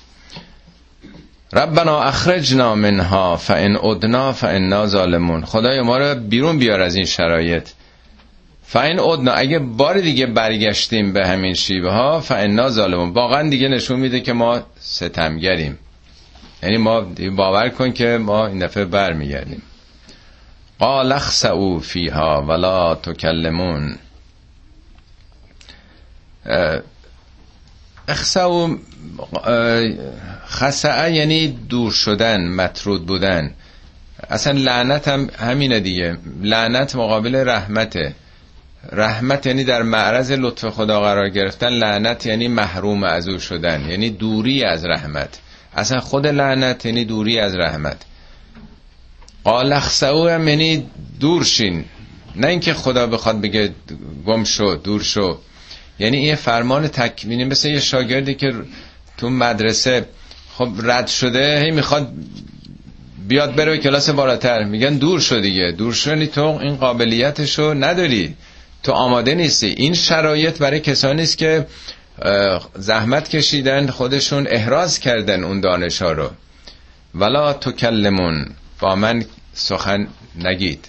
ربنا 1.53 2.03
اخرجنا 2.03 2.75
منها 2.75 3.37
فان 3.37 3.77
ادنا 3.77 4.33
فانا 4.33 4.87
ظالمون. 4.87 5.45
خدای 5.45 5.81
ما 5.81 5.99
رو 5.99 6.15
بیرون 6.15 6.59
بیار 6.59 6.81
از 6.81 6.95
این 6.95 7.05
شرایط. 7.05 7.69
فاین 8.65 9.01
ادنا 9.01 9.33
اگه 9.33 9.59
بار 9.59 10.01
دیگه 10.01 10.27
برگشتیم 10.27 11.13
به 11.13 11.27
همین 11.27 11.55
شیبه 11.55 11.91
ها 11.91 12.21
فانا 12.21 12.69
ظالمون. 12.69 13.09
واقعا 13.11 13.49
دیگه 13.49 13.69
نشون 13.69 14.01
میده 14.01 14.21
که 14.21 14.33
ما 14.33 14.61
ستمگریم. 14.81 15.79
یعنی 16.63 16.77
ما 16.77 17.01
باور 17.37 17.69
کن 17.69 17.93
که 17.93 18.19
ما 18.23 18.47
این 18.47 18.59
دفعه 18.59 18.85
برمیگردیم. 18.85 19.63
قال 20.79 21.13
اخسعوا 21.13 21.79
فیها 21.79 22.45
ولا 22.49 22.95
تکلمون. 22.95 23.97
اخسعوا 28.09 28.77
خسعه 30.49 31.13
یعنی 31.13 31.49
دور 31.49 31.93
شدن 31.93 32.49
مطرود 32.49 33.07
بودن. 33.07 33.55
اصلا 34.31 34.53
لعنت 34.53 35.09
هم 35.09 35.31
همینه 35.39 35.81
دیگه. 35.81 36.19
لعنت 36.43 36.97
مقابل 36.97 37.49
رحمته. 37.49 38.15
رحمت 38.93 39.47
یعنی 39.47 39.65
در 39.65 39.83
معرض 39.83 40.33
لطف 40.33 40.65
خدا 40.65 41.01
قرار 41.01 41.29
گرفتن. 41.29 41.69
لعنت 41.69 42.27
یعنی 42.27 42.49
محروم 42.49 43.05
از 43.05 43.29
او 43.29 43.39
شدن 43.39 43.91
یعنی 43.91 44.11
دوری 44.11 44.65
از 44.65 44.85
رحمت. 44.85 45.39
اصلا 45.77 46.01
خود 46.01 46.27
لعنت 46.27 46.87
یعنی 46.87 47.05
دوری 47.05 47.41
از 47.41 47.57
رحمت. 47.57 47.97
قال 49.47 49.73
اخسعو 49.73 50.29
یعنی 50.29 50.87
دور 51.21 51.45
شین. 51.45 51.85
نه 52.37 52.47
اینکه 52.47 52.75
خدا 52.75 53.07
بخواد 53.07 53.41
بگه 53.41 53.71
گم 54.27 54.45
شو 54.45 54.81
دور 54.85 55.03
شو. 55.03 55.39
یعنی 55.99 56.17
این 56.17 56.35
فرمان 56.35 56.89
تکوینی 56.89 57.45
مثل 57.45 57.69
یه 57.69 57.81
شاگردی 57.81 58.35
که 58.35 58.55
تو 59.19 59.31
مدرسه 59.31 60.07
خب 60.55 60.69
رد 60.83 61.07
شده 61.07 61.63
هی 61.65 61.71
می‌خواد 61.71 62.13
بیاد 63.29 63.55
بره 63.55 63.71
به 63.71 63.79
کلاس 63.79 64.11
بالاتر. 64.11 64.65
میگن 64.65 64.95
دور 64.97 65.21
شو 65.21 65.41
دیگه. 65.41 65.73
دور 65.73 65.95
شو 65.95 66.11
یعنی 66.11 66.27
تو 66.27 66.45
این 66.63 66.77
قابلیتشو 66.77 67.75
نداری. 67.75 68.35
تو 68.83 68.93
آماده 68.93 69.35
نیستی. 69.35 69.67
این 69.67 69.95
شرایط 69.95 70.59
برای 70.59 70.81
کسانی 70.81 71.23
است 71.23 71.39
که 71.39 71.67
زحمت 72.75 73.29
کشیدن 73.29 73.87
خودشون 73.87 74.47
احراز 74.51 74.99
کردن 74.99 75.45
اون 75.45 75.61
دانش 75.61 76.03
ها 76.03 76.13
رو. 76.13 76.31
ولا 77.15 77.53
تکلمون. 77.53 78.47
با 78.81 78.95
من 78.95 79.25
سخن 79.55 80.09
نگید. 80.39 80.89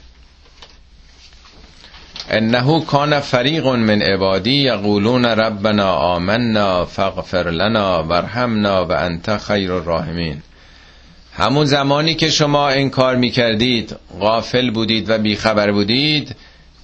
انه 2.30 2.86
کان 2.86 3.20
فریق 3.20 3.68
من 3.68 4.02
عبادی 4.02 4.52
یقولون 4.52 5.26
ربنا 5.26 5.92
آمنا 5.94 6.86
فاغفر 6.86 7.50
لنا 7.50 8.04
ورحمنا 8.04 8.86
و 8.86 8.92
انت 8.92 9.38
خیر 9.38 9.72
الراحمین. 9.72 10.42
همون 11.34 11.66
زمانی 11.66 12.16
که 12.16 12.30
شما 12.30 12.70
انکار 12.70 13.16
می‌کردید 13.16 13.96
غافل 14.20 14.72
بودید 14.72 15.10
و 15.10 15.18
بیخبر 15.18 15.72
بودید 15.72 16.36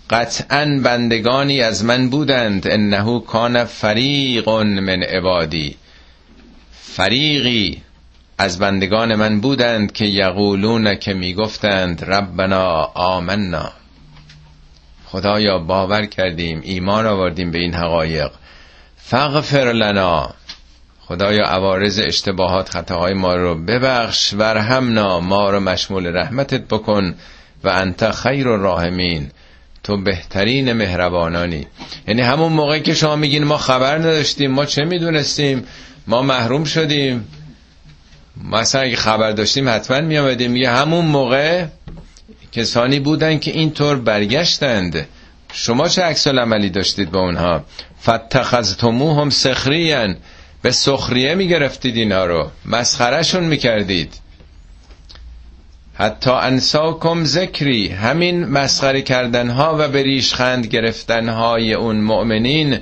قطعا 0.09 0.79
بندگانی 0.83 1.61
از 1.61 1.85
من 1.85 2.09
بودند. 2.09 2.67
انه 2.67 3.19
کان 3.19 3.63
فریق 3.63 4.49
من 4.49 5.03
عبادی. 5.03 5.75
فریقی 6.71 7.81
از 8.43 8.59
بندگان 8.59 9.15
من 9.15 9.39
بودند 9.39 9.91
که 9.91 10.05
یقولون 10.05 10.95
که 10.95 11.13
می‌گفتند 11.13 12.05
ربنا 12.05 12.91
آمنا. 12.93 13.71
خدایا 15.05 15.59
باور 15.59 16.05
کردیم 16.05 16.61
ایمان 16.63 17.05
آوردیم 17.05 17.51
به 17.51 17.59
این 17.59 17.73
حقایق. 17.73 18.31
فغفر 18.97 19.73
لنا. 19.73 20.29
خدایا 20.99 21.45
عوارض 21.45 21.99
اشتباهات 21.99 22.69
خطاهای 22.69 23.13
ما 23.13 23.35
رو 23.35 23.55
ببخش 23.55 24.33
ورحمنا 24.33 25.19
ما 25.19 25.49
رو 25.49 25.59
مشمول 25.59 26.07
رحمتت 26.07 26.61
بکن 26.61 27.15
و 27.63 27.69
انت 27.69 28.11
خیر 28.11 28.49
الراحمین. 28.49 29.31
تو 29.83 29.97
بهترین 29.97 30.73
مهربانانی. 30.73 31.67
یعنی 32.07 32.21
همون 32.21 32.53
موقعی 32.53 32.81
که 32.81 32.93
شما 32.93 33.15
میگین 33.15 33.43
ما 33.43 33.57
خبر 33.57 33.97
نداشتیم 33.97 34.51
ما 34.51 34.65
چه 34.65 34.85
می‌دونستیم؟ 34.85 35.63
ما 36.07 36.21
محروم 36.21 36.63
شدیم. 36.63 37.27
مثلا 38.51 38.81
اگه 38.81 38.95
خبر 38.95 39.31
داشتیم 39.31 39.69
حتما 39.69 40.01
میامدیم 40.01 40.51
میگه 40.51 40.69
همون 40.69 41.05
موقع 41.05 41.65
کسانی 42.51 42.99
بودن 42.99 43.39
که 43.39 43.51
اینطور 43.51 43.95
برگشتند. 43.95 45.07
شما 45.53 45.87
چه 45.87 46.01
عکس 46.01 46.27
عملی 46.27 46.69
داشتید 46.69 47.11
با 47.11 47.19
اونها؟ 47.19 47.63
فتخذتموهم 48.03 49.29
سخریان 49.29 50.17
به 50.61 50.71
سخریه 50.71 51.35
می‌گرفتید 51.35 51.95
اینا 51.95 52.25
رو. 52.25 52.49
مسخرهشون 52.65 53.43
می‌کردید. 53.43 54.13
حتی 55.93 56.31
انساکم 56.31 57.23
ذکری. 57.23 57.87
همین 57.87 58.45
مسخره 58.45 59.01
کردنها 59.01 59.75
و 59.79 59.87
به 59.87 60.03
ریشخند 60.03 60.65
گرفتنهای 60.65 61.73
اون 61.73 62.01
مؤمنین 62.01 62.79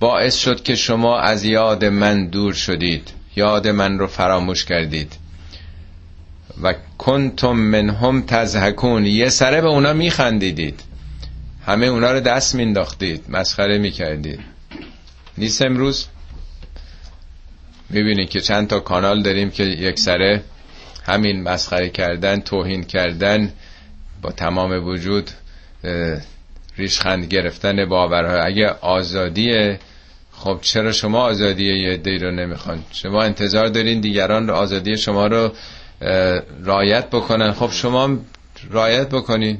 باعث 0.00 0.36
شد 0.36 0.62
که 0.62 0.74
شما 0.74 1.20
از 1.20 1.44
یاد 1.44 1.84
من 1.84 2.26
دور 2.26 2.52
شدید. 2.54 3.17
یاد 3.38 3.68
من 3.68 3.98
رو 3.98 4.06
فراموش 4.06 4.64
کردید. 4.64 5.12
و 6.62 6.74
کنتم 6.98 7.52
منهم 7.52 8.22
تزهکون 8.26 9.06
یه 9.06 9.28
سره 9.28 9.60
به 9.60 9.68
اونا 9.68 9.92
میخندیدید. 9.92 10.80
همه 11.66 11.86
اونا 11.86 12.12
رو 12.12 12.20
دست 12.20 12.54
مینداختید 12.54 13.24
مسخره 13.28 13.78
می‌کردید. 13.78 14.40
نیست 15.38 15.62
امروز؟ 15.62 16.06
می‌بینید 17.90 18.28
که 18.28 18.40
چند 18.40 18.68
تا 18.68 18.80
کانال 18.80 19.22
داریم 19.22 19.50
که 19.50 19.62
یک 19.64 19.98
سره 19.98 20.42
همین 21.06 21.42
مسخره 21.42 21.88
کردن 21.88 22.40
توهین 22.40 22.84
کردن 22.84 23.52
با 24.22 24.30
تمام 24.32 24.86
وجود 24.86 25.30
ریشخند 26.78 27.24
گرفتن 27.24 27.84
باورها. 27.84 28.42
اگه 28.42 28.68
آزادیه 28.68 29.78
خب 30.38 30.58
چرا 30.62 30.92
شما 30.92 31.20
آزادی 31.20 31.64
یه 31.64 31.96
دی 31.96 32.18
رو 32.18 32.30
نمی‌خوان؟ 32.30 32.82
شما 32.92 33.22
انتظار 33.22 33.66
دارین 33.66 34.00
دیگران 34.00 34.48
رو 34.48 34.54
آزادی 34.54 34.96
شما 34.96 35.26
رو 35.26 35.52
رایت 36.64 37.10
بکنن. 37.10 37.52
خب 37.52 37.70
شما 37.72 38.18
رایت 38.70 39.08
بکنین. 39.08 39.58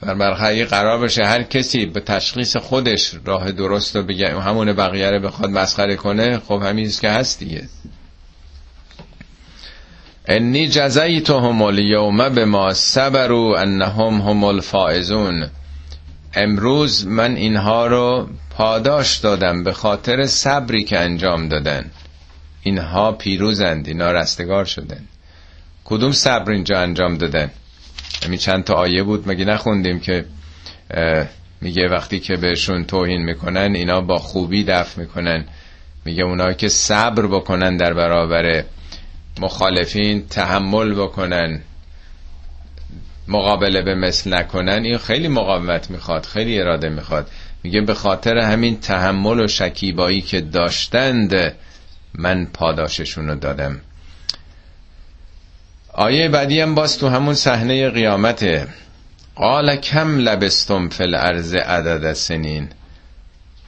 بر 0.00 0.14
مرخعی 0.14 0.64
قرار 0.64 0.98
بشه 0.98 1.24
هر 1.24 1.42
کسی 1.42 1.86
به 1.86 2.00
تشخیص 2.00 2.56
خودش 2.56 3.14
راه 3.24 3.52
درست 3.52 3.96
رو 3.96 4.02
بگه. 4.02 4.40
همون 4.40 4.72
بقیه 4.72 5.10
رو 5.10 5.20
بخواد 5.20 5.50
مسخره 5.50 5.96
کنه 5.96 6.38
خب 6.38 6.62
همین 6.62 6.90
که 7.00 7.10
هست 7.10 7.38
دیگه. 7.38 7.62
انی 10.28 10.68
جزیتهم 10.68 11.62
الیوم 11.62 12.44
ما 12.44 12.74
صبروا 12.74 13.58
انهم 13.58 14.20
هم 14.20 14.44
الفائزون. 14.44 15.50
امروز 16.34 17.06
من 17.06 17.36
اینها 17.36 17.86
رو 17.86 18.28
پاداش 18.58 19.16
دادم 19.16 19.64
به 19.64 19.72
خاطر 19.72 20.26
صبری 20.26 20.84
که 20.84 20.98
انجام 20.98 21.48
دادن. 21.48 21.90
اینها 22.62 23.12
پیروزند 23.12 23.88
اینا 23.88 24.12
رستگار 24.12 24.64
شدن. 24.64 25.04
کدوم 25.84 26.12
صبر 26.12 26.52
اینجا 26.52 26.78
انجام 26.78 27.18
دادن؟ 27.18 27.50
همین 28.24 28.38
چند 28.38 28.64
تا 28.64 28.74
آیه 28.74 29.02
بود 29.02 29.28
مگه 29.28 29.44
نخوندیم 29.44 30.00
که 30.00 30.24
میگه 31.60 31.88
وقتی 31.88 32.20
که 32.20 32.36
بهشون 32.36 32.84
توهین 32.84 33.22
می‌کنن 33.22 33.74
اینا 33.74 34.00
با 34.00 34.18
خوبی 34.18 34.64
دفع 34.64 35.00
می‌کنن. 35.00 35.44
میگه 36.04 36.24
اونا 36.24 36.52
که 36.52 36.68
صبر 36.68 37.26
بکنن 37.26 37.76
در 37.76 37.94
برابر 37.94 38.64
مخالفین 39.40 40.28
تحمل 40.28 40.94
بکنن. 40.94 41.60
مقابله 43.28 43.82
به 43.82 43.94
مثل 43.94 44.34
نکنن 44.34 44.84
این 44.84 44.98
خیلی 44.98 45.28
مقاومت 45.28 45.90
می‌خواد 45.90 46.26
خیلی 46.26 46.60
اراده 46.60 46.88
می‌خواد. 46.88 47.30
میگه 47.62 47.80
به 47.80 47.94
خاطر 47.94 48.38
همین 48.38 48.80
تحمل 48.80 49.40
و 49.40 49.48
شکیبایی 49.48 50.20
که 50.20 50.40
داشتند 50.40 51.54
من 52.14 52.46
پاداششون 52.46 53.28
رو 53.28 53.34
دادم. 53.34 53.80
آیه 55.92 56.28
بعدی 56.28 56.60
هم 56.60 56.74
باز 56.74 56.98
تو 56.98 57.08
همون 57.08 57.34
صحنه 57.34 57.90
قیامته. 57.90 58.68
قال 59.34 59.76
کم 59.76 60.18
لبستم 60.18 60.88
فی 60.88 61.02
الارض 61.02 61.54
عدد 61.54 62.12
سنین. 62.12 62.68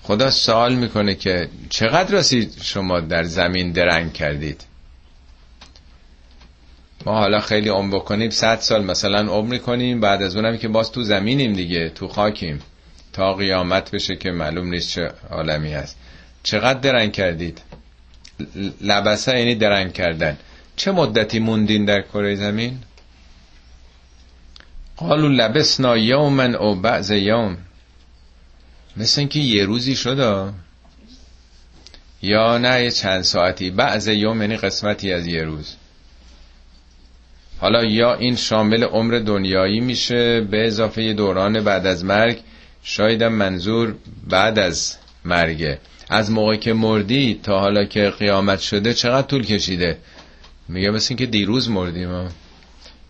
خدا 0.02 0.30
سوال 0.30 0.74
می‌کنه 0.74 1.14
که 1.14 1.48
چقدر 1.68 2.14
رسید 2.14 2.54
شما 2.62 3.00
در 3.00 3.22
زمین 3.22 3.72
درنگ 3.72 4.12
کردید؟ 4.12 4.64
ما 7.06 7.18
حالا 7.18 7.40
خیلی 7.40 7.68
عمر 7.68 7.94
بکنیم 7.94 8.30
صد 8.30 8.58
سال 8.58 8.84
مثلا 8.84 9.32
عمر 9.32 9.56
کنیم 9.56 10.00
بعد 10.00 10.22
از 10.22 10.36
اونم 10.36 10.56
که 10.56 10.68
باز 10.68 10.92
تو 10.92 11.02
زمینیم 11.02 11.52
دیگه 11.52 11.88
تو 11.88 12.08
خاکیم. 12.08 12.60
تا 13.20 13.34
قیامت 13.34 13.90
بشه 13.90 14.16
که 14.16 14.30
معلوم 14.30 14.68
نیست 14.68 14.90
چه 14.90 15.12
عالمی 15.30 15.72
هست 15.72 15.96
چقدر 16.42 16.80
درنگ 16.80 17.12
کردید؟ 17.12 17.60
لبسه 18.80 19.38
یعنی 19.38 19.54
درنگ 19.54 19.92
کردن. 19.92 20.36
چه 20.76 20.92
مدتی 20.92 21.38
موندین 21.38 21.84
در 21.84 22.02
کره 22.02 22.34
زمین؟ 22.34 22.78
قالو 24.96 25.28
لبسنا 25.28 25.96
یومن 25.96 26.54
او 26.54 26.74
بعض 26.74 27.10
یوم. 27.10 27.58
مثل 28.96 29.20
اینکه 29.20 29.40
یه 29.40 29.64
روزی 29.64 29.96
شده. 29.96 30.52
یا 32.22 32.58
نه 32.58 32.82
یه 32.84 32.90
چند 32.90 33.22
ساعتی. 33.22 33.70
بعض 33.70 34.08
یوم 34.08 34.40
یعنی 34.42 34.56
قسمتی 34.56 35.12
از 35.12 35.26
یه 35.26 35.42
روز. 35.42 35.76
حالا 37.58 37.84
یا 37.84 38.14
این 38.14 38.36
شامل 38.36 38.84
عمر 38.84 39.18
دنیایی 39.18 39.80
میشه 39.80 40.40
به 40.40 40.66
اضافه 40.66 41.12
دوران 41.12 41.64
بعد 41.64 41.86
از 41.86 42.04
مرگ. 42.04 42.40
شایدم 42.82 43.32
منظور 43.32 43.94
بعد 44.28 44.58
از 44.58 44.96
مرگه. 45.24 45.78
از 46.08 46.30
موقع 46.30 46.56
که 46.56 46.72
مردی 46.72 47.40
تا 47.42 47.60
حالا 47.60 47.84
که 47.84 48.10
قیامت 48.10 48.60
شده 48.60 48.94
چقدر 48.94 49.26
طول 49.26 49.44
کشیده؟ 49.44 49.98
میگه 50.68 50.90
مثل 50.90 51.14
که 51.14 51.26
دیروز 51.26 51.70
مردیم. 51.70 52.28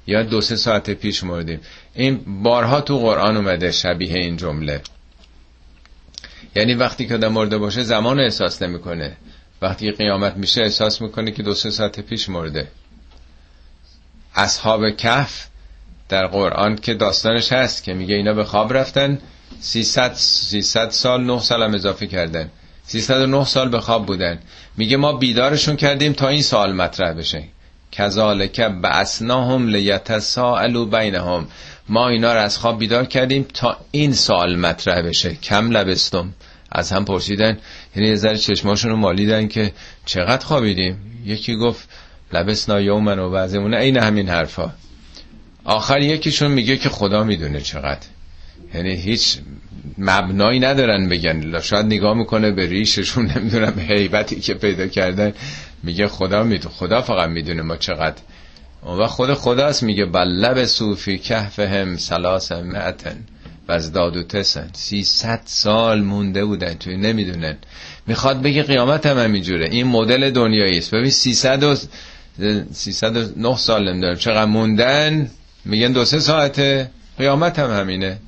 یا 0.07 0.23
دو 0.23 0.41
سه 0.41 0.57
ساعت 0.57 0.91
پیش 0.91 1.25
مردیم. 1.25 1.61
این 1.95 2.43
بارها 2.43 2.81
تو 2.81 2.99
قرآن 2.99 3.37
اومده 3.37 3.71
شبیه 3.71 4.15
این 4.15 4.37
جمله. 4.37 4.81
یعنی 6.57 6.75
وقتی 6.75 7.07
که 7.07 7.15
آدم 7.15 7.33
مرده 7.33 7.59
باشه 7.59 7.83
زمان 7.83 8.21
احساس 8.21 8.63
نمی‌کنه. 8.63 9.17
وقتی 9.63 9.91
قیامت 9.91 10.37
میشه 10.37 10.63
احساس 10.63 11.03
می‌کنه 11.03 11.31
که 11.31 11.43
دو 11.43 11.55
سه 11.55 11.71
ساعت 11.71 12.01
پیش 12.01 12.29
مرده. 12.29 12.69
اصحاب 14.35 14.91
کف 14.91 15.47
در 16.09 16.27
قرآن 16.27 16.77
که 16.77 16.95
داستانش 16.95 17.53
هست 17.53 17.85
که 17.85 17.95
میگه 17.95 18.15
اینا 18.15 18.35
به 18.35 18.45
خواب 18.45 18.73
رفتن 18.73 19.19
300 19.61 20.15
300 20.15 20.91
سال 20.91 21.25
9 21.25 21.39
سال 21.41 21.63
هم 21.63 21.75
اضافه 21.75 22.07
کردن. 22.07 22.51
309 22.87 23.45
سال 23.45 23.69
به 23.69 23.81
خواب 23.81 24.07
بودن. 24.07 24.39
میگه 24.77 24.97
ما 24.97 25.13
بیدارشون 25.13 25.77
کردیم 25.77 26.13
تا 26.13 26.29
این 26.29 26.43
سوال 26.43 26.73
مطرح 26.73 27.13
بشه. 27.13 27.45
کذالک 27.93 28.61
بعثناهم 28.61 29.69
لیتساءلوا 29.69 30.85
بینهم. 30.85 31.47
ما 31.89 32.09
اینا 32.09 32.35
رو 32.35 32.41
از 32.41 32.59
خواب 32.59 32.79
بیدار 32.79 33.05
کردیم 33.05 33.47
تا 33.55 33.77
این 33.91 34.13
سوال 34.13 34.57
مطرح 34.57 35.03
بشه. 35.03 35.35
کم 35.35 35.71
لبستم. 35.71 36.35
از 36.73 36.93
هم 36.93 37.05
پرسیدن. 37.05 37.59
یعنی 37.97 38.09
یه 38.09 38.17
ذره 38.17 38.39
چشماشون 38.39 38.91
رو 38.91 38.97
مالیدن 38.97 39.49
که 39.49 39.73
چقدر 40.07 40.47
خوابیدیم؟ 40.47 41.23
یکی 41.25 41.57
گفت 41.57 41.89
لبسنا 42.33 42.81
یومن 42.81 43.19
و 43.19 43.31
بعضمون. 43.31 43.75
این 43.75 43.97
همین 43.97 44.29
حرفا. 44.29 44.73
آخر 45.65 46.01
یکیشون 46.01 46.51
میگه 46.51 46.77
که 46.77 46.89
خدا 46.89 47.25
می‌دونه 47.25 47.61
چقدر. 47.61 48.07
یعنی 48.75 48.95
هیچ 48.95 49.39
مبنایی 49.99 50.61
ندارن 50.61 51.09
بگن. 51.09 51.61
شاید 51.61 51.87
نگاه 51.87 52.15
می‌کنه 52.15 52.51
به 52.51 52.67
ریششون 52.67 53.27
نمی‌دونم 53.37 53.75
حیبتی 53.89 54.41
که 54.41 54.55
پیدا 54.55 54.87
کردن. 54.87 55.33
میگه 55.83 56.09
خدا 56.09 56.43
می‌دونه 56.43 56.75
خدا 56.75 57.03
فقط 57.03 57.29
می‌دونه 57.29 57.63
ما 57.63 57.77
چقدر. 57.77 58.17
و 58.99 59.07
خود 59.07 59.35
خداست 59.35 59.83
میگه 59.83 60.05
بلب 60.05 60.65
صوفی 60.65 61.19
کهفهم 61.19 61.97
سلاس 61.97 62.53
معتن 62.53 63.17
و 63.69 63.73
از 63.73 63.93
داد 63.93 64.17
و 64.17 64.23
تسن. 64.23 64.71
ست 64.75 65.49
سال 65.49 66.01
مونده 66.01 66.45
بودن 66.45 66.75
توی 66.75 66.97
نمی‌دونن. 66.97 67.57
می‌خواد 68.07 68.43
بگه 68.43 68.63
قیامت 68.63 69.07
هم 69.07 69.19
همینجوره. 69.19 69.69
این 69.71 69.87
مدل 69.87 70.31
دنیایی 70.31 70.79
است. 70.79 70.95
ببین 70.95 71.11
300 71.11 71.63
و 71.63 71.77
309 72.73 73.57
سال 73.57 73.89
نمی‌دونم 73.89 74.17
چقدر 74.17 74.45
موندن. 74.45 75.31
میگن 75.65 75.93
دو 75.93 76.05
سه 76.05 76.19
ساعته. 76.19 76.91
قیامت 77.19 77.59
هم 77.59 77.71
همینه. 77.71 78.19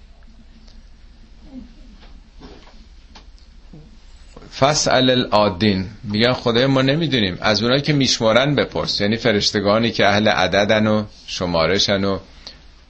فسأل 4.62 5.10
العادین 5.10 5.86
میگن 6.04 6.32
خدای 6.32 6.66
ما 6.66 6.82
نمی‌دونیم. 6.82 7.38
از 7.40 7.62
اونایی 7.62 7.82
که 7.82 7.92
میشمارن 7.92 8.54
بپرس. 8.54 9.00
یعنی 9.00 9.16
فرشتگانی 9.16 9.90
که 9.90 10.06
اهل 10.06 10.28
عددن 10.28 10.86
و 10.86 11.04
شمارشن 11.26 12.04
و 12.04 12.18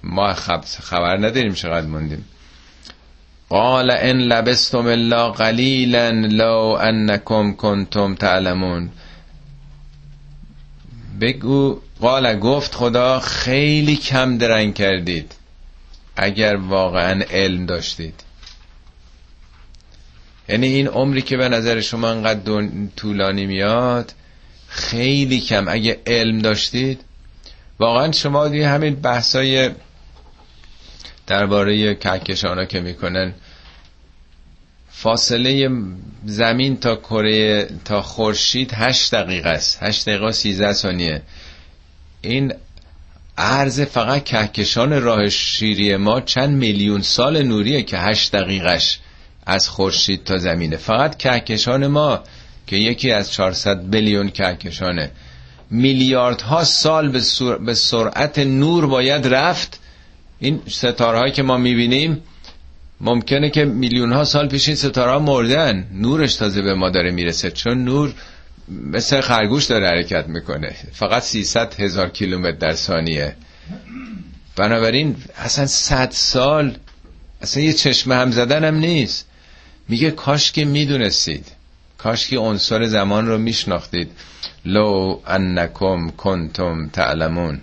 ما 0.03 0.33
خبر 0.81 1.16
نداریم 1.16 1.55
چقدر 1.55 1.87
موندیم. 1.87 2.25
قال 3.49 3.91
ان 3.91 4.18
لبستم 4.18 4.87
الا 4.87 5.31
قلیلا 5.31 6.11
لو 6.11 6.79
انکم 6.81 7.53
کنتم 7.53 8.14
تعلمون. 8.14 8.91
بگو 11.20 11.81
قال 12.01 12.39
گفت 12.39 12.75
خدا 12.75 13.20
خیلی 13.20 13.97
کم 13.97 14.39
درنگ 14.39 14.75
کردید. 14.75 15.35
اگر 16.16 16.57
واقعا 16.57 17.23
علم 17.31 17.66
داشتید. 17.66 18.32
یعنی 20.49 20.66
این 20.66 20.88
عمری 20.88 21.22
که 21.22 21.36
به 21.36 21.49
نظر 21.49 21.80
شما 21.80 22.09
انقدر 22.09 22.68
طولانی 22.97 23.47
میاد 23.47 24.12
خیلی 24.68 25.40
کم. 25.40 25.68
اگه 25.68 26.01
علم 26.07 26.38
داشتید 26.38 27.01
واقعا 27.78 28.12
شما 28.12 28.49
دیگه 28.49 28.68
همین 28.68 28.95
بحثای 28.95 29.70
درباره 31.26 31.95
کهکشان 31.95 32.66
که 32.66 32.80
می‌کنن 32.80 33.34
فاصله 34.90 35.70
زمین 36.24 36.76
تا 36.76 36.97
کره 36.97 37.68
تا 37.84 38.03
خورشید 38.03 38.72
8 38.74 39.14
دقیقه 39.14 39.49
است. 39.49 39.82
8 39.82 40.09
دقیقه 40.09 40.32
13 40.32 40.72
ثانیه. 40.72 41.22
این 42.20 42.55
عرض 43.38 43.80
فقط 43.80 44.24
کهکشان 44.24 45.03
راه 45.03 45.28
شیری 45.28 45.97
ما 45.97 46.20
چند 46.20 46.51
میلیون 46.51 47.03
سال 47.03 47.43
نوریه 47.43 47.82
که 47.82 47.99
8 47.99 48.32
دقیقش 48.32 48.99
از 49.47 49.68
خورشید 49.68 50.24
تا 50.24 50.38
زمینه. 50.38 50.76
فقط 50.76 51.16
کهکشان 51.16 51.86
ما 51.86 52.20
که 52.66 52.76
یکی 52.76 53.11
از 53.11 53.32
400 53.32 53.90
بیلیون 53.90 54.28
کهکشانه 54.28 55.11
میلیاردها 55.70 56.64
سال 56.64 57.09
به, 57.09 57.20
به 57.66 57.74
سرعت 57.74 58.38
نور 58.38 58.86
باید 58.86 59.26
رفت. 59.26 59.80
این 60.38 60.61
ستاره 60.68 61.18
هایی 61.18 61.32
که 61.32 61.43
ما 61.43 61.57
می‌بینیم 61.57 62.22
ممکنه 63.01 63.51
که 63.51 63.64
میلیون 63.64 64.12
ها 64.12 64.24
سال 64.24 64.49
پیش 64.49 64.68
این 64.68 64.76
ستاره 64.76 65.18
مردن. 65.18 65.86
نورش 65.93 66.34
تازه 66.34 66.62
به 66.62 66.74
ما 66.74 66.90
داره 66.90 67.11
می‌رسه 67.11 67.51
چون 67.51 67.84
نور 67.84 68.14
مثل 68.68 69.20
خرگوش 69.20 69.64
داره 69.64 69.86
حرکت 69.88 70.28
می‌کنه. 70.28 70.74
فقط 70.93 71.22
300 71.22 71.74
هزار 71.80 72.09
کیلومتر 72.09 72.57
در 72.57 72.74
ثانیه. 72.74 73.36
بنابراین 74.57 75.16
اصلا 75.36 75.66
100 75.66 76.11
سال 76.11 76.76
اصلا 77.43 77.62
یه 77.62 77.72
چشم 77.72 78.12
هم 78.12 78.30
زدن 78.30 78.64
هم 78.64 78.74
نیست. 78.76 79.28
میگه 79.93 80.11
کاش 80.11 80.53
که 80.53 80.64
می‌دونستید. 80.64 81.47
کاش 81.99 82.28
که 82.28 82.38
عنصر 82.38 82.86
زمان 82.86 83.26
رو 83.26 83.38
میشناختید. 83.38 84.11
لو 84.64 85.20
انکم 85.26 86.11
کنتم 86.11 86.88
تعلمون. 86.88 87.61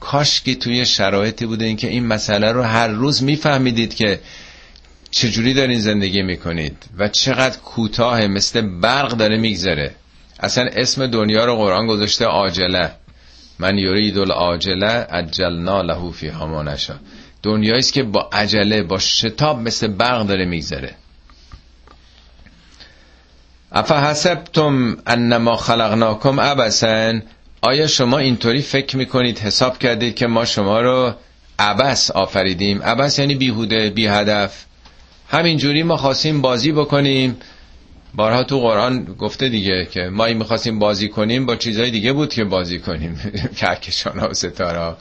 کاش 0.00 0.40
که 0.40 0.54
توی 0.54 0.86
شرایطی 0.86 1.46
بودین 1.46 1.76
که 1.76 1.88
این 1.88 2.06
مسئله 2.06 2.52
رو 2.52 2.62
هر 2.62 2.88
روز 2.88 3.22
میفهمیدید 3.22 3.94
که 3.94 4.20
چجوری 5.10 5.54
دارین 5.54 5.80
زندگی 5.80 6.22
می‌کنید 6.22 6.76
و 6.98 7.08
چقدر 7.08 7.58
کوتاه 7.58 8.26
مثل 8.26 8.60
برق 8.80 9.10
داره 9.10 9.36
میگذره. 9.36 9.94
اصلا 10.40 10.64
اسم 10.72 11.06
دنیا 11.06 11.44
رو 11.44 11.56
قرآن 11.56 11.86
گذاشته 11.86 12.24
عاجله. 12.24 12.92
من 13.58 13.78
یرید 13.78 14.18
العاجله 14.18 15.06
اجلنا 15.10 15.82
له 15.82 16.10
فیها 16.10 16.46
ما 16.46 16.62
نشا 16.62 16.94
دنیایی 17.42 17.82
که 17.82 18.02
با 18.02 18.28
عجله 18.32 18.82
با 18.82 18.98
شتاب 18.98 19.58
مثل 19.60 19.86
برق 19.86 20.26
داره 20.26 20.44
میگذره. 20.44 20.94
افحسبتم 23.74 24.96
انما 25.06 25.56
خلقناکم 25.56 26.40
عبسن 26.40 27.22
آیا 27.62 27.86
شما 27.86 28.18
اینطوری 28.18 28.62
فکر 28.62 28.96
می‌کنید 28.96 29.38
حساب 29.38 29.78
کردید 29.78 30.14
که 30.14 30.26
ما 30.26 30.44
شما 30.44 30.80
رو 30.80 31.14
عبس 31.58 32.10
آفریدیم؟ 32.10 32.82
عبس 32.82 33.18
یعنی 33.18 33.34
بیهوده 33.34 33.90
بی 33.90 34.06
هدف 34.06 34.64
همینجوری 35.28 35.82
ما 35.82 35.96
خواستیم 35.96 36.40
بازی 36.40 36.72
بکنیم. 36.72 37.36
بارها 38.14 38.44
تو 38.44 38.60
قرآن 38.60 39.04
گفته 39.04 39.48
دیگه 39.48 39.88
که 39.90 40.00
ما 40.00 40.24
این 40.24 40.36
می‌خواستیم 40.36 40.78
بازی 40.78 41.08
کنیم 41.08 41.46
با 41.46 41.56
چیزهای 41.56 41.90
دیگه 41.90 42.12
بود 42.12 42.32
که 42.32 42.44
بازی 42.44 42.78
کنیم. 42.78 43.32
کهکشان 43.58 44.18
ها 44.18 44.28
و 44.28 44.34
ستاره 44.34 44.96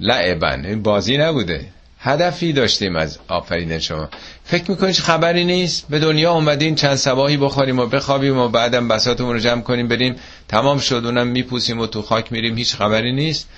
لعبن. 0.00 0.82
بازی 0.82 1.16
نبوده. 1.16 1.66
هدفی 2.04 2.52
داشتیم 2.52 2.96
از 2.96 3.18
آفرین 3.28 3.78
شما. 3.78 4.08
فکر 4.44 4.70
می‌کنید 4.70 4.94
خبری 4.94 5.44
نیست؟ 5.44 5.86
به 5.90 5.98
دنیا 5.98 6.32
اومدین 6.32 6.74
چند 6.74 6.94
سباهی 6.94 7.36
بخوریم 7.36 7.78
و 7.78 7.86
بخوابیم 7.86 8.38
و 8.38 8.48
بعدم 8.48 8.88
بساتمون 8.88 9.32
رو 9.32 9.38
جمع 9.38 9.62
کنیم 9.62 9.88
بریم. 9.88 10.16
تمام 10.48 10.78
شد 10.78 11.02
اونم 11.04 11.26
میپوسیم 11.26 11.78
و 11.80 11.86
تو 11.86 12.02
خاک 12.02 12.32
میریم. 12.32 12.56
هیچ 12.56 12.74
خبری 12.74 13.12
نیست. 13.12 13.48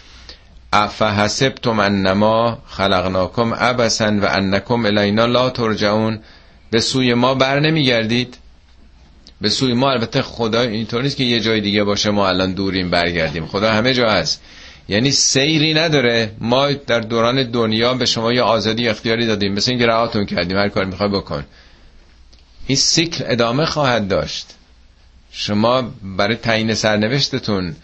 افحسبتم 0.72 1.80
انما 1.80 2.58
خلقناکم 2.66 3.54
عبسا 3.54 4.12
و 4.20 4.24
انکم 4.24 4.86
الینا 4.86 5.26
لا 5.26 5.50
ترجعون. 5.50 6.20
به 6.70 6.80
سوی 6.80 7.14
ما 7.14 7.34
بر 7.34 7.60
نمیگردید. 7.60 8.36
به 9.40 9.50
سوی 9.50 9.72
ما 9.72 9.90
البته 9.90 10.22
خدا 10.22 10.60
اینطور 10.60 11.02
نیست 11.02 11.16
که 11.16 11.24
یه 11.24 11.40
جای 11.40 11.60
دیگه 11.60 11.84
باشه 11.84 12.10
ما 12.10 12.28
الان 12.28 12.52
دوریم 12.52 12.90
برگردیم. 12.90 13.46
خدا 13.46 13.72
همه 13.72 13.94
جا 13.94 14.10
هست. 14.10 14.42
یعنی 14.88 15.10
سیری 15.10 15.74
نداره. 15.74 16.30
ما 16.40 16.72
در 16.72 17.00
دوران 17.00 17.50
دنیا 17.50 17.94
به 17.94 18.06
شما 18.06 18.32
یه 18.32 18.42
آزادی 18.42 18.88
اختیاری 18.88 19.26
دادیم. 19.26 19.52
مثل 19.52 19.70
اینکه 19.70 19.86
رهاتون 19.86 20.26
کردیم. 20.26 20.56
هر 20.56 20.68
کار 20.68 20.84
می‌خوای 20.84 21.08
بکن. 21.08 21.44
این 22.66 22.76
سیکل 22.76 23.24
ادامه 23.26 23.66
خواهد 23.66 24.08
داشت. 24.08 24.46
شما 25.32 25.90
برای 26.16 26.36
تعیین 26.36 26.74
سرنوشتتون 26.74 27.76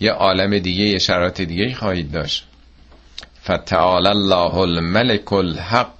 یه 0.00 0.12
عالم 0.12 0.58
دیگه 0.58 0.84
یه 0.84 0.98
شرایط 0.98 1.40
دیگه 1.40 1.74
خواهید 1.74 2.12
داشت. 2.12 2.44
فتعال 3.44 4.06
الله 4.06 4.54
الملك 4.54 5.32
الحق. 5.32 5.94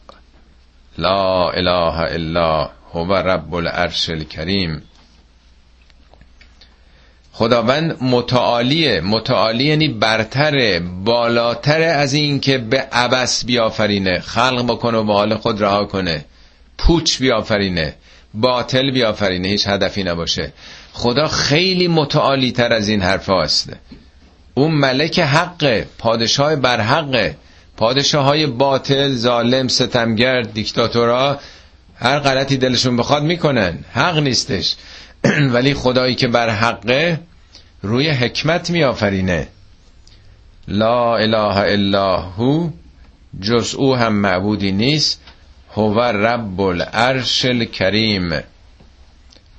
لا 0.98 1.50
اله 1.50 1.98
الا 1.98 2.70
هو 2.92 3.12
رب 3.12 3.54
العرش 3.54 4.10
الكریم 4.10 4.82
خداوند 7.36 7.96
متعالیه. 8.00 9.00
متعالی 9.00 9.64
یعنی 9.64 9.88
برتره 9.88 10.80
بالاتره 10.80 11.84
از 11.84 12.14
این 12.14 12.40
که 12.40 12.58
به 12.58 12.80
عبس 12.92 13.44
بیافرینه. 13.44 14.20
خلق 14.20 14.64
بکنه 14.66 14.98
و 14.98 15.04
به 15.04 15.12
حال 15.12 15.34
خود 15.34 15.62
رها 15.62 15.84
کنه. 15.84 16.24
پوچ 16.78 17.18
بیافرینه. 17.18 17.94
باطل 18.34 18.90
بیافرینه. 18.90 19.48
هیچ 19.48 19.68
هدفی 19.68 20.02
نباشه. 20.02 20.52
خدا 20.92 21.28
خیلی 21.28 21.88
متعالی 21.88 22.52
تر 22.52 22.72
از 22.72 22.88
این 22.88 23.02
حرف 23.02 23.26
هاست. 23.26 23.72
اون 24.54 24.70
ملک 24.74 25.18
حقه. 25.18 25.86
پادشاه 25.98 26.56
برحقه 26.56 27.36
پادشاه 27.76 28.24
های 28.24 28.46
باطل 28.46 29.12
ظالم 29.12 29.68
ستمگر 29.68 30.42
دیکتاتورا 30.42 31.38
هر 31.96 32.18
غلطی 32.18 32.56
دلشون 32.56 32.96
بخواد 32.96 33.22
می‌کنن. 33.22 33.78
حق 33.92 34.18
نیستش. 34.18 34.74
ولی 35.54 35.74
خدایی 35.74 36.14
که 36.14 36.28
بر 36.28 36.50
حقه 36.50 37.20
روی 37.82 38.10
حکمت 38.10 38.70
میآفرینه. 38.70 39.48
لا 40.68 41.16
اله 41.16 41.56
الا 41.56 42.16
هو 42.16 42.70
جز 43.40 43.74
او 43.74 43.96
هم 43.96 44.12
معبودی 44.12 44.72
نیست 44.72 45.20
هو 45.74 46.00
رب 46.00 46.60
العرش 46.60 47.44
الکریم. 47.44 48.40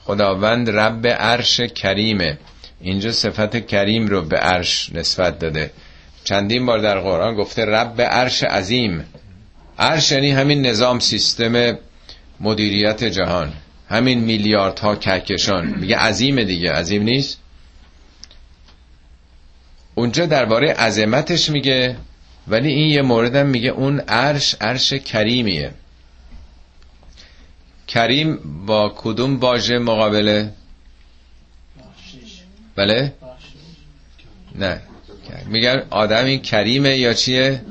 خداوند 0.04 0.70
رب 0.70 1.08
عرش 1.08 1.60
کریمه. 1.62 2.38
اینجا 2.82 3.12
صفت 3.12 3.68
کریم 3.68 4.08
رو 4.08 4.22
به 4.22 4.38
عرش 4.38 4.90
نسبت 4.94 5.40
داده. 5.40 5.72
چندین 6.24 6.66
بار 6.66 6.80
در 6.80 7.00
قرآن 7.00 7.36
گفته 7.36 7.66
رب 7.66 8.02
عرش 8.02 8.44
عظیم. 8.44 9.06
عرش 9.80 10.12
یعنی 10.12 10.32
همین 10.32 10.66
نظام 10.66 11.00
سیستم 11.00 11.78
مدیریت 12.40 13.04
جهان. 13.04 13.54
همین 13.90 14.20
میلیاردها 14.20 14.96
کهکشان. 14.96 15.68
میگه 15.68 15.98
عظیم 15.98 16.44
دیگه. 16.44 16.72
عظیم 16.72 17.04
نیست؟ 17.04 17.40
اونجا 19.96 20.26
درباره 20.26 20.74
عظمتش 20.74 21.50
میگه 21.50 21.98
ولی 22.48 22.70
این 22.70 22.88
یه 22.88 23.02
موردم 23.02 23.48
میگه 23.48 23.70
اون 23.70 24.00
عرش 24.00 24.56
عرش 24.62 24.94
کریمیه. 24.94 25.72
کریم 27.88 28.40
با 28.66 28.94
کدوم 28.98 29.40
واژه 29.40 29.78
مقابله؟ 29.80 30.52
بله؟ 32.76 33.14
نه. 34.56 34.82
میگن 35.46 35.84
آدمی 35.90 36.40
کریمه 36.40 36.98
یا 36.98 37.14
چیه؟ 37.14 37.62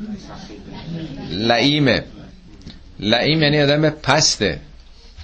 لعیمه. 1.31 2.05
لعیم 3.01 3.43
یعنی 3.43 3.63
آدم 3.63 3.91
پسته. 3.91 4.61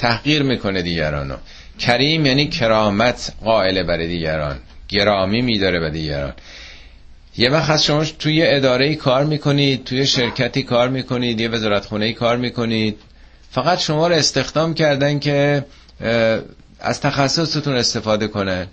تحقیر 0.00 0.42
می‌کنه 0.42 0.82
دیگرانو. 0.82 1.34
کریم 1.78 2.26
یعنی 2.26 2.48
کرامت 2.48 3.32
قائل 3.44 3.82
برای 3.82 4.06
دیگران. 4.06 4.58
گرامی 4.88 5.42
میداره 5.42 5.80
به 5.80 5.90
دیگران. 5.90 6.32
یه 7.36 7.50
وقت 7.50 7.80
شما 7.80 8.04
توی 8.04 8.46
اداره 8.46 8.94
کار 8.94 9.24
می‌کنید 9.24 9.84
توی 9.84 10.06
شرکتی 10.06 10.62
کار 10.62 10.88
می‌کنید 10.88 11.40
یه 11.40 11.48
وزارت 11.48 11.84
خونه 11.84 12.12
کار 12.12 12.36
می‌کنید. 12.36 12.98
فقط 13.50 13.78
شما 13.78 14.08
رو 14.08 14.14
استخدام 14.14 14.74
کردن 14.74 15.18
که 15.18 15.64
از 16.80 17.00
تخصصتون 17.00 17.76
استفاده 17.76 18.28
کنن. 18.28 18.66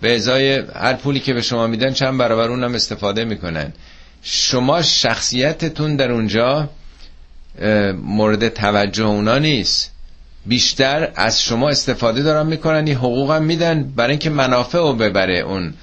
به 0.00 0.14
ازای 0.14 0.62
هر 0.74 0.92
پولی 0.92 1.20
که 1.20 1.34
به 1.34 1.42
شما 1.42 1.66
میدن 1.66 1.92
چند 1.92 2.18
برابر 2.18 2.48
اونم 2.48 2.74
استفاده 2.74 3.24
می‌کنن. 3.24 3.72
شما 4.22 4.82
شخصیتتون 4.82 5.96
در 5.96 6.12
اونجا 6.12 6.70
مورد 8.02 8.48
توجه 8.48 9.04
اونا 9.04 9.38
نیست. 9.38 9.95
بیشتر 10.46 11.08
از 11.14 11.42
شما 11.42 11.68
استفاده 11.68 12.22
دارن 12.22 12.46
می‌کنن 12.46 12.86
این 12.86 12.96
حقوق 12.96 13.30
هم 13.30 13.42
میدن 13.42 13.92
برای 13.96 14.10
اینکه 14.10 14.30
منافع 14.30 14.78
رو 14.78 14.92
ببره 14.92 15.38
اون 15.38 15.74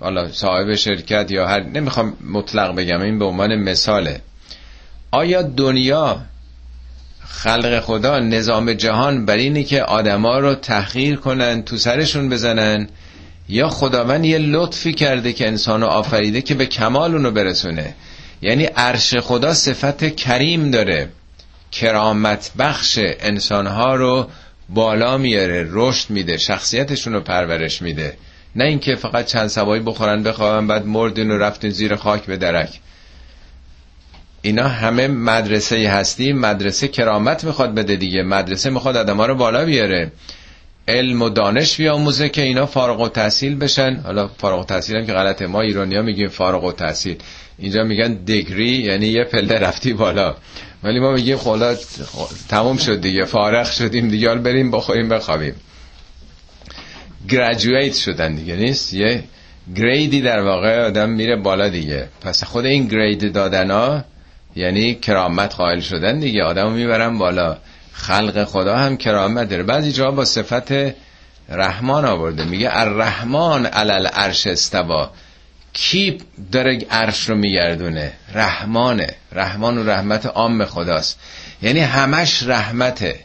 حالا 0.00 0.28
صاحب 0.32 0.74
شرکت 0.74 1.30
یا 1.30 1.46
هر 1.46 1.62
نمی‌خوام 1.62 2.16
مطلق 2.32 2.74
بگم 2.74 3.00
این 3.00 3.18
به 3.18 3.24
عنوان 3.24 3.54
مثاله. 3.54 4.20
آیا 5.10 5.42
دنیا 5.42 6.20
خلق 7.28 7.80
خدا 7.80 8.18
نظام 8.18 8.72
جهان 8.72 9.26
بر 9.26 9.36
اینه 9.36 9.64
که 9.64 9.82
آدما 9.82 10.38
رو 10.38 10.54
تحقیر 10.54 11.16
کنن 11.16 11.62
تو 11.62 11.76
سرشون 11.76 12.28
بزنن؟ 12.28 12.88
یا 13.48 13.68
خداوند 13.68 14.24
یه 14.24 14.38
لطفی 14.38 14.92
کرده 14.92 15.32
که 15.32 15.46
انسانو 15.46 15.86
آفریده 15.86 16.42
که 16.42 16.54
به 16.54 16.66
کمال 16.66 17.14
اونو 17.14 17.30
برسونه؟ 17.30 17.94
یعنی 18.42 18.64
عرش 18.64 19.14
خدا 19.14 19.54
صفت 19.54 20.16
کریم 20.16 20.70
داره. 20.70 21.08
کرامت 21.70 22.50
بخش 22.58 22.98
انسانها 23.02 23.94
رو 23.94 24.28
بالا 24.68 25.18
میاره 25.18 25.66
رشد 25.70 26.10
میده 26.10 26.36
شخصیتشون 26.36 27.12
رو 27.12 27.20
پرورش 27.20 27.82
میده. 27.82 28.16
نه 28.56 28.64
اینکه 28.64 28.94
فقط 28.94 29.26
چند 29.26 29.46
سوایی 29.46 29.82
بخورن 29.82 30.22
بخوابن 30.22 30.66
بعد 30.66 30.86
مردین 30.86 31.30
و 31.30 31.38
رفتین 31.38 31.70
زیر 31.70 31.96
خاک 31.96 32.22
به 32.22 32.36
درک. 32.36 32.80
اینا 34.42 34.68
همه 34.68 35.08
مدرسه 35.08 35.88
هستی 35.88 36.32
مدرسه 36.32 36.88
کرامت 36.88 37.44
می‌خواد 37.44 37.74
بده 37.74 37.96
دیگه. 37.96 38.22
مدرسه 38.22 38.70
می‌خواد 38.70 38.96
آدم 38.96 39.20
رو 39.20 39.34
بالا 39.34 39.64
بیاره. 39.64 40.12
علم 40.88 41.22
و 41.22 41.28
دانش 41.28 41.76
بیاموزه 41.76 42.28
که 42.28 42.42
اینا 42.42 42.66
فارغ 42.66 43.00
و 43.00 43.08
تحصیل 43.08 43.56
بشن. 43.56 44.00
حالا 44.04 44.28
فارغ 44.28 44.60
و 44.60 44.64
تحصیل 44.64 44.96
هم 44.96 45.06
که 45.06 45.12
غلطه. 45.12 45.46
ما 45.46 45.60
ایرانی 45.60 45.96
ها 45.96 46.02
میگیم 46.02 46.28
فارغ 46.28 46.64
و 46.64 46.72
تحصیل 46.72 47.16
اینجا 47.58 47.82
میگن 47.82 48.14
دیگری 48.14 48.68
یعنی 48.68 49.06
یه 49.06 49.24
پله 49.24 49.58
رفتی 49.58 49.92
بالا. 49.92 50.36
ولی 50.82 51.00
ما 51.00 51.12
میگیم 51.12 51.36
خلا 51.36 51.76
تموم 52.48 52.76
شد 52.76 53.00
دیگه 53.00 53.24
فارغ 53.24 53.70
شدیم 53.70 54.08
دیگه 54.08 54.34
بریم 54.34 54.70
بخوریم 54.70 55.08
بخوابیم. 55.08 55.54
گریجویت 57.28 57.94
شدن 57.94 58.34
دیگه 58.34 58.56
نیست؟ 58.56 58.94
یه 58.94 59.24
گریدی 59.76 60.20
در 60.20 60.40
واقع 60.40 60.86
آدم 60.86 61.10
میره 61.10 61.36
بالا 61.36 61.68
دیگه. 61.68 62.08
پس 62.20 62.44
خود 62.44 62.64
این 62.66 62.86
گرید 62.86 63.32
دادن 63.32 63.70
ها 63.70 64.04
یعنی 64.56 64.94
کرامت 64.94 65.54
قائل 65.54 65.80
شدن 65.80 66.18
دیگه 66.18 66.42
آدم 66.42 66.72
می‌برن 66.72 67.18
بالا. 67.18 67.56
خلق 67.92 68.44
خدا 68.44 68.76
هم 68.76 68.96
کرامت 68.96 69.48
داره. 69.48 69.62
بعضی 69.62 69.92
جا 69.92 70.10
با 70.10 70.24
صفت 70.24 70.72
رحمان 71.48 72.04
آورده 72.04 72.44
میگه 72.44 72.68
الرحمن 72.72 73.66
علل 73.66 74.06
عرش 74.06 74.46
استوا 74.46 75.10
کی 75.72 76.18
داره 76.52 76.78
عرش 76.90 77.28
رو 77.28 77.36
میگردونه؟ 77.36 78.12
رحمانه. 78.34 79.14
رحمان 79.32 79.78
و 79.78 79.90
رحمت 79.90 80.26
عام 80.26 80.64
خداست. 80.64 81.20
یعنی 81.62 81.80
همش 81.80 82.42
رحمته. 82.42 83.20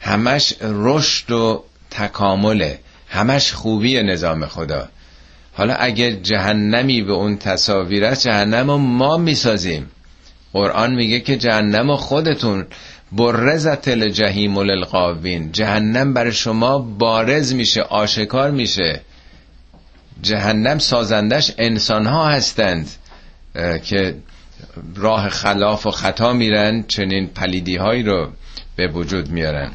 همش 0.00 0.54
رشد 0.60 1.30
و 1.30 1.64
تکامله. 1.90 2.78
همش 3.08 3.52
خوبی 3.52 4.02
نظام 4.02 4.46
خدا. 4.46 4.88
حالا 5.52 5.74
اگه 5.74 6.16
جهنمی 6.16 7.02
به 7.02 7.12
اون 7.12 7.38
تصاویر 7.38 8.04
است 8.04 8.22
جهنم 8.24 8.70
رو 8.70 8.78
ما 8.78 9.16
می‌سازیم. 9.16 9.90
قرآن 10.52 10.94
میگه 10.94 11.20
که 11.20 11.36
جهنم 11.36 11.96
خودتون. 11.96 12.66
برزت 13.12 13.88
الجحیم 13.88 14.58
للقاوین 14.58 15.52
جهنم 15.52 16.14
برای 16.14 16.32
شما 16.32 16.78
بارز 16.78 17.54
میشه 17.54 17.82
آشکار 17.82 18.50
میشه. 18.50 19.00
جهنم 20.22 20.78
سازندش 20.78 21.52
انسان 21.58 22.06
ها 22.06 22.28
هستند 22.28 22.90
که 23.84 24.16
راه 24.96 25.28
خلاف 25.28 25.86
و 25.86 25.90
خطا 25.90 26.32
میرن 26.32 26.84
چنین 26.88 27.26
پلیدی 27.26 27.76
هایی 27.76 28.02
رو 28.02 28.32
به 28.76 28.88
وجود 28.88 29.30
میارن. 29.30 29.70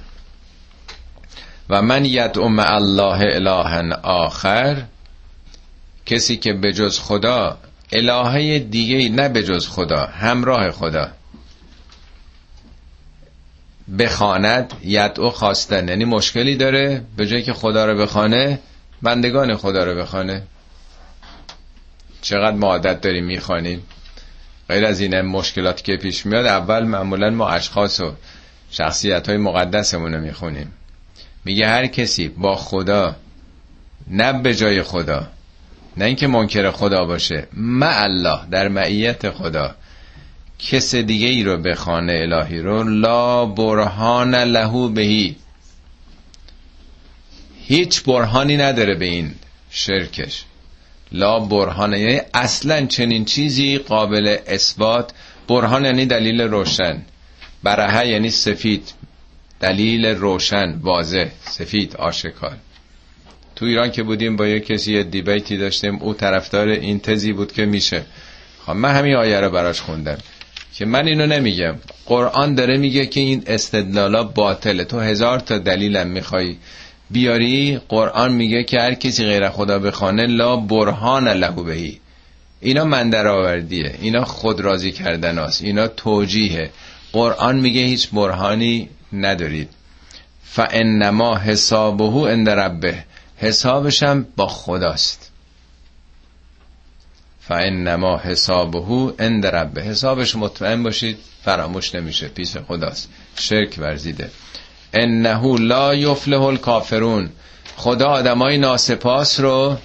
و 1.70 1.82
من 1.82 2.06
یدعو 2.06 2.60
الله 2.60 3.36
الها 3.36 3.96
آخر 4.04 4.84
کسی 6.06 6.38
که 6.38 6.54
به 6.54 6.74
جز 6.74 7.00
خدا 7.00 7.58
الهه 7.92 8.60
دیگه 8.60 9.10
نه 9.10 9.30
به 9.30 9.44
جز 9.44 9.68
خدا 9.68 10.06
همراه 10.06 10.72
خدا 10.72 11.12
بخواند 14.00 14.74
یدعو 14.84 15.30
خواستن. 15.30 15.88
یعنی 15.88 16.06
مشکلی 16.06 16.56
داره 16.56 17.04
به 17.18 17.28
جای 17.28 17.44
که 17.44 17.54
خدا 17.54 17.86
رو 17.86 17.98
بخوانه 17.98 18.60
بندگان 19.06 19.56
خدا 19.56 19.84
رو 19.84 19.96
بخوانه. 19.96 20.44
چقدر 22.22 22.56
ما 22.56 22.68
عادت 22.68 23.02
داریم 23.02 23.26
می‌خوانیم. 23.26 23.84
غیر 24.70 24.86
از 24.86 25.00
این 25.00 25.22
مشکلاتی 25.22 25.84
که 25.84 25.98
پیش 25.98 26.26
میاد 26.26 26.46
اول 26.46 26.84
معمولا 26.84 27.30
ما 27.30 27.50
اشخاص 27.50 28.00
و 28.00 28.14
شخصیت 28.72 29.30
های 29.30 29.38
مقدسمون 29.38 30.14
رو 30.14 30.22
می‌خونیم. 30.22 30.74
میگه 31.46 31.68
هر 31.68 31.88
کسی 31.88 32.28
با 32.28 32.56
خدا 32.56 33.16
نه 34.08 34.34
به 34.34 34.56
جای 34.56 34.84
خدا 34.84 35.28
نه 35.98 36.06
اینکه 36.06 36.28
منکر 36.28 36.72
خدا 36.72 37.06
باشه 37.06 37.48
مع 37.54 38.04
الله 38.04 38.40
در 38.52 38.68
معیت 38.68 39.30
خدا 39.30 39.76
کس 40.60 40.96
دیگه 40.96 41.28
ای 41.28 41.44
رو 41.44 41.58
به 41.58 41.76
خانه 41.76 42.14
الهی 42.14 42.60
رو 42.60 42.84
لا 42.84 43.46
برهان 43.46 44.36
لهو 44.36 44.90
بهی. 44.90 45.36
هیچ 47.68 48.04
برهانی 48.04 48.58
نداره 48.58 48.96
به 48.96 49.06
این 49.06 49.32
شرکش. 49.70 50.44
لا 51.12 51.40
برهان 51.40 51.94
یعنی 51.94 52.22
اصلا 52.34 52.86
چنین 52.86 53.26
چیزی 53.26 53.78
قابل 53.78 54.38
اثبات. 54.48 55.12
برهان 55.48 55.86
یعنی 55.86 56.06
دلیل 56.06 56.42
روشن. 56.42 57.02
برهه 57.64 58.08
یعنی 58.08 58.30
سفید. 58.30 58.94
دلیل 59.60 60.06
روشن 60.06 60.80
واضح 60.82 61.26
سفید 61.42 61.96
آشکار. 61.96 62.58
تو 63.56 63.66
ایران 63.66 63.92
که 63.92 64.04
بودیم 64.04 64.36
با 64.36 64.48
یه 64.48 64.60
کسی 64.60 64.94
یه 64.94 65.04
دیبیتی 65.04 65.58
داشتیم 65.58 65.96
او 65.96 66.14
طرفدار 66.14 66.68
این 66.68 67.00
تزی 67.00 67.34
بود 67.34 67.52
که 67.52 67.66
میشه. 67.66 68.06
خب 68.66 68.72
من 68.72 68.96
همین 68.96 69.16
آیه 69.16 69.40
رو 69.40 69.50
براش 69.50 69.82
خوندم 69.82 70.18
که 70.74 70.86
من 70.86 71.08
اینو 71.08 71.26
نمیگم. 71.28 71.76
قرآن 72.06 72.56
داره 72.56 72.78
میگه 72.78 73.06
که 73.06 73.20
این 73.20 73.44
استدلالا 73.48 74.24
باطله. 74.24 74.84
تو 74.84 75.00
هزار 75.00 75.40
تا 75.40 75.58
دلیلم 75.58 76.08
می‌خوای 76.08 76.56
بیاری؟ 77.12 77.82
قرآن 77.90 78.34
میگه 78.34 78.64
که 78.64 78.80
هر 78.80 78.94
کسی 78.94 79.26
غیر 79.26 79.50
خدا 79.50 79.80
بخوانه 79.80 80.26
لا 80.26 80.56
برهان 80.56 81.28
له 81.28 81.52
بهی. 81.64 82.00
اینا 82.62 82.84
من 82.84 83.16
آوردیه 83.16 83.96
اینا 84.02 84.26
خود 84.26 84.62
راضی 84.62 84.92
کردن 84.92 85.40
است 85.40 85.62
اینا 85.62 85.88
توجیهه. 85.88 86.70
قرآن 87.14 87.60
میگه 87.60 87.82
هیچ 87.82 88.10
برهانی 88.10 88.90
ندارید. 89.14 89.70
فانما 90.44 91.38
حسابه 91.38 92.32
عند 92.32 92.50
ربه. 92.50 93.04
حسابش 93.38 94.04
هم 94.04 94.28
با 94.36 94.48
خداست. 94.48 95.32
فانما 97.42 98.18
حسابه 98.18 99.14
عند 99.20 99.46
ربه. 99.46 99.82
حسابش 99.82 100.36
مطمئن 100.36 100.84
باشید 100.84 101.18
فراموش 101.44 101.96
نمیشه. 101.96 102.28
پیش 102.28 102.58
خداست. 102.58 103.10
شرک 103.36 103.76
ورزیده. 103.78 104.30
انه 104.96 105.60
لا 105.60 105.96
یفلح 105.96 106.42
الکافرون. 106.42 107.30
خدا 107.76 108.08
آدمای 108.08 108.58
ناسپاس 108.58 109.40
رو 109.40 109.78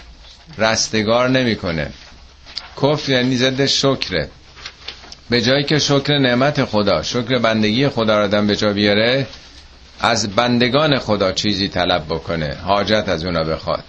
رستگار 0.58 1.28
نمی‌کنه. 1.28 1.90
کفر 2.82 3.12
یعنی 3.12 3.36
ضد 3.36 3.66
شکره. 3.66 4.28
به 5.30 5.42
جایی 5.42 5.64
که 5.64 5.78
شکر 5.78 6.18
نعمت 6.18 6.64
خدا 6.64 7.02
شکر 7.02 7.38
بندگی 7.38 7.88
خدا 7.88 8.18
را 8.18 8.24
آدم 8.24 8.46
به 8.46 8.56
جا 8.56 8.72
بیاره 8.72 9.26
از 10.00 10.28
بندگان 10.28 10.98
خدا 10.98 11.32
چیزی 11.32 11.68
طلب 11.68 12.04
بکنه. 12.08 12.56
حاجت 12.64 13.04
از 13.08 13.24
اونا 13.24 13.44
بخواد. 13.44 13.84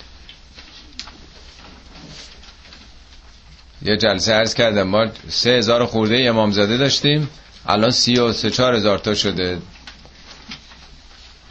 یه 3.82 3.98
جلسه 3.98 4.34
عرض 4.34 4.54
کردم. 4.54 4.84
ما 4.84 5.08
سه 5.30 5.50
هزار 5.50 5.86
خورده 5.86 6.24
امامزاده 6.28 6.78
داشتیم. 6.78 7.30
الان 7.68 7.92
سی 7.92 8.20
و 8.20 8.34
سه 8.34 8.50
چار 8.50 8.76
هزار 8.76 8.98
تا 8.98 9.16
شده. 9.16 9.60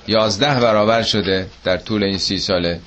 یازده 0.08 0.60
برابر 0.60 1.02
شده 1.02 1.46
در 1.64 1.76
طول 1.76 2.04
این 2.04 2.18
سی 2.18 2.38
ساله. 2.38 2.80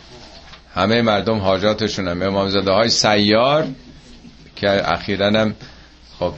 همه 0.75 1.01
مردم 1.01 1.37
حاجاتشون 1.37 2.07
هم. 2.07 2.21
امامزاده 2.21 2.71
های 2.71 2.89
سیار 2.89 3.67
که 4.55 4.91
اخیرا 4.91 5.27
هم 5.27 5.55
خب 6.19 6.33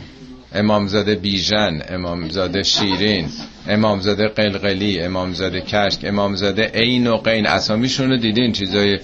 امامزاده 0.56 1.16
بیژن 1.16 1.82
امامزاده 1.90 2.64
شیرین 2.64 3.30
امامزاده 3.68 4.28
قلقلی 4.28 5.00
امامزاده 5.00 5.62
کشک 5.62 6.00
امامزاده 6.04 6.72
عین 6.74 7.08
و 7.08 7.18
قین. 7.18 7.48
اسامیشون 7.48 8.10
رو 8.10 8.18
دیدین 8.18 8.52
چیزای 8.52 9.00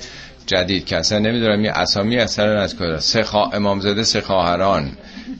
جدید 0.45 0.85
که 0.85 0.97
اصلا 0.97 1.19
نمی‌دونم 1.19 1.65
یه 1.65 1.71
اسامی 1.71 2.17
اثر 2.17 2.47
از 2.47 2.75
کجا. 2.75 2.99
سخا 2.99 3.45
امامزاده 3.45 4.03
سخاهران. 4.03 4.91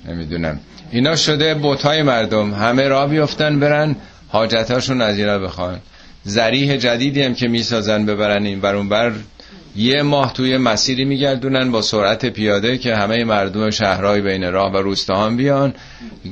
نمی‌دونم. 0.08 0.60
اینا 0.92 1.16
شده 1.16 1.54
بوتای 1.54 2.04
مردم. 2.04 2.54
همه 2.54 2.88
را 2.88 3.08
بیفتن 3.08 3.60
برن 3.60 3.96
حاجتاشون 4.28 5.02
از 5.02 5.18
اینا 5.18 5.40
بخوان. 5.40 5.80
زریح 6.24 6.78
جدیدی 6.78 7.22
هم 7.22 7.36
که 7.36 7.48
می‌سازن 7.48 8.06
ببرن 8.06 8.46
این 8.46 8.62
برون 8.62 8.90
بر 8.90 9.12
یه 9.76 10.02
ماه 10.02 10.34
توی 10.34 10.58
مسیری 10.58 11.06
میگردونن 11.06 11.72
با 11.72 11.82
سرعت 11.82 12.26
پیاده 12.26 12.78
که 12.78 12.96
همه 12.96 13.24
مردم 13.24 13.70
شهرهای 13.70 14.22
بین 14.22 14.52
راه 14.52 14.74
و 14.74 14.78
روستاهان 14.78 15.38
بیان 15.38 15.74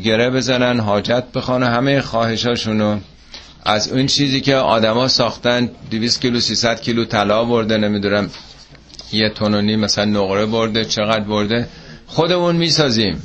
گره 0.03 0.29
بزنن 0.29 0.79
حاجت 0.79 1.23
بخوان 1.33 1.63
همه 1.63 2.01
خواهشاشونو. 2.01 2.99
از 3.63 3.91
اون 3.91 4.05
چیزی 4.05 4.41
که 4.41 4.55
آدما 4.55 5.07
ساختن 5.07 5.69
200 5.91 6.21
کیلو 6.21 6.39
300 6.39 6.81
کیلو 6.81 7.05
طلا 7.05 7.45
برده 7.45 7.77
نمی‌دونم 7.77 8.29
یه 9.13 9.29
تونونی 9.29 9.75
مثلا 9.75 10.05
نقره 10.05 10.45
برده 10.45 10.85
چقدر 10.85 11.23
برده 11.23 11.67
خودمون 12.07 12.55
می‌سازیم. 12.55 13.21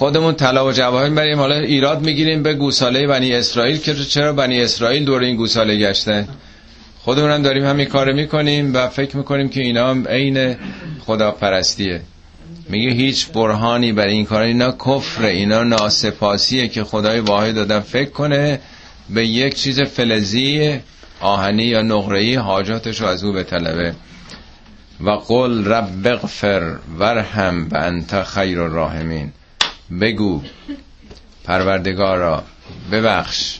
خودمون 0.00 0.34
طلا 0.34 0.66
و 0.66 0.72
جواهر 0.72 1.10
بریم 1.10 1.38
حالا 1.38 1.54
ایراد 1.54 2.00
می‌گیریم 2.00 2.42
به 2.42 2.54
گوساله 2.54 3.06
بنی 3.06 3.32
اسرائیل 3.32 3.78
که 3.78 3.94
چرا 3.94 4.32
بنی 4.32 4.62
اسرائیل 4.62 5.04
دور 5.04 5.22
این 5.22 5.36
گوساله 5.36 5.76
گشتن 5.76 6.28
خودمون 6.98 7.30
هم 7.30 7.42
داریم 7.42 7.64
همین 7.64 7.86
کار 7.86 8.12
می‌کنیم 8.12 8.74
و 8.74 8.88
فکر 8.88 9.16
می‌کنیم 9.16 9.48
که 9.48 9.60
اینا 9.60 9.90
هم 9.90 10.08
عین 10.08 10.56
خدا 11.06 11.30
پرستیه 11.30 12.00
میگه 12.68 12.90
هیچ 12.90 13.28
برهانی 13.28 13.92
برای 13.92 14.12
این 14.12 14.24
کار 14.24 14.42
اینا 14.42 14.72
کفر 14.72 15.24
اینا 15.24 15.62
ناسپاسیه 15.62 16.68
که 16.68 16.84
خدای 16.84 17.20
واحد 17.20 17.54
دادن 17.54 17.80
فکر 17.80 18.10
کنه 18.10 18.60
به 19.10 19.26
یک 19.26 19.54
چیز 19.54 19.80
فلزی 19.80 20.78
آهنی 21.20 21.64
یا 21.64 21.82
نقره‌ای 21.82 22.34
حاجاتش 22.34 23.00
رو 23.00 23.06
از 23.06 23.24
او 23.24 23.42
طلبه 23.42 23.94
و 25.00 25.10
قل 25.10 25.64
رب 25.64 26.06
اغفر 26.06 26.76
ورحم 26.98 27.68
و 27.70 27.76
انت 27.76 28.22
خیر 28.22 28.60
الراحمین. 28.60 29.32
بگو. 30.00 30.42
پروردگارا 31.44 32.44
ببخش. 32.92 33.58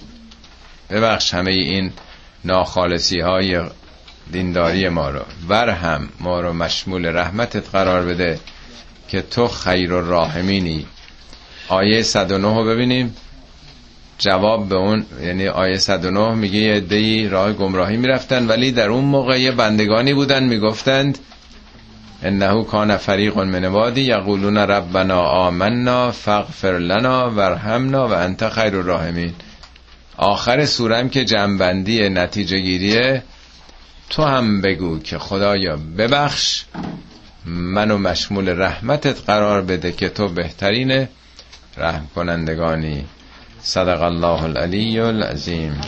ببخش 0.91 1.35
همه 1.35 1.51
این 1.51 1.93
ناخالصی 2.45 3.21
های 3.21 3.61
دینداری 4.33 4.89
ما 4.89 5.11
رو. 5.11 5.21
ورهم 5.49 6.09
ما 6.21 6.41
رو 6.41 6.53
مشمول 6.53 7.07
رحمتت 7.07 7.69
قرار 7.69 8.07
بده 8.07 8.41
که 9.09 9.23
تو 9.23 9.49
خیر 9.49 9.93
و 9.93 10.09
راهمینی 10.09 10.87
آیه 11.69 12.03
109 12.03 12.55
رو 12.55 12.65
ببینیم. 12.65 13.17
جواب 14.19 14.69
به 14.69 14.75
اون 14.75 15.07
یعنی 15.23 15.49
آیه 15.49 15.77
109 15.77 16.35
میگه 16.35 16.59
یه 16.59 16.81
دی 16.81 17.29
راه 17.29 17.53
گمراهی 17.53 17.97
می‌رفتن 17.97 18.47
ولی 18.47 18.73
در 18.73 18.89
اون 18.89 19.05
موقع 19.05 19.41
یه 19.41 19.53
بندگانی 19.53 20.15
بودن 20.15 20.45
می‌گفتند 20.45 21.19
انه 22.23 22.65
کان 22.65 22.97
فریق 22.97 23.39
من 23.39 23.65
عبادی 23.65 24.01
یقولون 24.01 24.59
ربنا 24.59 25.21
آمنا 25.21 26.11
فاغفر 26.13 26.79
لنا 26.79 27.31
ورحمنا 27.31 28.09
و 28.09 28.13
انت 28.13 28.49
خیر 28.49 28.77
الراحمین. 28.77 29.35
آخر 30.17 30.65
سورم 30.65 31.09
که 31.09 31.25
جنبندی 31.25 32.09
نتیجه 32.09 32.59
گیریه 32.59 33.23
تو 34.11 34.23
هم 34.23 34.61
بگو 34.61 34.99
که 34.99 35.19
خدایا 35.19 35.79
ببخش 35.99 36.65
منو 37.47 37.99
مشمول 37.99 38.49
رحمتت 38.63 39.21
قرار 39.27 39.63
بده 39.63 39.93
که 39.93 40.09
تو 40.09 40.29
بهترین 40.29 41.09
رحم 41.77 42.07
کنندگانی 42.15 43.05
صدق 43.63 44.03
الله 44.03 44.43
العلی 44.43 45.01
العظیم. 45.01 45.81